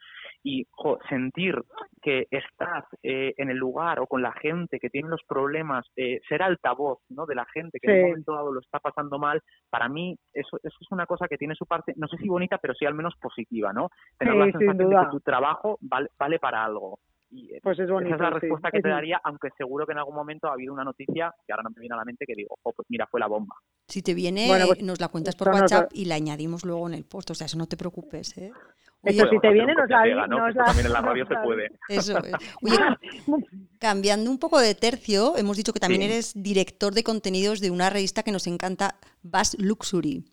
y 0.41 0.65
sentir 1.09 1.61
que 2.01 2.27
estás 2.31 2.85
eh, 3.03 3.33
en 3.37 3.49
el 3.49 3.57
lugar 3.57 3.99
o 3.99 4.07
con 4.07 4.21
la 4.21 4.31
gente 4.31 4.79
que 4.79 4.89
tiene 4.89 5.09
los 5.09 5.21
problemas, 5.27 5.85
eh, 5.95 6.21
ser 6.29 6.43
altavoz, 6.43 6.99
¿no? 7.09 7.25
De 7.25 7.35
la 7.35 7.45
gente 7.45 7.79
que 7.79 7.91
en 7.91 8.03
un 8.03 8.09
momento 8.09 8.33
dado 8.33 8.53
lo 8.53 8.61
está 8.61 8.79
pasando 8.79 9.19
mal, 9.19 9.41
para 9.69 9.89
mí 9.89 10.17
eso, 10.33 10.57
eso 10.63 10.77
es 10.79 10.91
una 10.91 11.05
cosa 11.05 11.27
que 11.27 11.37
tiene 11.37 11.55
su 11.55 11.65
parte, 11.65 11.93
no 11.97 12.07
sé 12.07 12.17
si 12.17 12.27
bonita, 12.27 12.57
pero 12.57 12.73
sí 12.73 12.85
al 12.85 12.93
menos 12.93 13.15
positiva, 13.19 13.73
¿no? 13.73 13.89
Tener 14.17 14.35
la 14.35 14.45
sensación 14.45 14.77
de 14.77 14.95
que 14.95 15.11
tu 15.11 15.19
trabajo 15.19 15.77
vale, 15.81 16.09
vale 16.17 16.39
para 16.39 16.63
algo. 16.63 16.99
Y, 17.31 17.53
eh, 17.53 17.59
pues 17.61 17.77
es 17.79 17.89
bonito, 17.89 18.15
esa 18.15 18.25
es 18.25 18.33
la 18.33 18.39
respuesta 18.39 18.71
que 18.71 18.81
te 18.81 18.89
daría, 18.89 19.19
aunque 19.23 19.49
seguro 19.57 19.85
que 19.85 19.91
en 19.93 19.97
algún 19.97 20.15
momento 20.15 20.47
ha 20.47 20.53
habido 20.53 20.73
una 20.73 20.83
noticia 20.83 21.33
que 21.45 21.53
ahora 21.53 21.63
no 21.63 21.71
me 21.71 21.79
viene 21.81 21.95
a 21.95 21.97
la 21.97 22.05
mente 22.05 22.25
que 22.25 22.35
digo, 22.35 22.55
oh, 22.63 22.71
pues 22.71 22.87
mira, 22.89 23.07
fue 23.07 23.19
la 23.19 23.27
bomba. 23.27 23.55
Si 23.87 24.01
te 24.01 24.13
viene, 24.13 24.47
pues, 24.65 24.83
nos 24.83 25.01
la 25.01 25.07
cuentas 25.09 25.35
por 25.35 25.49
WhatsApp 25.49 25.91
y 25.93 26.05
la 26.05 26.15
añadimos 26.15 26.63
luego 26.63 26.87
en 26.87 26.93
el 26.93 27.03
post, 27.03 27.31
o 27.31 27.35
sea, 27.35 27.45
eso 27.45 27.57
no 27.57 27.67
te 27.67 27.77
preocupes, 27.77 28.37
¿eh? 28.37 28.51
Oye, 29.07 29.21
si 29.29 29.39
te 29.39 29.51
viene, 29.51 29.75
nos 29.75 29.89
la, 29.89 30.27
nos 30.27 30.55
la, 30.55 30.63
También 30.65 30.87
en 30.87 30.93
la 30.93 31.01
radio 31.01 31.25
se 31.27 31.35
puede. 31.43 31.69
Eso 31.89 32.17
es. 32.17 32.33
Oye, 32.63 32.77
cambiando 33.79 34.31
un 34.31 34.39
poco 34.39 34.59
de 34.59 34.73
tercio, 34.73 35.37
hemos 35.37 35.57
dicho 35.57 35.73
que 35.73 35.79
también 35.79 36.01
eres 36.01 36.33
director 36.41 36.93
de 36.93 37.03
contenidos 37.03 37.59
de 37.59 37.69
una 37.69 37.89
revista 37.89 38.23
que 38.23 38.31
nos 38.31 38.47
encanta, 38.47 38.95
Bass 39.21 39.55
Luxury. 39.59 40.25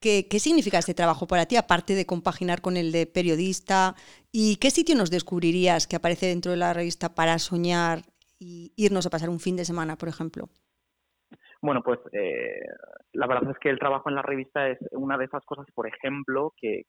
¿Qué, 0.00 0.26
significa 0.40 0.78
este 0.78 0.94
trabajo 0.94 1.26
para 1.26 1.44
ti, 1.44 1.56
aparte 1.56 1.94
de 1.94 2.06
compaginar 2.06 2.62
con 2.62 2.78
el 2.78 2.90
de 2.90 3.06
periodista? 3.06 3.94
¿Y 4.32 4.56
qué 4.56 4.70
sitio 4.70 4.94
nos 4.96 5.10
descubrirías 5.10 5.86
que 5.86 5.96
aparece 5.96 6.26
dentro 6.26 6.52
de 6.52 6.56
la 6.56 6.72
revista 6.72 7.14
para 7.14 7.38
soñar 7.38 8.06
y 8.38 8.72
irnos 8.76 9.04
a 9.04 9.10
pasar 9.10 9.28
un 9.28 9.40
fin 9.40 9.56
de 9.56 9.66
semana, 9.66 9.98
por 9.98 10.08
ejemplo? 10.08 10.48
Bueno, 11.62 11.82
pues 11.82 12.00
eh, 12.12 12.64
la 13.12 13.26
verdad 13.26 13.50
es 13.50 13.58
que 13.58 13.68
el 13.68 13.78
trabajo 13.78 14.08
en 14.08 14.14
la 14.14 14.22
revista 14.22 14.66
es 14.68 14.78
una 14.92 15.18
de 15.18 15.26
esas 15.26 15.44
cosas, 15.44 15.66
por 15.74 15.86
ejemplo, 15.86 16.54
que, 16.56 16.84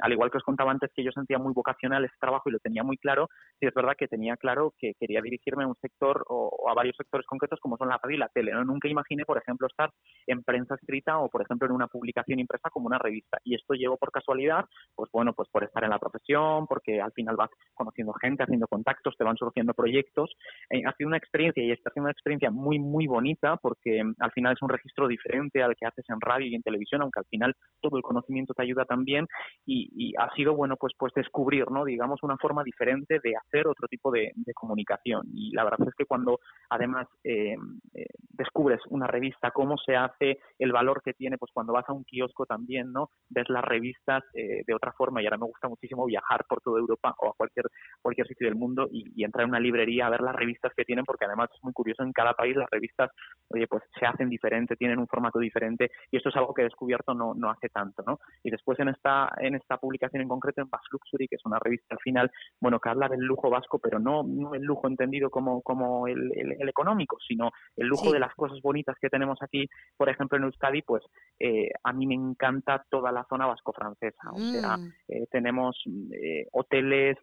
al 0.00 0.12
igual 0.12 0.30
que 0.30 0.38
os 0.38 0.42
contaba 0.42 0.70
antes 0.70 0.90
que 0.94 1.04
yo 1.04 1.10
sentía 1.12 1.38
muy 1.38 1.52
vocacional 1.52 2.02
ese 2.02 2.14
trabajo 2.18 2.48
y 2.48 2.52
lo 2.52 2.58
tenía 2.58 2.82
muy 2.82 2.96
claro, 2.96 3.28
sí 3.60 3.66
es 3.66 3.74
verdad 3.74 3.92
que 3.98 4.08
tenía 4.08 4.38
claro 4.38 4.72
que 4.78 4.94
quería 4.98 5.20
dirigirme 5.20 5.64
a 5.64 5.66
un 5.66 5.76
sector 5.82 6.24
o, 6.28 6.66
a 6.70 6.74
varios 6.74 6.96
sectores 6.96 7.26
concretos 7.26 7.60
como 7.60 7.76
son 7.76 7.88
la 7.88 7.98
radio 8.02 8.16
y 8.16 8.20
la 8.20 8.28
tele. 8.28 8.52
¿no? 8.52 8.64
Nunca 8.64 8.88
imaginé, 8.88 9.26
por 9.26 9.36
ejemplo, 9.36 9.66
estar 9.66 9.90
en 10.26 10.42
prensa 10.42 10.76
escrita 10.76 11.18
o, 11.18 11.28
por 11.28 11.42
ejemplo, 11.42 11.68
en 11.68 11.74
una 11.74 11.88
publicación 11.88 12.38
impresa 12.38 12.70
como 12.70 12.86
una 12.86 12.98
revista. 12.98 13.38
Y 13.44 13.54
esto 13.54 13.74
llegó 13.74 13.98
por 13.98 14.12
casualidad, 14.12 14.64
pues 14.94 15.10
bueno, 15.12 15.34
pues 15.34 15.50
por 15.50 15.62
estar 15.62 15.84
en 15.84 15.90
la 15.90 15.98
profesión, 15.98 16.66
porque 16.66 17.02
al 17.02 17.12
final 17.12 17.36
vas 17.36 17.50
conociendo 17.74 18.14
gente, 18.14 18.44
haciendo 18.44 18.66
contactos, 18.66 19.14
te 19.18 19.24
van 19.24 19.36
surgiendo 19.36 19.74
proyectos. 19.74 20.34
Eh, 20.70 20.82
ha 20.86 20.92
sido 20.94 21.08
una 21.08 21.18
experiencia 21.18 21.62
y 21.62 21.70
está 21.70 21.90
siendo 21.90 22.06
una 22.06 22.12
experiencia 22.12 22.50
muy, 22.50 22.78
muy 22.78 23.06
bonita 23.06 23.58
porque 23.58 24.05
al 24.18 24.32
final 24.32 24.54
es 24.54 24.62
un 24.62 24.68
registro 24.68 25.08
diferente 25.08 25.62
al 25.62 25.74
que 25.76 25.86
haces 25.86 26.04
en 26.08 26.20
radio 26.20 26.46
y 26.46 26.54
en 26.54 26.62
televisión, 26.62 27.02
aunque 27.02 27.20
al 27.20 27.26
final 27.26 27.54
todo 27.80 27.96
el 27.96 28.02
conocimiento 28.02 28.54
te 28.54 28.62
ayuda 28.62 28.84
también 28.84 29.26
y, 29.64 30.14
ha 30.18 30.32
sido 30.34 30.54
bueno 30.54 30.76
pues 30.76 30.92
pues 30.98 31.12
descubrir, 31.14 31.70
¿no? 31.70 31.84
digamos 31.84 32.22
una 32.22 32.36
forma 32.36 32.62
diferente 32.62 33.18
de 33.22 33.34
hacer 33.36 33.66
otro 33.66 33.86
tipo 33.88 34.10
de, 34.10 34.32
comunicación 34.54 35.26
y 35.32 35.50
la 35.52 35.64
verdad 35.64 35.88
es 35.88 35.94
que 35.94 36.06
cuando 36.06 36.40
además 36.70 37.06
eh, 37.24 37.56
eh, 37.94 38.06
descubres 38.30 38.80
una 38.88 39.06
revista, 39.06 39.50
cómo 39.50 39.76
se 39.76 39.96
hace, 39.96 40.38
el 40.58 40.72
valor 40.72 41.02
que 41.02 41.12
tiene, 41.12 41.36
pues 41.36 41.52
cuando 41.52 41.72
vas 41.72 41.88
a 41.88 41.92
un 41.92 42.04
kiosco 42.04 42.46
también, 42.46 42.92
¿no? 42.92 43.10
Ves 43.28 43.48
las 43.48 43.64
revistas 43.64 44.22
eh, 44.34 44.62
de 44.66 44.74
otra 44.74 44.92
forma 44.92 45.20
y 45.20 45.26
ahora 45.26 45.38
me 45.38 45.46
gusta 45.46 45.68
muchísimo 45.68 46.06
viajar 46.06 46.44
por 46.48 46.60
toda 46.60 46.78
Europa 46.78 47.14
o 47.18 47.30
a 47.30 47.34
cualquier, 47.34 47.66
cualquier 48.00 48.26
sitio 48.26 48.46
del 48.46 48.56
mundo 48.56 48.88
y 48.90 49.24
entrar 49.24 49.44
en 49.44 49.50
una 49.50 49.60
librería 49.60 50.06
a 50.06 50.10
ver 50.10 50.20
las 50.20 50.34
revistas 50.34 50.72
que 50.74 50.84
tienen 50.84 51.04
porque 51.04 51.24
además 51.24 51.50
es 51.54 51.62
muy 51.62 51.72
curioso, 51.72 52.02
en 52.02 52.12
cada 52.12 52.34
país 52.34 52.56
las 52.56 52.70
revistas, 52.70 53.10
oye, 53.48 53.66
pues 53.66 53.82
se 53.98 54.06
hacen 54.06 54.28
diferente, 54.28 54.76
tienen 54.76 54.98
un 54.98 55.06
formato 55.06 55.38
diferente 55.38 55.90
y 56.10 56.16
esto 56.16 56.28
es 56.28 56.36
algo 56.36 56.54
que 56.54 56.62
he 56.62 56.64
descubierto 56.64 57.14
no, 57.14 57.34
no 57.34 57.50
hace 57.50 57.68
tanto, 57.68 58.02
¿no? 58.06 58.20
Y 58.42 58.50
después 58.50 58.78
en 58.80 58.88
esta, 58.88 59.32
en 59.38 59.54
esta 59.54 59.78
publicación 59.78 60.22
en 60.22 60.28
concreto, 60.28 60.62
en 60.62 60.70
Bass 60.70 60.82
Luxury, 60.90 61.28
que 61.28 61.36
es 61.36 61.44
una 61.44 61.58
revista 61.58 61.94
al 61.94 62.00
final, 62.00 62.30
bueno, 62.60 62.78
que 62.80 62.88
habla 62.88 63.08
del 63.08 63.20
lujo 63.20 63.50
vasco, 63.50 63.78
pero 63.78 63.98
no, 63.98 64.22
no 64.22 64.54
el 64.54 64.62
lujo 64.62 64.88
entendido 64.88 65.30
como, 65.30 65.62
como 65.62 66.06
el, 66.06 66.32
el, 66.34 66.68
económico, 66.68 67.16
sino 67.26 67.50
el 67.76 67.86
lujo 67.86 68.12
de 68.12 68.20
las 68.20 68.34
cosas 68.34 68.60
bonitas 68.60 68.96
que 69.00 69.08
tenemos 69.08 69.38
aquí, 69.42 69.68
por 69.96 70.08
ejemplo, 70.08 70.38
en 70.38 70.44
Euskadi, 70.44 70.82
pues 70.82 71.02
eh, 71.38 71.70
a 71.82 71.92
mí 71.92 72.06
me 72.06 72.14
encanta 72.14 72.84
toda 72.90 73.12
la 73.12 73.24
zona 73.28 73.46
vasco-francesa. 73.46 74.30
O 74.32 74.38
sea, 74.38 74.76
mm. 74.76 74.92
eh, 75.08 75.26
tenemos 75.30 75.76
eh, 76.12 76.46
hoteles, 76.52 77.16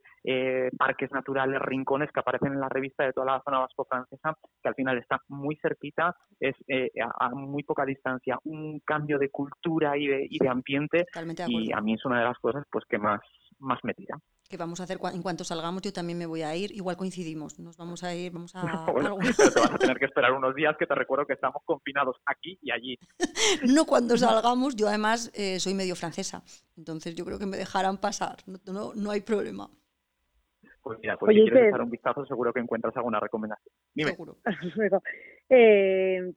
parques 0.77 1.11
naturales, 1.11 1.61
rincones 1.61 2.11
que 2.11 2.19
aparecen 2.19 2.53
en 2.53 2.59
la 2.59 2.69
revista 2.69 3.03
de 3.03 3.13
toda 3.13 3.33
la 3.33 3.41
zona 3.43 3.59
vasco-francesa, 3.59 4.37
que 4.61 4.69
al 4.69 4.75
final 4.75 4.97
está 4.97 5.21
muy 5.27 5.57
cerquita, 5.57 6.15
es 6.39 6.55
a, 7.19 7.29
muy 7.29 7.63
poca 7.63 7.85
distancia, 7.85 8.37
un 8.45 8.79
cambio 8.79 9.19
de 9.19 9.29
cultura 9.29 9.97
y 9.97 10.07
de, 10.07 10.27
y 10.29 10.39
de 10.39 10.49
ambiente. 10.49 11.05
y 11.47 11.71
a 11.73 11.81
mí 11.81 11.93
es 11.93 12.05
una 12.05 12.19
de 12.19 12.25
las 12.25 12.37
cosas 12.39 12.65
pues 12.71 12.85
que 12.85 12.97
más, 12.97 13.21
más 13.59 13.79
me 13.83 13.93
tira 13.93 14.17
que 14.53 14.57
vamos 14.57 14.79
a 14.79 14.83
hacer 14.83 14.99
en 15.11 15.23
cuanto 15.23 15.43
salgamos, 15.43 15.81
yo 15.81 15.91
también 15.91 16.15
me 16.19 16.27
voy 16.27 16.43
a 16.43 16.55
ir, 16.55 16.71
igual 16.73 16.95
coincidimos, 16.95 17.57
nos 17.57 17.75
vamos 17.75 18.03
a 18.03 18.13
ir, 18.13 18.31
vamos 18.31 18.55
a... 18.55 18.61
pero 18.93 19.17
te 19.17 19.59
vas 19.59 19.71
a 19.71 19.77
tener 19.79 19.97
que 19.97 20.05
esperar 20.05 20.31
unos 20.31 20.53
días 20.53 20.75
que 20.77 20.85
te 20.85 20.93
recuerdo 20.93 21.25
que 21.25 21.33
estamos 21.33 21.63
confinados 21.65 22.17
aquí 22.27 22.59
y 22.61 22.71
allí. 22.71 22.99
no 23.63 23.85
cuando 23.85 24.15
salgamos, 24.15 24.75
yo 24.75 24.87
además 24.87 25.31
eh, 25.33 25.59
soy 25.59 25.73
medio 25.73 25.95
francesa, 25.95 26.43
entonces 26.77 27.15
yo 27.15 27.25
creo 27.25 27.39
que 27.39 27.47
me 27.47 27.57
dejarán 27.57 27.97
pasar, 27.97 28.37
no, 28.45 28.93
no, 28.93 29.09
hay 29.09 29.21
problema. 29.21 29.71
Pues 30.83 30.99
mira, 31.01 31.15
pues 31.17 31.33
si 31.33 31.43
quieres 31.43 31.69
echar 31.69 31.81
un 31.81 31.89
vistazo 31.89 32.25
seguro 32.25 32.51
que 32.51 32.59
encuentras 32.59 32.95
alguna 32.97 33.19
recomendación. 33.19 33.73
Dime. 33.95 34.11
Seguro. 34.11 34.37
eh, 35.49 36.33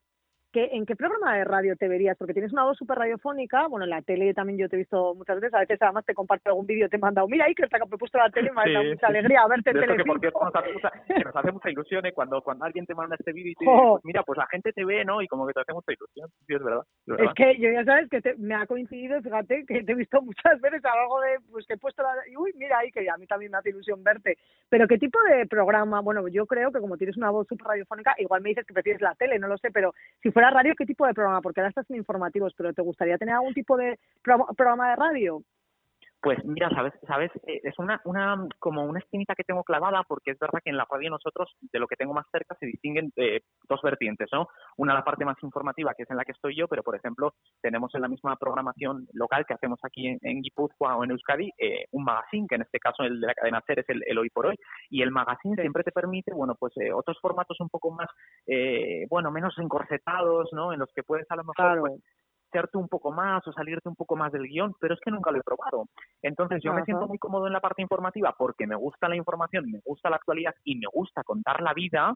¿en 0.65 0.87
qué 0.87 0.97
programa 0.97 1.37
de 1.37 1.45
radio 1.45 1.77
te 1.77 1.89
verías? 1.89 2.17
Porque 2.17 2.33
tienes 2.33 2.53
una 2.53 2.65
voz 2.65 2.77
súper 2.77 2.99
radiofónica, 2.99 3.67
bueno, 3.69 3.85
en 3.85 3.91
la 3.91 4.03
tele 4.03 4.35
también 4.35 4.59
yo 4.59 4.69
te 4.69 4.77
he 4.77 4.79
visto 4.79 5.15
muchas 5.15 5.41
veces, 5.41 5.55
a 5.55 5.61
veces 5.61 5.81
además 5.81 6.05
te 6.05 6.15
comparto 6.15 6.51
algún 6.51 6.67
vídeo, 6.67 6.89
te 6.89 6.97
he 6.97 6.99
mandado, 6.99 7.29
mira 7.29 7.45
ahí 7.45 7.55
que 7.55 7.65
está 7.65 7.79
que 7.79 7.85
he 7.85 7.99
puesto 7.99 8.19
la 8.19 8.31
tele, 8.31 8.51
me 8.53 8.63
ha 8.63 8.73
dado 8.73 8.91
mucha 8.91 9.07
alegría 9.07 9.47
verte 9.49 9.71
en 9.71 9.81
tele. 9.81 9.97
Que, 9.97 10.05
porque 10.05 10.31
nos 10.33 10.55
hace, 10.55 10.73
mucha, 10.73 10.93
nos 11.25 11.37
hace 11.37 11.53
mucha 11.53 11.71
ilusión 11.71 12.07
¿eh? 12.07 12.13
cuando, 12.13 12.43
cuando 12.43 12.65
alguien 12.65 12.87
te 12.87 12.95
manda 12.95 13.17
este 13.19 13.33
vídeo 13.33 13.53
y 13.53 13.55
te 13.55 13.65
dice, 13.65 13.77
pues 13.77 14.05
mira, 14.05 14.23
pues 14.23 14.39
la 14.39 14.47
gente 14.47 14.73
te 14.73 14.85
ve, 14.85 15.05
¿no? 15.05 15.23
Y 15.23 15.29
como 15.29 15.47
que 15.47 15.53
te 15.53 15.61
hace 15.61 15.73
mucha 15.73 15.93
ilusión, 15.93 16.29
sí, 16.47 16.55
es 16.55 16.63
verdad. 16.63 16.83
Es, 17.07 17.35
que 17.35 17.59
yo 17.59 17.71
ya 17.71 17.85
sabes 17.85 18.09
que 18.09 18.35
me 18.39 18.55
ha 18.55 18.67
coincidido, 18.67 19.21
fíjate, 19.21 19.65
que 19.67 19.83
te 19.83 19.93
he 19.93 19.95
visto 19.95 20.21
muchas 20.23 20.61
veces 20.61 20.85
a 20.85 20.93
algo 20.93 21.21
de, 21.21 21.39
pues 21.51 21.67
que 21.67 21.75
he 21.75 21.79
puesto 21.79 22.03
la, 22.03 22.15
y 22.31 22.37
uy, 22.37 22.53
mira 22.57 22.79
ahí, 22.79 22.91
que 22.91 23.09
a 23.09 23.17
mí 23.17 23.27
también 23.27 23.53
me 23.53 23.59
hace 23.59 23.71
ilusión 23.71 24.03
verte. 24.03 24.39
Pero 24.69 24.89
¿qué 24.89 24.99
tipo 24.99 25.19
de 25.31 25.47
programa? 25.47 26.01
Bueno, 26.01 26.27
yo 26.29 26.47
creo 26.47 26.73
que 26.73 26.81
como 26.81 26.97
tienes 26.97 27.17
una 27.17 27.31
voz 27.31 27.47
súper 27.47 27.67
radiofónica, 27.67 28.15
igual 28.19 28.43
me 28.43 28.51
dices 28.51 28.67
que 28.67 28.75
prefieres 28.75 29.03
la 29.03 29.15
tele, 29.15 29.39
no 29.39 29.49
lo 29.49 29.59
sé, 29.59 29.71
pero 29.71 29.93
si 30.23 30.31
fuera 30.31 30.46
radio, 30.51 30.75
¿qué 30.77 30.87
tipo 30.87 31.07
de 31.07 31.15
programa? 31.15 31.41
Porque 31.41 31.61
ahora 31.61 31.71
estás 31.71 31.91
en 31.91 31.97
informativos, 31.97 32.55
pero 32.57 32.73
¿te 32.73 32.83
gustaría 32.83 33.19
tener 33.19 33.35
algún 33.35 33.55
tipo 33.55 33.77
de 33.77 33.99
programa 34.23 34.91
de 34.91 34.97
radio? 34.97 35.43
Pues 36.21 36.43
mira, 36.45 36.69
sabes, 36.71 36.93
sabes, 37.07 37.31
eh, 37.47 37.61
es 37.63 37.79
una, 37.79 38.01
una 38.05 38.49
como 38.59 38.85
una 38.85 38.99
esquinita 38.99 39.35
que 39.35 39.45
tengo 39.45 39.63
clavada 39.63 40.03
porque 40.09 40.33
es 40.33 40.39
verdad 40.39 40.61
que 40.65 40.71
en 40.71 40.77
la 40.77 40.87
radio 40.91 41.11
nosotros 41.11 41.55
de 41.61 41.79
lo 41.79 41.87
que 41.87 41.97
tengo 41.97 42.15
más 42.15 42.27
cerca 42.33 42.57
se 42.59 42.67
distinguen 42.67 43.13
eh, 43.17 43.43
dos 43.69 43.81
vertientes, 43.83 44.29
¿no? 44.33 44.49
Una 44.77 44.95
la 44.95 45.05
parte 45.05 45.25
más 45.25 45.37
informativa 45.43 45.95
que 45.95 46.05
es 46.05 46.11
en 46.11 46.17
la 46.17 46.25
que 46.25 46.33
estoy 46.33 46.57
yo, 46.57 46.69
pero 46.69 46.83
por 46.83 46.97
ejemplo 46.97 47.35
tenemos 47.61 47.95
en 47.95 48.01
la 48.01 48.09
misma 48.09 48.35
programación 48.37 49.07
local 49.13 49.45
que 49.47 49.55
hacemos 49.55 49.79
aquí 49.83 50.09
en, 50.09 50.19
en 50.23 50.41
Guipúzcoa 50.41 50.97
o 50.97 51.05
en 51.05 51.11
Euskadi 51.13 51.51
eh, 51.59 51.85
un 51.93 52.05
magazine 52.05 52.47
que 52.49 52.57
en 52.57 52.63
este 52.63 52.81
caso 52.81 53.05
el 53.05 53.21
de 53.21 53.27
la 53.27 53.35
cadena 53.35 53.63
SER 53.67 53.81
es 53.81 53.89
el, 53.89 54.19
hoy 54.19 54.31
por 54.31 54.47
hoy. 54.47 54.57
Y 54.91 55.03
el 55.03 55.11
magazine 55.11 55.55
siempre 55.61 55.85
te 55.85 55.93
permite, 55.93 56.33
bueno, 56.33 56.55
pues 56.59 56.73
otros 56.95 57.19
formatos 57.21 57.61
un 57.61 57.69
poco 57.69 57.91
más, 57.91 58.09
bueno, 59.11 59.31
menos 59.31 59.57
encorsetados, 59.59 60.49
¿no? 60.53 60.73
En 60.73 60.81
los 60.81 60.91
que 60.95 61.03
puedes 61.03 61.31
a 61.31 61.37
lo 61.37 61.45
mejor 61.45 61.81
pues, 61.81 62.01
un 62.75 62.89
poco 62.89 63.13
más 63.13 63.47
o 63.47 63.53
salirte 63.53 63.89
un 63.89 63.97
poco 63.97 64.17
más 64.17 64.33
del 64.33 64.49
guion, 64.49 64.75
pero 64.81 64.95
es 64.95 65.01
que 65.01 65.11
nunca 65.11 65.31
lo 65.31 65.39
he 65.39 65.43
probado. 65.43 65.87
Entonces 66.23 66.63
yo 66.63 66.73
me 66.73 66.85
siento 66.85 67.07
muy 67.07 67.19
cómodo 67.19 67.47
en 67.47 67.53
la 67.53 67.61
parte 67.61 67.83
informativa 67.83 68.35
porque 68.37 68.67
me 68.67 68.77
gusta 68.77 69.09
la 69.09 69.17
información, 69.17 69.71
me 69.71 69.81
gusta 69.85 70.11
la 70.11 70.17
actualidad 70.17 70.55
y 70.65 70.77
me 70.77 70.87
gusta 70.93 71.23
contar 71.23 71.61
la 71.63 71.75
vida, 71.75 72.15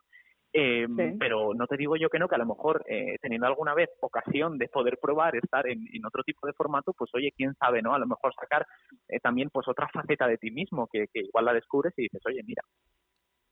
eh, 0.53 0.87
pero 1.19 1.55
no 1.55 1.67
te 1.67 1.77
digo 1.77 1.97
yo 1.97 2.09
que 2.09 2.19
no, 2.19 2.27
que 2.27 2.35
a 2.35 2.39
lo 2.39 2.47
mejor 2.47 2.83
eh, 2.89 3.17
teniendo 3.21 3.47
alguna 3.47 3.75
vez 3.75 3.91
ocasión 4.01 4.59
de 4.59 4.69
poder 4.69 4.99
probar 5.01 5.37
estar 5.37 5.67
en, 5.69 5.87
otro 6.05 6.25
tipo 6.25 6.47
de 6.47 6.53
formato, 6.55 6.93
pues 6.93 7.11
oye, 7.15 7.33
quién 7.37 7.55
sabe, 7.55 7.83
¿no? 7.83 7.95
A 7.95 7.99
lo 7.99 8.07
mejor 8.07 8.35
sacar 8.35 8.67
eh, 9.09 9.21
también 9.21 9.51
pues 9.51 9.69
otra 9.69 9.89
faceta 9.93 10.27
de 10.27 10.39
ti 10.39 10.51
mismo 10.51 10.89
que, 10.91 11.07
que 11.13 11.21
igual 11.21 11.45
la 11.45 11.53
descubres 11.53 11.93
y 11.97 12.03
dices, 12.03 12.23
oye, 12.27 12.43
mira, 12.45 12.63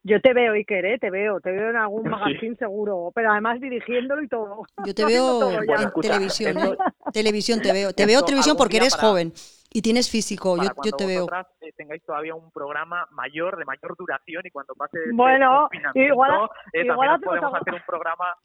yo 0.03 0.21
te 0.21 0.33
veo, 0.33 0.53
Iker, 0.55 0.85
¿eh? 0.87 0.99
te 0.99 1.11
veo, 1.11 1.41
te 1.41 1.51
veo 1.51 1.71
en 1.71 1.77
algún 1.77 2.09
magazine 2.09 2.57
seguro, 2.57 3.11
pero 3.15 3.31
además 3.33 3.61
dirigiéndolo 3.61 4.23
y 4.23 4.29
todo. 4.29 4.63
Yo 4.85 4.95
te 4.95 5.05
veo 5.07 5.51
en 5.51 5.93
televisión, 6.01 6.59
¿eh? 6.59 6.77
televisión 7.13 7.61
te 7.61 7.73
veo, 7.73 7.93
te 7.93 8.07
veo 8.07 8.23
televisión 8.23 8.57
porque 8.57 8.79
eres 8.79 8.95
joven 8.95 9.33
y 9.71 9.83
tienes 9.83 10.11
físico, 10.11 10.57
yo, 10.57 10.71
yo 10.85 10.93
te 10.93 11.07
veo. 11.07 11.27
Eh, 11.61 11.73
tengáis 11.77 12.03
todavía 12.05 12.35
un 12.35 12.51
programa 12.51 13.07
mayor, 13.11 13.59
de 13.59 13.65
mayor 13.65 13.97
duración 13.99 14.43
y 14.47 14.51
cuando 14.51 14.75
pase 14.75 14.99
bueno, 15.13 15.69
igual, 15.95 16.49
eh, 16.73 16.87
también 16.87 17.21
podemos 17.21 17.55
hacer 17.55 17.75
un 17.75 17.83
programa 17.87 18.37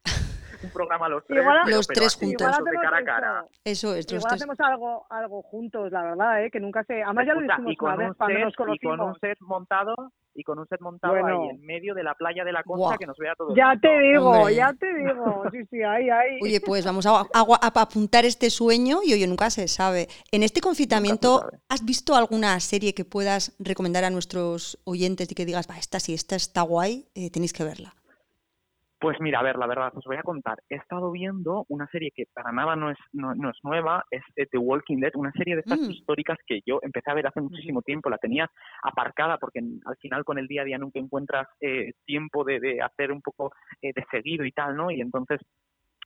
un 0.62 0.70
programa 0.72 1.10
los 1.10 1.26
tres, 1.26 1.46
los 1.68 1.88
tres 1.88 2.16
juntos. 2.16 2.48
De 2.64 2.72
cara 2.82 2.98
a 2.98 3.04
cara. 3.04 3.46
Eso 3.64 3.96
es. 3.96 4.12
Igual 4.12 4.34
hacemos 4.34 4.60
algo, 4.60 5.06
algo 5.10 5.42
juntos, 5.44 5.92
la 5.92 6.04
verdad, 6.04 6.46
¿eh? 6.46 6.52
que 6.52 6.60
nunca 6.60 6.84
sé. 6.84 7.04
Además 7.04 7.26
ya 7.28 7.34
lo 7.34 7.42
hicimos 7.42 7.76
una 7.80 7.96
vez 7.96 8.18
cuando 8.18 8.40
nos 8.40 8.56
conocimos. 8.56 8.96
Y 8.96 8.98
con 8.98 9.10
un 9.10 9.20
set 9.20 9.38
montado 9.42 9.96
y 10.36 10.44
con 10.44 10.60
un 10.60 10.68
set 10.68 10.82
montado 10.82 11.14
ahí 11.14 11.50
en 11.52 11.62
medio 11.62 11.94
de 11.94 12.04
la 12.04 12.16
playa 12.16 12.44
de 12.44 12.52
la 12.52 12.64
costa 12.64 12.98
que 12.98 13.06
nos 13.06 13.18
vea 13.18 13.36
todo. 13.36 13.56
Ya 13.56 13.78
te 13.80 14.00
digo, 14.00 14.50
ya 14.50 14.74
te 14.74 14.94
digo. 14.94 15.44
Sí, 15.52 15.60
sí, 15.70 15.84
ahí, 15.84 16.10
ahí. 16.10 16.40
Oye, 16.42 16.60
pues 16.62 16.86
vamos 16.86 17.06
a, 17.06 17.26
apuntar 17.34 18.26
este 18.26 18.50
sueño 18.50 19.00
y 19.04 19.14
oye, 19.14 19.28
nunca 19.28 19.50
se 19.50 19.68
sabe. 19.68 20.08
En 20.32 20.44
este 20.44 20.62
confinamiento, 20.62 21.46
¿has 21.70 21.86
visto 21.86 22.16
alguna 22.16 22.60
serie 22.60 22.94
que 22.94 23.06
puedas 23.06 23.56
recomendar 23.60 24.04
a 24.04 24.10
nuestros 24.10 24.80
oyentes 24.86 25.32
y 25.32 25.36
que 25.36 25.46
digas, 25.46 25.70
va, 25.70 25.78
esta 25.78 26.00
sí, 26.00 26.14
esta 26.14 26.36
está 26.36 26.62
guay, 26.62 27.06
eh, 27.16 27.30
tenéis 27.30 27.54
que 27.54 27.64
verla? 27.64 27.94
Pues 29.04 29.20
mira, 29.20 29.40
a 29.40 29.44
ver, 29.44 29.58
la 29.58 29.68
verdad, 29.68 29.92
os 29.98 30.06
voy 30.06 30.16
a 30.16 30.24
contar. 30.24 30.60
He 30.70 30.76
estado 30.76 31.12
viendo 31.12 31.66
una 31.68 31.88
serie 31.88 32.12
que 32.16 32.24
para 32.34 32.54
nada 32.54 32.78
no 32.78 32.90
es, 32.90 32.98
no, 33.12 33.34
es 33.34 33.58
nueva, 33.62 34.06
es 34.10 34.24
eh, 34.38 34.48
The 34.50 34.58
Walking 34.58 35.02
Dead, 35.02 35.12
una 35.16 35.34
serie 35.34 35.56
de 35.56 35.60
estas 35.60 35.82
mm. 35.82 35.92
históricas 35.92 36.38
que 36.48 36.62
yo 36.66 36.80
empecé 36.82 37.12
a 37.12 37.14
ver 37.14 37.28
hace 37.28 37.42
muchísimo 37.42 37.82
tiempo, 37.82 38.10
la 38.10 38.18
tenía 38.18 38.50
aparcada 38.82 39.38
porque 39.40 39.60
al 39.60 39.98
final 39.98 40.24
con 40.24 40.38
el 40.38 40.48
día 40.48 40.62
a 40.62 40.64
día 40.64 40.78
nunca 40.78 41.00
encuentras 41.00 41.50
eh, 41.60 41.92
tiempo 42.06 42.46
de, 42.46 42.62
de, 42.62 42.82
hacer 42.82 43.12
un 43.12 43.22
poco 43.22 43.52
eh, 43.82 43.92
de 43.94 44.06
seguido 44.10 44.46
y 44.46 44.54
tal, 44.54 44.78
¿no? 44.78 44.90
Y 44.90 45.02
entonces 45.02 45.42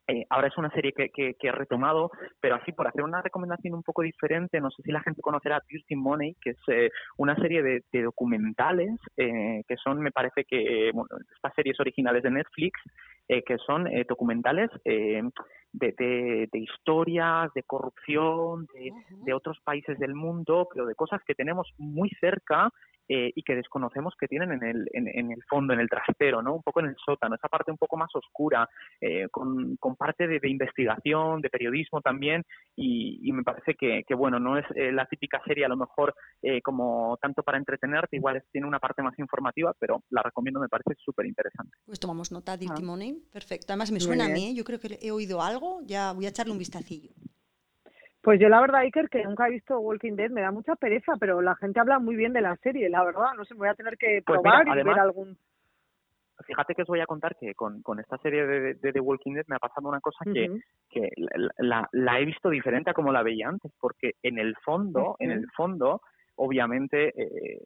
eh, 0.08 0.26
ahora 0.30 0.48
es 0.48 0.58
una 0.58 0.70
serie 0.72 0.94
que, 0.94 1.10
que, 1.10 1.36
he 1.42 1.52
retomado, 1.52 2.10
pero 2.40 2.56
así 2.56 2.72
por 2.72 2.88
hacer 2.88 3.04
una 3.04 3.22
recomendación 3.22 3.74
un 3.74 3.84
poco 3.84 4.04
diferente, 4.04 4.62
no 4.62 4.72
sé 4.72 4.82
si 4.84 4.92
la 4.92 5.02
gente 5.02 5.22
conocerá 5.22 5.62
Dirty 5.68 5.96
Money, 5.96 6.36
que 6.42 6.52
es 6.52 6.58
eh, 6.68 6.90
una 7.18 7.36
serie 7.36 7.62
de, 7.62 7.84
documentales 7.92 8.92
eh, 9.18 9.64
que 9.68 9.76
son, 9.78 10.00
me 10.00 10.12
parece 10.12 10.46
que, 10.46 10.92
bueno, 10.94 11.10
estas 11.36 11.54
series 11.56 11.80
originales 11.80 12.24
de 12.24 12.32
Netflix, 12.32 12.80
que 13.28 13.58
son 13.58 13.90
documentales 14.08 14.70
de, 14.86 15.30
de, 15.74 16.48
de, 16.50 16.60
historias, 16.60 17.52
de 17.54 17.64
corrupción, 17.64 18.68
de, 18.74 18.92
de 19.26 19.34
otros 19.34 19.60
países 19.66 20.00
del 20.00 20.14
mundo, 20.14 20.70
pero 20.74 20.86
de 20.86 20.96
cosas 20.96 21.22
que 21.28 21.36
tenemos 21.36 21.74
muy 21.78 22.10
cerca 22.22 22.70
eh, 23.10 23.32
y 23.36 23.44
que 23.44 23.56
desconocemos 23.56 24.14
que 24.20 24.28
tienen 24.28 24.52
en 24.52 24.64
el, 24.64 24.90
en, 24.92 25.32
el 25.32 25.44
fondo, 25.50 25.74
en 25.74 25.80
el 25.80 25.90
trastero, 25.90 26.42
¿no? 26.42 26.56
Un 26.56 26.62
poco 26.62 26.82
en 26.82 26.88
el 26.88 26.96
sótano, 27.04 27.36
esa 27.36 27.48
parte 27.48 27.72
un 27.72 27.78
poco 27.78 27.96
más 27.96 28.10
oscura, 28.14 28.70
eh, 29.00 29.28
con, 29.32 29.78
con, 29.78 29.96
parte 29.96 30.28
de, 30.28 30.40
investigación, 30.50 31.42
de 31.42 31.50
periodismo 31.50 32.02
también, 32.02 32.44
y, 32.76 33.32
me 33.32 33.44
parece 33.44 33.76
que, 33.76 34.04
que, 34.08 34.16
bueno, 34.16 34.40
no 34.40 34.58
es 34.58 34.66
eh, 34.76 34.92
la 34.92 35.06
típica 35.06 35.42
serie 35.46 35.66
a 35.66 35.70
lo 35.70 35.78
mejor 35.78 36.14
como 36.64 37.18
tanto 37.22 37.44
para 37.44 37.58
entretenerte, 37.58 38.16
igual 38.16 38.44
tiene 38.52 38.68
una 38.68 38.80
parte 38.80 39.02
más 39.02 39.18
informativa, 39.20 39.74
pero 39.80 40.04
la 40.10 40.22
recomiendo, 40.22 40.60
me 40.60 40.70
parece 40.70 40.96
súper 40.98 41.26
interesante. 41.26 41.78
Pues 41.86 42.00
tomamos 42.00 42.32
nota 42.32 42.58
de 42.58 42.68
ah. 42.70 42.76
perfecto. 43.32 43.68
Además 43.70 43.92
me 43.92 44.00
suena 44.00 44.26
a 44.26 44.30
mí, 44.30 44.56
yo 44.56 44.64
creo 44.64 44.80
que 44.80 44.98
he 45.02 45.12
oído 45.12 45.42
algo, 45.42 45.82
ya 45.86 46.14
voy 46.14 46.26
a 46.26 46.30
echarle 46.30 46.52
un 46.52 46.60
vistacillo. 46.60 47.12
Pues 48.28 48.42
yo 48.42 48.50
la 48.50 48.60
verdad, 48.60 48.82
Iker, 48.82 49.08
que 49.08 49.24
nunca 49.24 49.48
he 49.48 49.52
visto 49.52 49.80
Walking 49.80 50.18
Dead, 50.18 50.30
me 50.30 50.42
da 50.42 50.52
mucha 50.52 50.76
pereza, 50.76 51.14
pero 51.18 51.42
la 51.42 51.56
gente 51.56 51.80
habla 51.80 51.98
muy 51.98 52.18
bien 52.18 52.34
de 52.34 52.42
la 52.42 52.58
serie, 52.58 52.90
la 52.90 53.02
verdad. 53.06 53.28
No 53.38 53.46
sé, 53.46 53.54
voy 53.54 53.70
a 53.70 53.74
tener 53.74 53.98
que 53.98 54.22
pues 54.26 54.42
probar 54.42 54.68
y 54.68 54.84
ver 54.84 55.00
algún... 55.00 55.38
Fíjate 56.46 56.76
que 56.76 56.82
os 56.82 56.90
voy 56.90 57.00
a 57.00 57.06
contar 57.06 57.38
que 57.40 57.56
con, 57.56 57.82
con 57.82 58.02
esta 58.02 58.18
serie 58.18 58.46
de, 58.46 58.74
de, 58.74 58.92
The 58.92 59.00
Walking 59.00 59.34
Dead 59.34 59.46
me 59.48 59.56
ha 59.56 59.60
pasado 59.60 59.88
una 59.88 60.02
cosa 60.02 60.26
que, 60.26 60.60
que 60.90 61.10
la, 61.60 61.88
la, 61.94 62.20
he 62.20 62.26
visto 62.26 62.50
diferente 62.50 62.90
a 62.90 62.94
como 62.94 63.14
la 63.14 63.24
veía 63.24 63.48
antes, 63.48 63.72
porque 63.80 64.16
en 64.22 64.40
el 64.40 64.58
fondo, 64.58 65.16
en 65.20 65.32
el 65.32 65.50
fondo, 65.56 66.02
obviamente, 66.36 67.14
eh, 67.16 67.62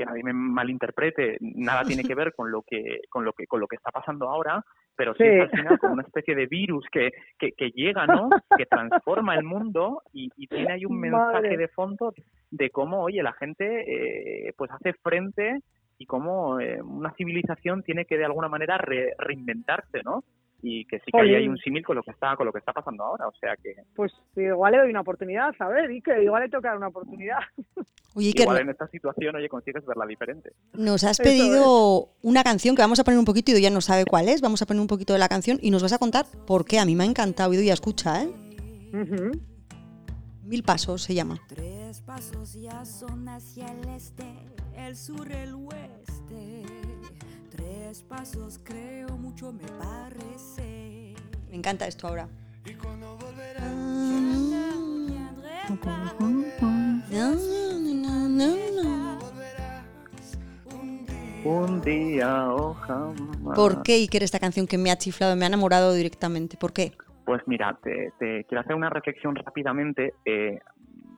que 0.00 0.06
nadie 0.06 0.24
me 0.24 0.32
malinterprete, 0.32 1.36
nada 1.40 1.84
tiene 1.84 2.04
que 2.04 2.14
ver 2.22 2.32
con 2.34 2.50
lo 2.50 2.62
que, 2.62 3.02
con 3.10 3.22
lo 3.22 3.34
que, 3.34 3.46
con 3.46 3.60
lo 3.60 3.66
que 3.66 3.76
está 3.76 3.90
pasando 3.90 4.30
ahora, 4.30 4.64
pero 4.96 5.14
sí, 5.14 5.24
es 5.24 5.42
al 5.42 5.50
final 5.50 5.78
como 5.78 5.92
una 5.92 6.02
especie 6.02 6.34
de 6.34 6.46
virus 6.46 6.86
que, 6.90 7.10
que, 7.38 7.52
que 7.52 7.70
llega, 7.70 8.06
¿no? 8.06 8.30
Que 8.56 8.64
transforma 8.64 9.34
el 9.34 9.44
mundo 9.44 10.02
y, 10.12 10.30
y 10.36 10.46
tiene 10.46 10.72
ahí 10.72 10.86
un 10.86 10.98
mensaje 10.98 11.56
de 11.56 11.68
fondo 11.68 12.14
de 12.50 12.70
cómo, 12.70 13.02
oye, 13.02 13.22
la 13.22 13.34
gente 13.34 14.46
eh, 14.48 14.54
pues 14.56 14.70
hace 14.70 14.94
frente 14.94 15.60
y 15.98 16.06
cómo 16.06 16.58
eh, 16.60 16.80
una 16.80 17.12
civilización 17.12 17.82
tiene 17.82 18.06
que 18.06 18.16
de 18.16 18.24
alguna 18.24 18.48
manera 18.48 18.78
reinventarse, 18.78 20.02
¿no? 20.02 20.24
Y 20.62 20.84
que 20.84 20.98
sí 20.98 21.10
que 21.12 21.20
hay 21.20 21.48
un 21.48 21.58
símil 21.58 21.84
con 21.84 21.96
lo 21.96 22.02
que 22.02 22.10
está 22.10 22.36
con 22.36 22.46
lo 22.46 22.52
que 22.52 22.58
está 22.58 22.72
pasando 22.72 23.04
ahora 23.04 23.28
o 23.28 23.32
sea 23.40 23.56
que 23.56 23.74
pues 23.94 24.12
igual 24.36 24.72
le 24.72 24.78
doy 24.78 24.90
una 24.90 25.00
oportunidad 25.00 25.54
a 25.58 25.68
ver 25.68 25.90
y 25.90 26.02
que 26.02 26.22
igual 26.22 26.42
le 26.42 26.48
toca 26.48 26.76
una 26.76 26.88
oportunidad. 26.88 27.38
Oye, 28.14 28.32
igual 28.34 28.62
en 28.62 28.70
esta 28.70 28.88
situación 28.88 29.36
oye 29.36 29.48
consigues 29.48 29.86
verla 29.86 30.04
diferente. 30.04 30.50
nos 30.74 31.04
has 31.04 31.18
pedido 31.18 32.08
una 32.22 32.42
canción 32.42 32.74
que 32.74 32.82
vamos 32.82 32.98
a 32.98 33.04
poner 33.04 33.18
un 33.18 33.24
poquito 33.24 33.52
y 33.52 33.62
ya 33.62 33.70
no 33.70 33.80
sabe 33.80 34.04
cuál 34.04 34.28
es 34.28 34.40
vamos 34.40 34.60
a 34.62 34.66
poner 34.66 34.80
un 34.80 34.88
poquito 34.88 35.12
de 35.12 35.20
la 35.20 35.28
canción 35.28 35.58
y 35.62 35.70
nos 35.70 35.82
vas 35.82 35.92
a 35.92 35.98
contar 35.98 36.26
por 36.46 36.64
qué. 36.64 36.80
A 36.80 36.84
mí 36.84 36.96
me 36.96 37.04
ha 37.04 37.06
encantado 37.06 37.52
y 37.54 37.64
ya 37.64 37.74
escucha 37.74 38.22
eh 38.22 38.28
mil 40.50 40.64
pasos 40.64 41.02
se 41.02 41.14
llama. 41.14 41.38
Tres 41.46 42.00
pasos 42.00 42.54
ya 42.54 42.84
son 42.84 43.28
hacia 43.28 43.70
el 43.70 43.88
este 43.90 44.24
el 44.76 44.96
sur 44.96 45.30
el 45.30 45.54
oeste 45.54 46.64
tres 47.70 48.02
pasos 48.02 48.60
creo 48.64 49.16
mucho 49.16 49.52
me 49.52 49.66
parece. 49.78 51.14
Me 51.50 51.56
encanta 51.56 51.86
esto 51.86 52.08
ahora. 52.08 52.28
Un 61.44 61.80
día 61.80 62.52
o 62.52 62.74
jamás. 62.74 63.56
¿Por 63.56 63.82
qué 63.82 63.94
Iker 63.94 64.22
esta 64.24 64.40
canción 64.40 64.66
que 64.66 64.76
me 64.76 64.90
ha 64.90 64.96
chiflado, 64.96 65.36
me 65.36 65.44
ha 65.44 65.48
enamorado 65.48 65.94
directamente? 65.94 66.56
¿Por 66.56 66.72
qué? 66.72 66.92
Pues 67.24 67.40
mira, 67.46 67.78
te, 67.82 68.12
quiero 68.18 68.60
hacer 68.60 68.74
una 68.74 68.90
reflexión 68.90 69.36
rápidamente. 69.36 70.14
Eh, 70.24 70.58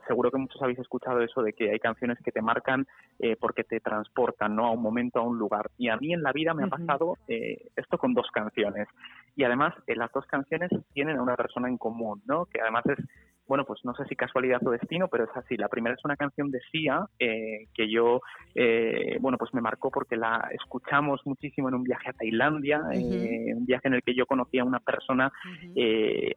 seguro 0.07 0.31
que 0.31 0.39
muchos 0.39 0.61
habéis 0.63 0.79
escuchado 0.79 1.21
eso 1.21 1.43
de 1.43 1.53
que 1.53 1.71
hay 1.71 1.79
canciones 1.79 2.19
que 2.25 2.33
te 2.33 2.43
marcan 2.43 2.87
eh, 3.19 3.37
porque 3.39 3.65
te 3.65 3.81
transportan 3.81 4.57
¿no? 4.57 4.67
a 4.67 4.73
un 4.73 4.83
momento, 4.83 5.21
a 5.21 5.23
un 5.23 5.39
lugar. 5.39 5.71
Y 5.79 5.89
a 5.89 5.97
mí 5.97 6.13
en 6.13 6.23
la 6.23 6.33
vida 6.33 6.55
me 6.55 6.65
ha 6.65 6.69
pasado 6.69 7.19
eh, 7.29 7.69
esto 7.77 7.99
con 7.99 8.15
dos 8.15 8.27
canciones. 8.33 8.89
Y 9.37 9.45
además, 9.45 9.75
eh, 9.87 9.97
las 9.97 10.13
dos 10.13 10.27
canciones 10.27 10.71
tienen 10.93 11.17
a 11.17 11.23
una 11.23 11.37
persona 11.37 11.69
en 11.69 11.79
común, 11.79 12.23
¿no? 12.27 12.47
que 12.47 12.61
además 12.61 12.85
es 12.87 12.99
bueno, 13.47 13.65
pues 13.65 13.81
no 13.85 13.95
sé 13.95 14.05
si 14.07 14.17
casualidad 14.17 14.67
o 14.67 14.71
destino, 14.71 15.09
pero 15.09 15.25
es 15.25 15.37
así. 15.37 15.57
La 15.57 15.69
primera 15.69 15.95
es 15.95 16.05
una 16.05 16.17
canción 16.17 16.51
de 16.51 16.61
Sia 16.71 17.07
eh, 17.19 17.67
que 17.75 17.91
yo, 17.91 18.21
eh, 18.55 19.19
bueno, 19.21 19.39
pues 19.39 19.53
me 19.53 19.61
marcó 19.61 19.91
porque 19.91 20.17
la 20.17 20.49
escuchamos 20.53 21.21
muchísimo 21.25 21.69
en 21.69 21.75
un 21.75 21.83
viaje 21.83 22.11
a 22.11 22.13
Tailandia, 22.13 22.83
eh, 22.93 23.55
un 23.55 23.67
viaje 23.67 23.89
en 23.89 23.95
el 23.95 24.03
que 24.03 24.15
yo 24.15 24.27
conocí 24.27 24.59
a 24.59 24.65
una 24.65 24.81
persona 24.81 25.33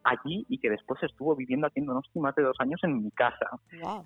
allí 0.04 0.44
y 0.48 0.58
que 0.58 0.70
después 0.70 1.02
estuvo 1.02 1.34
viviendo 1.36 1.66
aquí 1.66 1.80
en 1.80 1.86
Donosti 1.86 2.18
más 2.18 2.34
de 2.34 2.42
dos 2.42 2.56
años 2.60 2.80
en 2.82 3.02
mi 3.02 3.10
casa. 3.10 3.50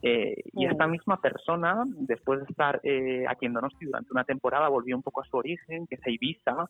y 0.02 0.66
esta 0.66 0.86
misma 0.86 1.20
persona, 1.20 1.82
después 2.00 2.40
de 2.40 2.46
estar 2.46 2.80
aquí 3.28 3.46
en 3.46 3.52
Donosti 3.52 3.86
durante 3.86 4.12
una 4.12 4.24
temporada, 4.24 4.68
volvió 4.68 4.96
un 4.96 5.02
poco 5.02 5.22
a 5.22 5.24
su 5.24 5.36
origen, 5.36 5.86
que 5.86 5.96
es 5.96 6.06
a 6.06 6.10
Ibiza, 6.10 6.68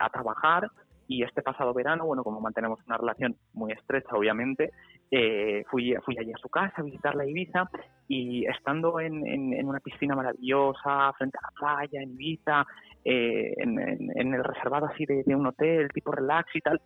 a 0.00 0.10
trabajar 0.10 0.70
y 1.08 1.22
este 1.22 1.42
pasado 1.42 1.72
verano, 1.72 2.04
bueno, 2.04 2.22
como 2.22 2.38
mantenemos 2.38 2.78
una 2.86 2.98
relación 2.98 3.34
muy 3.54 3.72
estrecha, 3.72 4.14
obviamente, 4.14 4.72
eh, 5.10 5.64
fui, 5.70 5.94
fui 6.04 6.18
allí 6.18 6.32
a 6.32 6.38
su 6.38 6.50
casa 6.50 6.74
a 6.76 6.82
visitar 6.82 7.14
la 7.14 7.26
Ibiza 7.26 7.70
y 8.06 8.44
estando 8.46 9.00
en, 9.00 9.26
en, 9.26 9.66
una 9.66 9.80
piscina 9.80 10.14
maravillosa, 10.14 11.14
frente 11.14 11.38
a 11.38 11.46
la 11.46 11.52
playa, 11.58 12.02
en 12.02 12.10
Ibiza, 12.10 12.66
eh, 13.04 13.54
en, 13.56 14.34
el 14.34 14.44
reservado 14.44 14.86
así 14.86 15.06
de, 15.06 15.34
un 15.34 15.46
hotel, 15.46 15.88
tipo 15.94 16.12
relax 16.12 16.54
y 16.54 16.60
tal, 16.60 16.80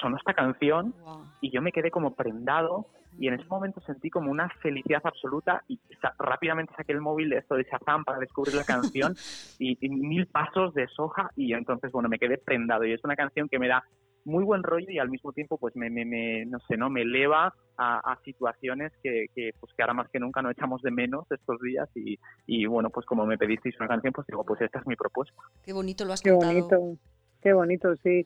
sonó 0.00 0.16
esta 0.16 0.34
canción 0.34 0.94
y 1.40 1.50
yo 1.50 1.62
me 1.62 1.72
quedé 1.72 1.90
como 1.90 2.14
prendado 2.14 2.86
y 3.18 3.28
en 3.28 3.34
ese 3.34 3.44
momento 3.46 3.80
sentí 3.82 4.10
como 4.10 4.30
una 4.30 4.48
felicidad 4.60 5.02
absoluta 5.04 5.62
y 5.68 5.78
rápidamente 6.18 6.74
saqué 6.76 6.92
el 6.92 7.00
móvil 7.00 7.30
de 7.30 7.38
esto 7.38 7.56
de 7.56 7.64
Shazam 7.64 8.04
para 8.04 8.18
descubrir 8.18 8.54
la 8.54 8.64
canción 8.64 9.14
y, 9.58 9.76
mil 9.88 10.26
pasos 10.26 10.72
de 10.74 10.86
soja 10.88 11.30
y 11.36 11.52
entonces 11.52 11.92
bueno 11.92 12.08
me 12.08 12.18
quedé 12.18 12.38
prendado 12.38 12.84
y 12.84 12.92
es 12.92 13.04
una 13.04 13.16
canción 13.16 13.48
que 13.48 13.58
me 13.58 13.68
da 13.68 13.84
muy 14.24 14.44
buen 14.44 14.62
rollo 14.62 14.86
y 14.88 14.98
al 14.98 15.10
mismo 15.10 15.32
tiempo 15.32 15.58
pues 15.58 15.74
me, 15.74 15.90
me, 15.90 16.46
no 16.46 16.60
sé 16.60 16.76
no 16.76 16.88
me 16.88 17.02
eleva 17.02 17.52
a, 17.76 18.16
situaciones 18.24 18.92
que, 19.02 19.26
que, 19.34 19.50
pues 19.58 19.72
que 19.74 19.82
ahora 19.82 19.94
más 19.94 20.08
que 20.08 20.20
nunca 20.20 20.40
no 20.40 20.50
echamos 20.50 20.80
de 20.82 20.92
menos 20.92 21.24
estos 21.30 21.60
días 21.60 21.88
y, 21.96 22.16
y 22.46 22.66
bueno 22.66 22.90
pues 22.90 23.04
como 23.06 23.26
me 23.26 23.36
pedisteis 23.36 23.74
una 23.80 23.88
canción 23.88 24.12
pues 24.12 24.26
digo 24.28 24.44
pues 24.44 24.60
esta 24.60 24.78
es 24.78 24.86
mi 24.86 24.94
propuesta. 24.94 25.34
Qué 25.64 25.72
bonito 25.72 26.04
lo 26.04 26.12
has 26.12 26.22
qué 26.22 26.30
bonito 26.30 26.96
qué 27.40 27.52
bonito 27.52 27.96
sí 27.96 28.24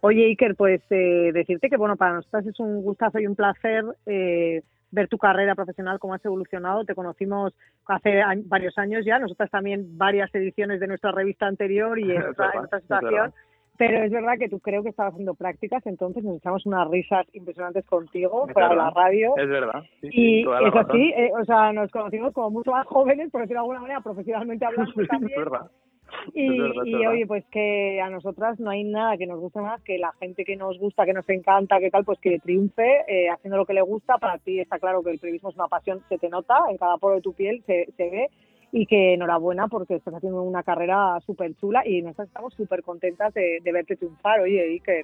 Oye, 0.00 0.26
Iker, 0.26 0.54
pues 0.54 0.82
eh, 0.90 1.30
decirte 1.32 1.70
que 1.70 1.76
bueno, 1.76 1.96
para 1.96 2.14
nosotros 2.14 2.46
es 2.46 2.60
un 2.60 2.82
gustazo 2.82 3.18
y 3.18 3.26
un 3.26 3.34
placer 3.34 3.84
eh, 4.06 4.62
ver 4.90 5.08
tu 5.08 5.18
carrera 5.18 5.54
profesional, 5.54 5.98
cómo 5.98 6.14
has 6.14 6.24
evolucionado. 6.24 6.84
Te 6.84 6.94
conocimos 6.94 7.52
hace 7.86 8.22
varios 8.46 8.76
años 8.78 9.04
ya, 9.04 9.18
nosotras 9.18 9.50
también 9.50 9.98
varias 9.98 10.34
ediciones 10.34 10.80
de 10.80 10.86
nuestra 10.86 11.12
revista 11.12 11.46
anterior 11.46 11.98
y 11.98 12.12
en 12.12 12.22
otra, 12.22 12.80
situación. 12.80 13.32
Pero 13.76 14.04
es 14.04 14.12
verdad 14.12 14.34
que 14.38 14.48
tú 14.48 14.60
creo 14.60 14.84
que 14.84 14.90
estabas 14.90 15.14
haciendo 15.14 15.34
prácticas, 15.34 15.84
entonces 15.86 16.22
nos 16.22 16.36
echamos 16.36 16.64
unas 16.64 16.88
risas 16.88 17.26
impresionantes 17.32 17.84
contigo 17.86 18.46
para 18.54 18.72
la 18.72 18.90
radio. 18.90 19.34
Es 19.36 19.48
verdad. 19.48 19.82
y 20.00 20.42
es 20.42 20.74
así, 20.76 21.12
eh, 21.16 21.32
o 21.36 21.44
sea, 21.44 21.72
nos 21.72 21.90
conocimos 21.90 22.32
como 22.32 22.50
mucho 22.50 22.70
más 22.70 22.86
jóvenes, 22.86 23.32
por 23.32 23.40
decirlo 23.40 23.62
de 23.62 23.64
alguna 23.64 23.80
manera, 23.80 24.00
profesionalmente 24.00 24.64
hablando 24.64 24.92
también. 25.10 25.40
Es 25.40 25.44
verdad. 25.44 25.70
Y, 26.34 27.06
oye, 27.06 27.26
pues 27.26 27.44
que 27.46 28.00
a 28.00 28.10
nosotras 28.10 28.58
no 28.58 28.70
hay 28.70 28.84
nada 28.84 29.16
que 29.16 29.26
nos 29.26 29.40
guste 29.40 29.60
más 29.60 29.80
que 29.82 29.98
la 29.98 30.12
gente 30.12 30.44
que 30.44 30.56
nos 30.56 30.78
gusta, 30.78 31.04
que 31.04 31.12
nos 31.12 31.28
encanta, 31.28 31.78
que 31.78 31.90
tal, 31.90 32.04
pues 32.04 32.18
que 32.20 32.38
triunfe 32.38 33.04
eh, 33.08 33.28
haciendo 33.30 33.56
lo 33.56 33.66
que 33.66 33.74
le 33.74 33.82
gusta. 33.82 34.18
Para 34.18 34.38
ti 34.38 34.60
está 34.60 34.78
claro 34.78 35.02
que 35.02 35.10
el 35.10 35.18
periodismo 35.18 35.50
es 35.50 35.56
una 35.56 35.68
pasión, 35.68 36.02
se 36.08 36.18
te 36.18 36.28
nota, 36.28 36.56
en 36.70 36.76
cada 36.76 36.96
poro 36.98 37.16
de 37.16 37.22
tu 37.22 37.34
piel 37.34 37.62
se, 37.66 37.86
se 37.96 38.10
ve. 38.10 38.28
Y 38.72 38.86
que 38.86 39.14
enhorabuena 39.14 39.68
porque 39.68 39.94
estás 39.94 40.14
haciendo 40.14 40.42
una 40.42 40.64
carrera 40.64 41.20
súper 41.20 41.54
chula 41.54 41.86
y 41.86 42.02
nosotras 42.02 42.26
estamos 42.26 42.54
súper 42.54 42.82
contentas 42.82 43.32
de, 43.32 43.60
verte 43.64 43.94
triunfar, 43.94 44.40
oye, 44.40 44.80
que 44.84 45.02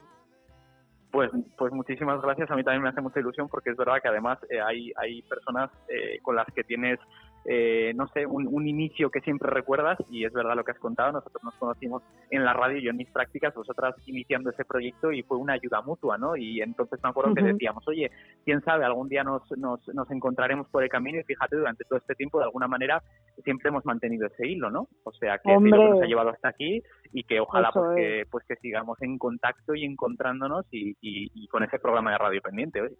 Pues, 1.12 1.30
pues 1.56 1.72
muchísimas 1.72 2.20
gracias. 2.20 2.50
A 2.50 2.56
mí 2.56 2.64
también 2.64 2.82
me 2.82 2.88
hace 2.88 3.00
mucha 3.00 3.20
ilusión 3.20 3.48
porque 3.48 3.70
es 3.70 3.76
verdad 3.76 4.00
que 4.02 4.08
además 4.08 4.38
eh, 4.50 4.60
hay, 4.60 4.90
hay 4.96 5.22
personas 5.22 5.70
eh, 5.88 6.18
con 6.22 6.34
las 6.34 6.46
que 6.52 6.64
tienes 6.64 6.98
eh, 7.44 7.92
no 7.94 8.06
sé, 8.08 8.26
un, 8.26 8.68
inicio 8.68 9.10
que 9.10 9.20
siempre 9.20 9.50
recuerdas 9.50 9.98
y 10.10 10.24
es 10.24 10.32
verdad 10.32 10.54
lo 10.54 10.64
que 10.64 10.72
has 10.72 10.78
contado, 10.78 11.12
nosotros 11.12 11.42
nos 11.42 11.54
conocimos 11.54 12.02
en 12.30 12.44
la 12.44 12.52
radio, 12.52 12.78
yo 12.78 12.90
en 12.90 12.98
mis 12.98 13.10
prácticas, 13.10 13.54
vosotras 13.54 13.94
iniciando 14.06 14.50
ese 14.50 14.64
proyecto 14.64 15.10
y 15.12 15.22
fue 15.22 15.38
una 15.38 15.54
ayuda 15.54 15.80
mutua, 15.80 16.18
¿no? 16.18 16.36
Y 16.36 16.60
entonces 16.60 17.00
me 17.02 17.08
acuerdo 17.08 17.34
que 17.34 17.42
decíamos, 17.42 17.86
oye, 17.88 18.10
quién 18.44 18.60
sabe, 18.62 18.84
algún 18.84 19.08
día 19.08 19.24
nos, 19.24 19.42
nos, 19.56 19.80
nos 19.88 20.10
encontraremos 20.10 20.68
por 20.68 20.82
el 20.82 20.90
camino 20.90 21.18
y 21.18 21.24
fíjate, 21.24 21.56
durante 21.56 21.84
todo 21.84 21.98
este 21.98 22.14
tiempo 22.14 22.38
de 22.38 22.44
alguna 22.44 22.68
manera 22.68 23.02
siempre 23.42 23.68
hemos 23.68 23.84
mantenido 23.84 24.26
ese 24.26 24.46
hilo, 24.46 24.70
¿no? 24.70 24.88
O 25.04 25.12
sea, 25.12 25.38
que 25.38 25.52
es 25.52 25.60
lo 25.60 25.70
que 25.70 25.90
nos 25.90 26.02
ha 26.02 26.06
llevado 26.06 26.30
hasta 26.30 26.48
aquí 26.48 26.82
y 27.12 27.24
que 27.24 27.40
ojalá 27.40 27.70
pues 27.72 27.96
que, 27.96 28.24
pues 28.30 28.44
que 28.46 28.56
sigamos 28.56 29.00
en 29.02 29.18
contacto 29.18 29.74
y 29.74 29.84
encontrándonos 29.84 30.66
y, 30.70 30.96
y, 31.00 31.48
con 31.48 31.62
ese 31.62 31.78
programa 31.78 32.12
de 32.12 32.18
radio 32.18 32.40
pendiente 32.42 32.80
hoy. 32.80 32.96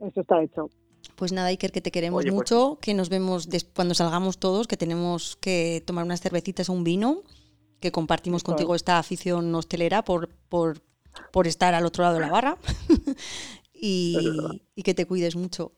Eso 0.00 0.20
está 0.20 0.42
hecho. 0.42 0.68
Pues 1.16 1.32
nada, 1.32 1.48
Iker, 1.48 1.72
que 1.72 1.80
te 1.80 1.90
queremos 1.90 2.24
pues 2.24 2.34
mucho, 2.34 2.78
que 2.80 2.94
nos 2.94 3.08
vemos 3.08 3.48
cuando 3.74 3.94
salgamos 3.94 4.38
todos, 4.38 4.66
que 4.66 4.76
tenemos 4.76 5.36
que 5.36 5.82
tomar 5.86 6.04
unas 6.04 6.20
cervecitas 6.20 6.68
o 6.68 6.72
un 6.72 6.84
vino, 6.84 7.22
que 7.80 7.92
compartimos 7.92 8.42
contigo 8.44 8.74
esta 8.74 8.98
afición 8.98 9.54
hostelera 9.54 10.02
por, 10.02 10.28
por, 10.48 10.80
por 11.32 11.46
estar 11.46 11.74
al 11.74 11.86
otro 11.86 12.04
lado 12.04 12.14
de 12.14 12.20
la 12.20 12.30
barra. 12.30 12.56
Y, 13.84 14.14
que 14.84 14.94
te 14.94 15.06
cuides 15.06 15.34
mucho. 15.34 15.72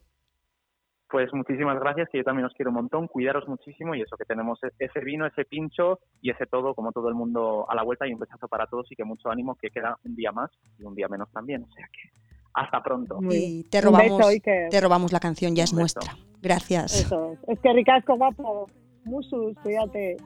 Pues 1.08 1.32
muchísimas 1.32 1.80
gracias, 1.80 2.10
que 2.10 2.18
yo 2.18 2.24
también 2.24 2.44
os 2.44 2.52
quiero 2.52 2.70
un 2.70 2.74
montón, 2.74 3.08
cuidaros 3.08 3.48
muchísimo 3.48 3.94
y 3.94 4.02
eso, 4.02 4.16
que 4.18 4.26
tenemos 4.26 4.62
e-, 4.62 4.72
ese 4.78 5.00
vino, 5.00 5.24
ese 5.24 5.46
pincho 5.46 6.00
y 6.20 6.30
ese 6.30 6.44
todo, 6.44 6.74
como 6.74 6.92
todo 6.92 7.08
el 7.08 7.14
mundo 7.14 7.64
a 7.70 7.74
la 7.74 7.82
vuelta 7.82 8.06
y 8.06 8.12
un 8.12 8.18
besazo 8.18 8.46
para 8.46 8.66
todos 8.66 8.92
y 8.92 8.94
que 8.94 9.04
mucho 9.04 9.30
ánimo, 9.30 9.54
que 9.54 9.70
queda 9.70 9.96
un 10.04 10.14
día 10.16 10.32
más 10.32 10.50
y 10.78 10.84
un 10.84 10.94
día 10.94 11.08
menos 11.08 11.30
también, 11.32 11.62
o 11.62 11.72
sea 11.72 11.88
que 11.90 12.10
hasta 12.54 12.82
pronto. 12.82 13.18
Y 13.30 13.64
te 13.64 13.80
robamos, 13.80 14.26
te 14.42 14.80
robamos 14.80 15.12
la 15.12 15.20
canción, 15.20 15.54
ya 15.54 15.64
es 15.64 15.72
nuestra. 15.72 16.16
Gracias. 16.40 17.00
Eso, 17.00 17.36
es 17.48 17.58
que 17.60 17.72
ricasco 17.72 18.16
guapo. 18.16 18.68
Musus, 19.04 19.56
cuídate. 19.62 20.16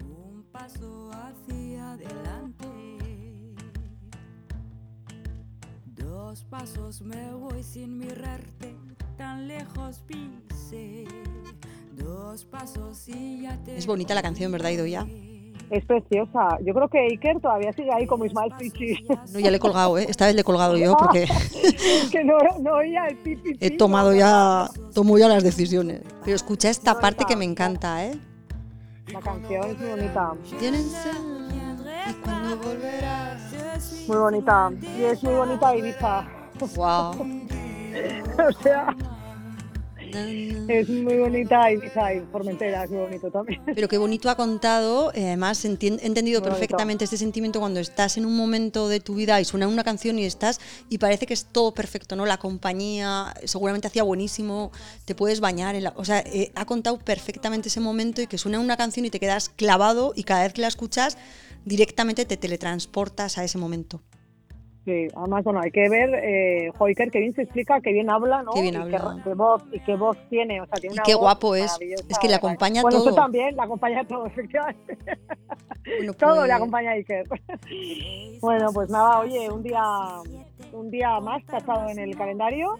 Un 0.00 0.42
paso 0.50 1.10
hacia 1.12 1.92
adelante. 1.92 2.66
Dos 5.96 6.44
pasos 6.44 7.02
me 7.02 7.32
voy 7.34 7.62
sin 7.62 7.98
mirarte, 7.98 8.74
tan 9.16 9.46
lejos 9.46 10.02
pise. 10.06 11.04
Dos 11.92 12.44
pasos 12.44 13.08
y 13.08 13.42
ya 13.42 13.56
te 13.64 13.76
Es 13.76 13.86
bonita 13.86 14.14
la 14.14 14.22
canción, 14.22 14.50
¿verdad, 14.50 14.70
ya 14.70 15.06
es 15.70 15.84
preciosa. 15.84 16.58
Yo 16.64 16.74
creo 16.74 16.88
que 16.88 16.98
Iker 16.98 17.40
todavía 17.40 17.72
sigue 17.72 17.92
ahí 17.92 18.06
como 18.06 18.24
Ismael 18.24 18.52
Pichi. 18.58 19.06
No, 19.32 19.38
ya 19.38 19.50
le 19.50 19.56
he 19.56 19.60
colgado, 19.60 19.98
¿eh? 19.98 20.06
Esta 20.08 20.26
vez 20.26 20.34
le 20.34 20.40
he 20.40 20.44
colgado 20.44 20.76
yo 20.76 20.96
porque... 20.96 21.24
es 21.52 22.10
que 22.10 22.24
no, 22.24 22.36
no 22.60 22.74
oía 22.74 23.06
el 23.06 23.16
pipi. 23.18 23.56
He 23.60 23.76
tomado 23.76 24.14
ya, 24.14 24.68
tomo 24.94 25.18
ya 25.18 25.28
las 25.28 25.44
decisiones. 25.44 26.02
Pero 26.24 26.36
escucha 26.36 26.70
esta 26.70 26.98
parte 27.00 27.24
que 27.24 27.36
me 27.36 27.44
encanta, 27.44 28.04
¿eh? 28.06 28.18
La 29.12 29.20
canción 29.20 29.70
es 29.70 29.78
muy 29.78 29.88
bonita. 29.88 30.32
Llénense 30.60 31.10
y 32.08 32.12
cuando 32.14 32.56
volverás. 32.58 33.40
Muy 34.06 34.16
bonita. 34.16 34.70
Y 34.98 35.02
es 35.02 35.22
muy 35.22 35.34
bonita 35.34 35.76
Ibiza. 35.76 36.28
Wow. 36.74 37.10
o 38.48 38.62
sea, 38.62 38.94
es 40.12 40.88
muy 40.88 41.16
bonita 41.18 41.70
y 41.72 41.78
Formentera, 42.30 42.84
es 42.84 42.90
muy 42.90 43.00
bonito 43.00 43.30
también. 43.30 43.60
Pero 43.74 43.88
qué 43.88 43.98
bonito 43.98 44.30
ha 44.30 44.36
contado, 44.36 45.12
eh, 45.14 45.26
además 45.26 45.64
he 45.64 45.68
entendido 45.68 46.06
Muy 46.06 46.24
bonito. 46.24 46.44
perfectamente 46.44 47.04
este 47.04 47.16
sentimiento 47.16 47.60
cuando 47.60 47.80
estás 47.80 48.16
en 48.16 48.26
un 48.26 48.36
momento 48.36 48.88
de 48.88 49.00
tu 49.00 49.14
vida 49.14 49.40
y 49.40 49.44
suena 49.44 49.68
una 49.68 49.84
canción 49.84 50.18
y 50.18 50.24
estás 50.24 50.60
y 50.88 50.98
parece 50.98 51.26
que 51.26 51.34
es 51.34 51.46
todo 51.46 51.72
perfecto, 51.74 52.16
¿no? 52.16 52.26
La 52.26 52.38
compañía 52.38 53.34
seguramente 53.44 53.86
hacía 53.88 54.02
buenísimo, 54.02 54.70
te 55.04 55.14
puedes 55.14 55.40
bañar, 55.40 55.74
en 55.74 55.84
la- 55.84 55.94
o 55.96 56.04
sea, 56.04 56.20
eh, 56.20 56.52
ha 56.54 56.64
contado 56.64 56.98
perfectamente 56.98 57.68
ese 57.68 57.80
momento 57.80 58.20
y 58.22 58.26
que 58.26 58.38
suena 58.38 58.58
una 58.60 58.76
canción 58.76 59.04
y 59.06 59.10
te 59.10 59.20
quedas 59.20 59.48
clavado 59.48 60.12
y 60.14 60.24
cada 60.24 60.42
vez 60.42 60.52
que 60.52 60.60
la 60.62 60.68
escuchas 60.68 61.16
directamente 61.64 62.24
te 62.24 62.36
teletransportas 62.36 63.38
a 63.38 63.44
ese 63.44 63.58
momento. 63.58 64.00
Sí, 64.88 65.06
además, 65.14 65.44
bueno, 65.44 65.60
hay 65.60 65.70
que 65.70 65.86
ver, 65.90 66.14
eh, 66.14 66.70
Joiker, 66.78 67.10
que 67.10 67.18
bien 67.18 67.34
se 67.34 67.42
explica, 67.42 67.78
que 67.82 67.92
bien 67.92 68.08
habla, 68.08 68.42
¿no? 68.42 68.52
Qué 68.52 68.62
bien 68.62 68.72
y 68.72 68.78
habla. 68.78 69.16
Qué, 69.16 69.22
qué 69.28 69.34
voz, 69.34 69.62
y 69.70 69.80
qué 69.80 69.96
voz 69.96 70.16
tiene, 70.30 70.62
o 70.62 70.66
sea, 70.66 70.76
tiene 70.80 70.96
Y 70.96 70.98
qué 71.04 71.12
voz 71.14 71.20
guapo 71.24 71.54
es. 71.54 71.78
Es 72.08 72.18
que 72.18 72.26
le 72.28 72.36
acompaña 72.36 72.80
bueno, 72.80 72.96
todo. 73.00 73.08
eso 73.10 73.14
también, 73.16 73.54
le 73.54 73.60
acompaña 73.62 74.02
todo, 74.06 74.24
efectivamente. 74.28 74.96
Bueno, 75.98 76.14
todo 76.14 76.36
pues- 76.36 76.46
le 76.46 76.52
acompaña 76.54 76.90
a 76.92 76.94
Iker. 76.94 77.26
bueno, 78.40 78.72
pues 78.72 78.88
nada, 78.88 79.20
oye, 79.20 79.50
un 79.50 79.62
día, 79.62 79.82
un 80.72 80.90
día 80.90 81.20
más 81.20 81.44
tachado 81.44 81.86
en 81.90 81.98
el 81.98 82.16
calendario 82.16 82.78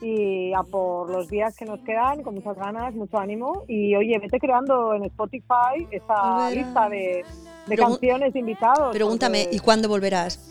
y 0.00 0.52
a 0.52 0.62
por 0.62 1.10
los 1.10 1.28
días 1.28 1.56
que 1.56 1.64
nos 1.64 1.80
quedan, 1.80 2.22
con 2.22 2.34
muchas 2.36 2.56
ganas, 2.56 2.94
mucho 2.94 3.18
ánimo. 3.18 3.64
Y 3.66 3.96
oye, 3.96 4.16
vete 4.20 4.38
creando 4.38 4.94
en 4.94 5.02
Spotify 5.06 5.88
esa 5.90 6.14
Volverá. 6.22 6.50
lista 6.50 6.88
de, 6.88 7.24
de 7.66 7.76
Pregun- 7.76 7.88
canciones 7.90 8.32
de 8.32 8.38
invitados. 8.38 8.94
Pregúntame, 8.94 9.42
porque- 9.42 9.56
¿y 9.56 9.58
cuándo 9.58 9.88
volverás? 9.88 10.48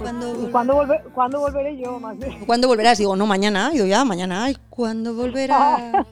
¿Cuándo, 0.00 0.28
¿Y 0.28 0.32
vol- 0.46 0.50
cuándo, 0.50 0.74
volver- 0.76 1.02
cuándo 1.12 1.40
volveré 1.40 1.76
yo, 1.76 2.00
más 2.00 2.16
bien? 2.18 2.38
¿Cuándo 2.46 2.68
volverás? 2.68 2.98
Digo, 2.98 3.14
no, 3.16 3.26
mañana. 3.26 3.70
Digo, 3.70 3.86
ya, 3.86 4.04
mañana. 4.04 4.50
¿Y 4.50 4.56
cuándo 4.70 5.14
volverás? 5.14 6.06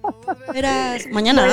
Verás. 0.52 1.06
Mañana. 1.10 1.46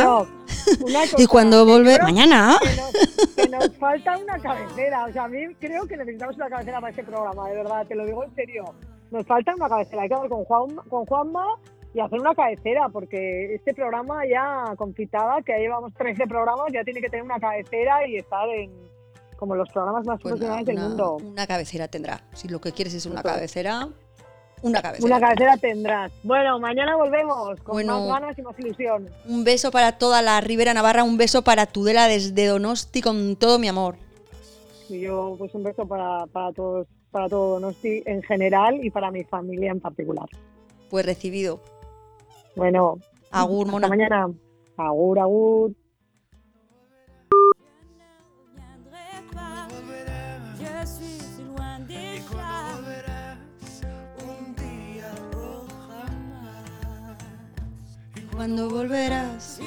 Bueno, 0.81 0.99
¿Y 1.17 1.25
cuándo 1.27 1.65
volver? 1.65 2.01
Mañana. 2.03 2.57
Que 2.61 2.75
nos, 2.75 3.36
que 3.36 3.49
nos 3.49 3.77
falta 3.77 4.17
una 4.17 4.38
cabecera. 4.39 5.05
O 5.05 5.13
sea, 5.13 5.23
a 5.23 5.27
mí 5.27 5.39
creo 5.59 5.86
que 5.88 5.97
necesitamos 5.97 6.36
una 6.36 6.49
cabecera 6.49 6.79
para 6.81 6.89
este 6.91 7.03
programa, 7.03 7.47
de 7.49 7.55
verdad, 7.55 7.86
te 7.88 7.95
lo 7.95 8.05
digo 8.05 8.23
en 8.23 8.36
serio. 8.36 8.65
Nos 9.11 9.25
falta 9.25 9.55
una 9.55 9.69
cabecera. 9.69 10.01
Hay 10.03 10.09
que 10.09 10.15
hablar 10.15 10.29
con, 10.29 10.43
Juan, 10.45 10.75
con 10.89 11.05
Juanma 11.05 11.45
y 11.93 11.99
hacer 12.01 12.19
una 12.19 12.36
cabecera, 12.36 12.89
porque 12.89 13.55
este 13.55 13.73
programa 13.73 14.23
ya 14.29 14.75
confitada, 14.75 15.41
que 15.41 15.53
ya 15.53 15.59
llevamos 15.59 15.93
13 15.93 16.27
programas, 16.27 16.65
ya 16.73 16.83
tiene 16.83 16.99
que 16.99 17.09
tener 17.09 17.23
una 17.23 17.39
cabecera 17.39 18.05
y 18.07 18.17
estar 18.17 18.49
en 18.49 18.71
como 19.38 19.55
los 19.55 19.69
programas 19.69 20.05
más 20.05 20.19
Pues 20.21 20.39
del 20.39 20.77
mundo. 20.79 21.17
una 21.23 21.45
cabecera 21.47 21.88
tendrá. 21.88 22.21
Si 22.33 22.47
lo 22.47 22.59
que 22.61 22.71
quieres 22.71 22.93
es 22.93 23.05
una 23.05 23.21
cabecera, 23.23 23.89
una 24.61 24.81
cabecera. 24.81 25.05
Una 25.05 25.19
cabecera 25.19 25.57
tendrás. 25.57 26.11
Bueno, 26.23 26.59
mañana 26.59 26.95
volvemos 26.95 27.59
con 27.61 27.73
Bueno. 27.73 27.99
más 28.07 28.21
ganas 28.21 28.38
y 28.39 28.41
más 28.41 28.57
ilusión. 28.59 29.09
Un 29.27 29.43
beso 29.43 29.71
para 29.71 29.97
toda 29.97 30.21
la 30.21 30.39
Ribera 30.41 30.73
Navarra, 30.73 31.03
un 31.03 31.17
beso 31.17 31.43
para 31.43 31.65
Tudela 31.65 32.07
desde 32.07 32.47
Donosti 32.47 33.01
con 33.01 33.36
todo 33.36 33.59
mi 33.59 33.67
amor. 33.67 33.95
Y 34.89 35.01
yo, 35.01 35.36
pues 35.38 35.53
un 35.53 35.63
beso 35.63 35.86
para, 35.88 36.25
para 36.27 36.51
todos, 36.53 36.88
para 37.11 37.27
todo 37.27 37.55
Donosti 37.59 38.03
en 38.05 38.21
general 38.23 38.79
y 38.83 38.89
para 38.89 39.11
mi 39.11 39.23
familia 39.23 39.71
en 39.71 39.79
particular. 39.79 40.27
Pues 40.89 41.05
recibido. 41.05 41.59
Bueno, 42.55 42.97
Agur, 43.31 43.65
hasta 43.67 43.71
mona. 43.71 43.88
mañana. 43.89 44.27
Agur, 44.77 45.19
agur. 45.19 45.71
¿Cuándo 58.45 58.69
volverás? 58.69 59.59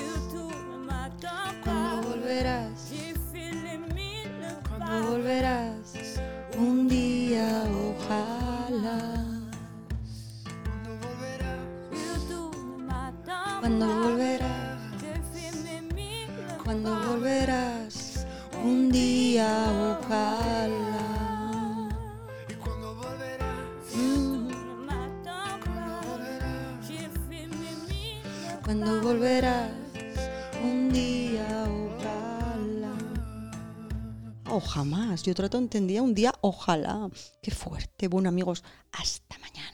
O 34.58 34.60
jamás. 34.60 35.22
Yo 35.22 35.36
trato 35.36 35.56
entendía 35.56 36.02
un 36.02 36.14
día, 36.14 36.32
ojalá. 36.40 37.08
Qué 37.40 37.52
fuerte. 37.52 38.08
Bueno, 38.08 38.28
amigos, 38.28 38.64
hasta 38.90 39.38
mañana. 39.38 39.67